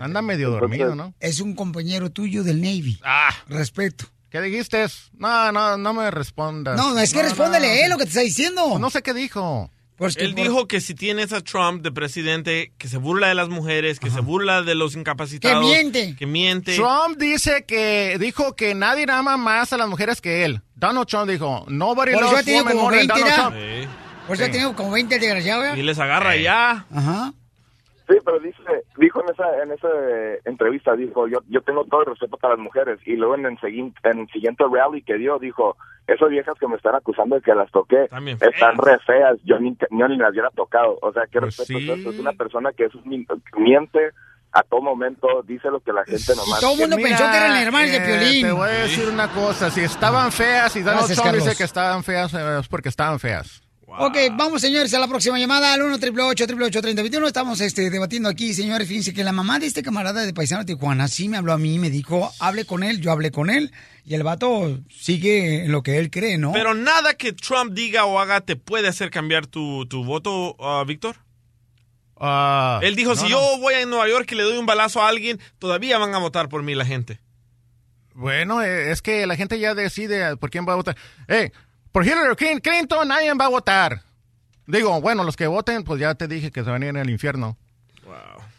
[0.00, 1.14] Anda medio dormido, ¿no?
[1.20, 2.98] Es un compañero tuyo del Navy.
[3.04, 3.30] Ah.
[3.48, 4.06] Respeto.
[4.30, 4.84] ¿Qué dijiste?
[5.16, 6.76] No, no, no me respondas.
[6.76, 8.78] No, es que respóndele, eh, lo que te está diciendo.
[8.78, 9.70] No sé qué dijo.
[9.96, 13.28] Pues que Él por- dijo que si tienes a Trump de presidente, que se burla
[13.28, 15.60] de las mujeres, que se burla de los incapacitados.
[15.64, 16.14] Que miente.
[16.16, 16.76] Que miente.
[16.76, 20.62] Trump dice que dijo que nadie ama más a las mujeres que él.
[20.76, 23.34] Donald Trump dijo, nobody Por loves women more than 20 Donald ya.
[23.34, 23.56] Trump.
[23.56, 23.88] Sí.
[24.28, 25.76] Por eso ha tenido como 20 el desgraciado, ¿ya?
[25.76, 26.86] Y les agarra ya.
[26.94, 27.32] Ajá.
[28.08, 28.62] Sí, pero dice,
[28.96, 32.54] dijo en esa, en esa eh, entrevista, dijo, yo, yo tengo todo el respeto para
[32.54, 32.98] las mujeres.
[33.04, 35.76] Y luego en el, segui- en el siguiente rally que dio, dijo,
[36.06, 39.58] esas viejas que me están acusando de que las toqué, También están re feas, yo
[39.58, 40.98] ni, yo ni las hubiera tocado.
[41.02, 41.90] O sea, ¿qué Pues respeto sí.
[41.90, 42.10] es eso?
[42.10, 43.26] Es una persona que es un
[43.58, 44.10] miente
[44.50, 46.60] a todo momento dice lo que la gente nomás...
[46.60, 48.46] todo el mundo pensó que eran hermanos de eh, Piolín.
[48.46, 51.64] Te voy a decir una cosa, si estaban feas y Donald Gracias, Trump dice que
[51.64, 53.62] estaban feas, eh, es porque estaban feas.
[53.90, 58.52] Ok, vamos señores a la próxima llamada al 1 888 3021 Estamos este, debatiendo aquí,
[58.52, 58.86] señores.
[58.86, 61.58] Fíjense que la mamá de este camarada de Paisano de Tijuana sí me habló a
[61.58, 63.72] mí y me dijo, hable con él, yo hablé con él.
[64.04, 66.52] Y el vato sigue en lo que él cree, ¿no?
[66.52, 70.84] Pero nada que Trump diga o haga te puede hacer cambiar tu, tu voto, ah,
[70.86, 71.16] Víctor.
[72.20, 73.28] Ah, Él dijo, no, si no.
[73.30, 76.18] yo voy a Nueva York y le doy un balazo a alguien, todavía van a
[76.18, 77.20] votar por mí la gente.
[78.14, 80.96] Bueno, eh, es que la gente ya decide por quién va a votar.
[81.28, 81.52] Eh,
[81.98, 84.02] por Hillary Clin- Clinton nadie va a votar.
[84.68, 87.10] Digo, bueno, los que voten, pues ya te dije que se van a ir al
[87.10, 87.56] infierno.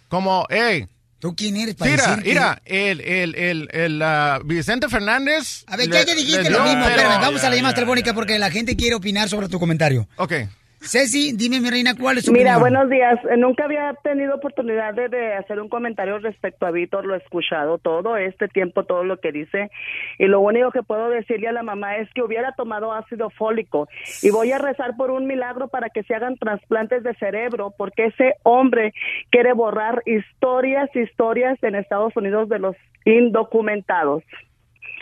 [0.09, 0.87] Como, hey.
[1.19, 5.63] ¿Tú quién eres para Mira, decir que- mira, el, el, el, el, ah, Vicente Fernández.
[5.67, 7.55] A ver, le- ya que dijiste le lo dio- mismo, pero- espérame, vamos a la
[7.55, 10.05] llamada telefónica porque la gente quiere opinar sobre tu comentario.
[10.17, 10.33] Ok.
[10.81, 12.61] Ceci, dime, mi reina, ¿cuál es tu Mira, opinión?
[12.61, 13.19] buenos días.
[13.29, 17.05] Eh, Nunca había tenido oportunidad de, de hacer un comentario respecto a Víctor.
[17.05, 19.69] Lo he escuchado todo este tiempo, todo lo que dice.
[20.17, 23.89] Y lo único que puedo decirle a la mamá es que hubiera tomado ácido fólico.
[24.23, 28.05] Y voy a rezar por un milagro para que se hagan trasplantes de cerebro, porque
[28.05, 28.93] ese hombre
[29.31, 32.75] quiere borrar historias, historias en Estados Unidos de los
[33.05, 34.23] indocumentados.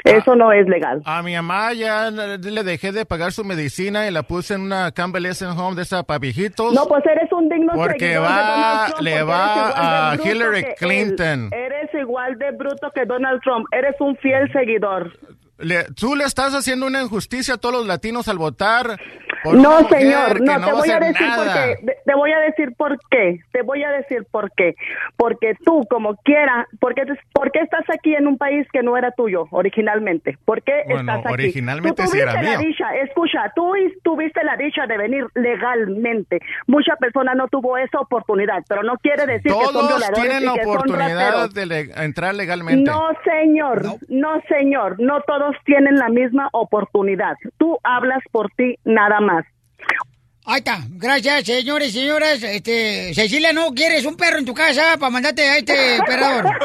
[0.04, 1.02] Eso no es legal.
[1.06, 4.92] A mi mamá ya le dejé de pagar su medicina y la puse en una
[4.92, 6.74] convalescent home de esa para viejitos.
[6.74, 10.66] No, pues eres un digno Porque va- Trump, le porque va a Hillary él.
[10.78, 11.50] Clinton.
[11.52, 13.66] Eres igual de bruto que Donald Trump.
[13.72, 15.12] Eres un fiel seguidor.
[15.60, 18.98] Le- tú le estás haciendo una injusticia a todos los latinos al votar.
[19.44, 21.66] por No, mujer señor, no, te voy a decir por nada.
[21.68, 21.96] qué.
[22.06, 23.40] Te- voy a decir por qué.
[23.52, 24.76] Te voy a decir por qué.
[25.16, 27.04] Porque tú, como quiera, porque
[27.34, 30.38] ¿por qué estás aquí en un país que no era tuyo originalmente?
[30.44, 31.34] ¿Por qué Bueno, estás aquí?
[31.34, 32.60] originalmente Tú sí era la mío.
[32.60, 36.40] dicha, escucha, tú is- tuviste la dicha de venir legalmente.
[36.66, 40.42] Mucha persona no tuvo esa oportunidad, pero no quiere decir que son Todos violadores tienen
[40.42, 42.90] y la que son oportunidad de le- entrar legalmente.
[42.90, 44.42] No, señor, no.
[44.50, 47.36] señor, no todos tienen la misma oportunidad.
[47.58, 49.46] Tú hablas por ti nada más.
[50.50, 50.80] Ahí está.
[50.92, 52.42] Gracias, señores y señoras.
[52.42, 56.46] Este, Cecilia, ¿no quieres un perro en tu casa para mandarte a este operador?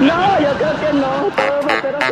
[0.00, 1.28] No, yo creo que no.
[1.36, 2.04] Todos los perros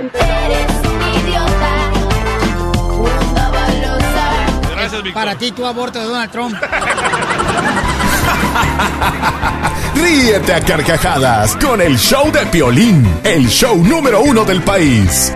[4.72, 5.22] Gracias, Víctor.
[5.22, 6.54] Para ti, tu aborto de Donald Trump.
[10.00, 15.32] Ríete a carcajadas con el show de Piolín, el show número uno del país.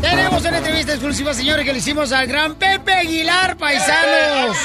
[0.00, 4.56] Tenemos una entrevista exclusiva, señores, que le hicimos al gran Pepe Aguilar, paisanos.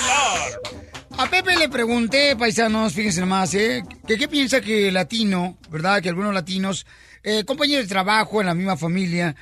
[1.17, 3.83] A Pepe le pregunté, paisanos, fíjense nomás, ¿eh?
[4.07, 6.01] Que qué piensa que latino, ¿verdad?
[6.01, 6.85] Que algunos latinos,
[7.23, 9.35] eh, compañeros de trabajo en la misma familia,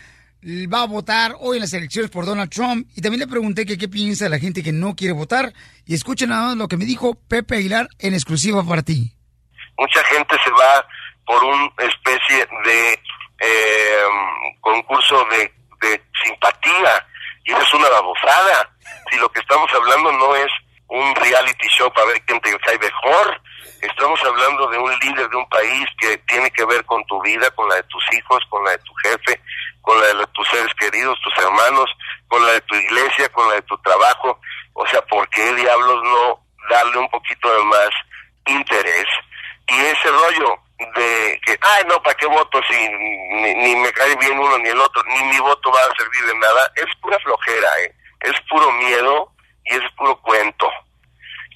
[0.72, 2.88] va a votar hoy en las elecciones por Donald Trump.
[2.96, 5.54] Y también le pregunté que qué piensa la gente que no quiere votar.
[5.86, 9.12] Y escuchen nada más lo que me dijo Pepe Aguilar en exclusiva para ti.
[9.78, 10.88] mucha gente se va
[11.26, 12.94] por una especie de
[13.40, 14.04] eh,
[14.62, 15.52] concurso de,
[15.82, 17.06] de simpatía
[17.44, 18.70] y eso es una babosada.
[19.12, 20.52] Si lo que estamos hablando no es
[20.90, 23.42] un reality show para ver quién te cae mejor,
[23.82, 27.50] estamos hablando de un líder de un país que tiene que ver con tu vida,
[27.52, 29.42] con la de tus hijos, con la de tu jefe,
[29.82, 31.90] con la de tus seres queridos, tus hermanos,
[32.28, 34.40] con la de tu iglesia, con la de tu trabajo.
[34.74, 36.40] O sea, ¿por qué diablos no
[36.70, 37.90] darle un poquito de más
[38.46, 39.06] interés?
[39.68, 40.60] Y ese rollo
[40.96, 44.70] de que, ay, no, ¿para qué voto si ni, ni me cae bien uno ni
[44.70, 46.72] el otro, ni mi voto va a servir de nada?
[46.76, 47.96] Es pura flojera, ¿eh?
[48.22, 49.32] Es puro miedo
[49.70, 50.70] y es puro cuento.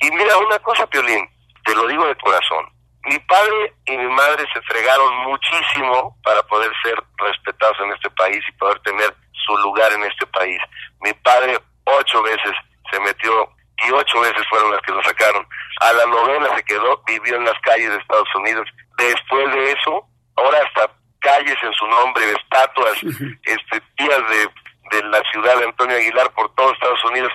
[0.01, 1.27] Y mira, una cosa, Piolín,
[1.63, 2.65] te lo digo de corazón.
[3.05, 8.43] Mi padre y mi madre se fregaron muchísimo para poder ser respetados en este país
[8.47, 9.15] y poder tener
[9.45, 10.59] su lugar en este país.
[11.01, 12.53] Mi padre ocho veces
[12.91, 13.49] se metió
[13.87, 15.45] y ocho veces fueron las que lo sacaron.
[15.81, 18.67] A la novena se quedó, vivió en las calles de Estados Unidos.
[18.97, 20.05] Después de eso,
[20.35, 25.97] ahora hasta calles en su nombre, estatuas, este, días de, de la ciudad de Antonio
[25.97, 27.31] Aguilar por todo Estados Unidos.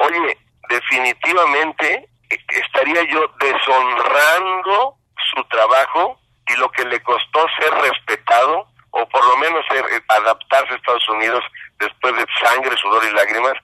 [0.00, 2.08] Oye, definitivamente
[2.48, 4.96] estaría yo deshonrando
[5.34, 6.18] su trabajo
[6.48, 10.76] y lo que le costó ser respetado o por lo menos ser, eh, adaptarse a
[10.76, 11.44] Estados Unidos
[11.78, 13.54] después de sangre, sudor y lágrimas,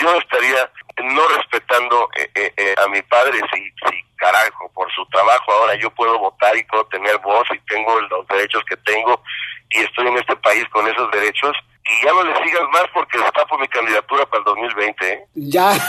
[0.00, 0.70] yo estaría
[1.02, 3.40] no respetando eh, eh, eh, a mi padre.
[3.52, 7.58] Si, si carajo por su trabajo ahora yo puedo votar y puedo tener voz y
[7.60, 9.22] tengo los derechos que tengo
[9.70, 11.56] y estoy en este país con esos derechos
[11.90, 15.24] y ya no le sigas más porque destapo mi candidatura para el 2020 ¿eh?
[15.34, 15.72] Ya.
[15.72, 15.80] Sí,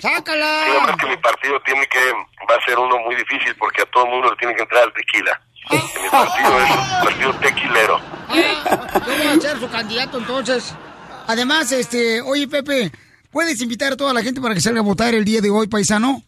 [0.00, 0.62] ¡Sácala!
[0.66, 2.12] además que mi partido tiene que,
[2.48, 4.84] va a ser uno muy difícil porque a todo el mundo le tiene que entrar
[4.84, 5.40] al tequila.
[5.70, 8.00] Mi partido es un partido tequilero.
[8.28, 10.74] Ah, yo voy a ser su candidato entonces.
[11.26, 12.90] Además, este, oye Pepe,
[13.30, 15.66] ¿puedes invitar a toda la gente para que salga a votar el día de hoy,
[15.68, 16.22] paisano?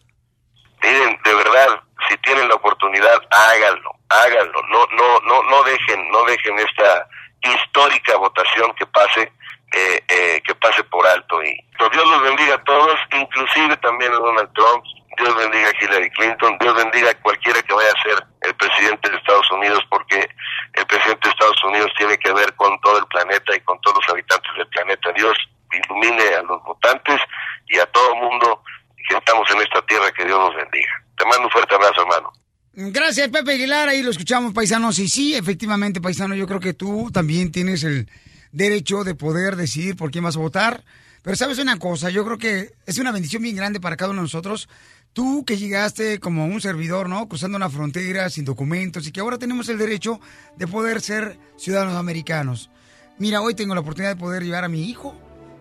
[0.81, 6.11] Miren, de verdad, si tienen tienen la oportunidad, háganlo, háganlo, no, no, no, no dejen,
[6.11, 7.07] no dejen esta
[7.51, 9.31] histórica votación que pase,
[9.73, 14.11] eh, eh, que pase por alto y pues, Dios los bendiga a todos, inclusive también
[14.13, 14.83] a Donald Trump,
[15.17, 19.09] Dios bendiga a Hillary Clinton, Dios bendiga a cualquiera que vaya a ser el presidente
[19.09, 20.29] de Estados Unidos, porque
[20.73, 23.97] el presidente de Estados Unidos tiene que ver con todo el planeta y con todos
[23.97, 25.11] los habitantes del planeta.
[25.13, 25.37] Dios
[25.71, 27.21] ilumine a los votantes
[27.67, 28.61] y a todo mundo
[29.07, 31.03] que estamos en esta tierra, que Dios nos bendiga.
[31.17, 32.31] Te mando un fuerte abrazo, hermano.
[32.77, 33.87] Gracias, Pepe Aguilar.
[33.87, 34.99] Ahí lo escuchamos, paisanos.
[34.99, 38.09] Y sí, efectivamente, paisano, yo creo que tú también tienes el
[38.51, 40.83] derecho de poder decidir por quién vas a votar.
[41.21, 44.21] Pero sabes una cosa, yo creo que es una bendición bien grande para cada uno
[44.21, 44.67] de nosotros.
[45.13, 47.29] Tú que llegaste como un servidor, ¿no?
[47.29, 50.19] Cruzando una frontera sin documentos y que ahora tenemos el derecho
[50.57, 52.69] de poder ser ciudadanos americanos.
[53.17, 55.17] Mira, hoy tengo la oportunidad de poder llevar a mi hijo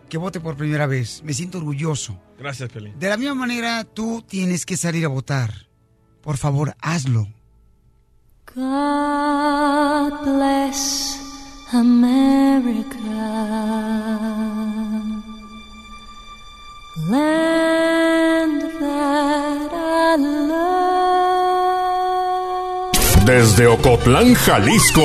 [0.08, 1.22] que vote por primera vez.
[1.22, 2.20] Me siento orgulloso.
[2.38, 2.98] Gracias, Pelín.
[2.98, 5.68] De la misma manera, tú tienes que salir a votar.
[6.24, 7.26] Por favor, hazlo.
[8.54, 11.18] God bless
[11.72, 12.98] America.
[17.10, 20.83] Land that I love.
[23.24, 25.00] Desde Ocotlán, Jalisco,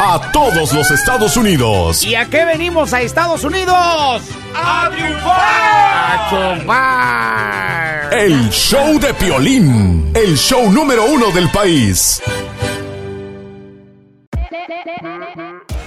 [0.00, 2.02] a todos los Estados Unidos.
[2.02, 4.22] ¿Y a qué venimos a Estados Unidos?
[4.56, 5.38] ¡A triunfar!
[5.38, 8.14] ¡A triunfar!
[8.14, 12.20] El show de Piolín, el show número uno del país.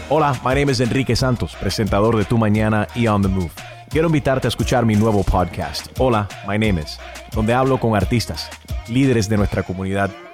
[0.07, 3.52] Hola, my name is Enrique Santos, presentador de Tu Mañana y On the Move.
[3.89, 6.98] Quiero invitarte a escuchar mi nuevo podcast, Hola, my name is,
[7.34, 8.49] donde hablo con artistas,
[8.88, 10.11] líderes de nuestra comunidad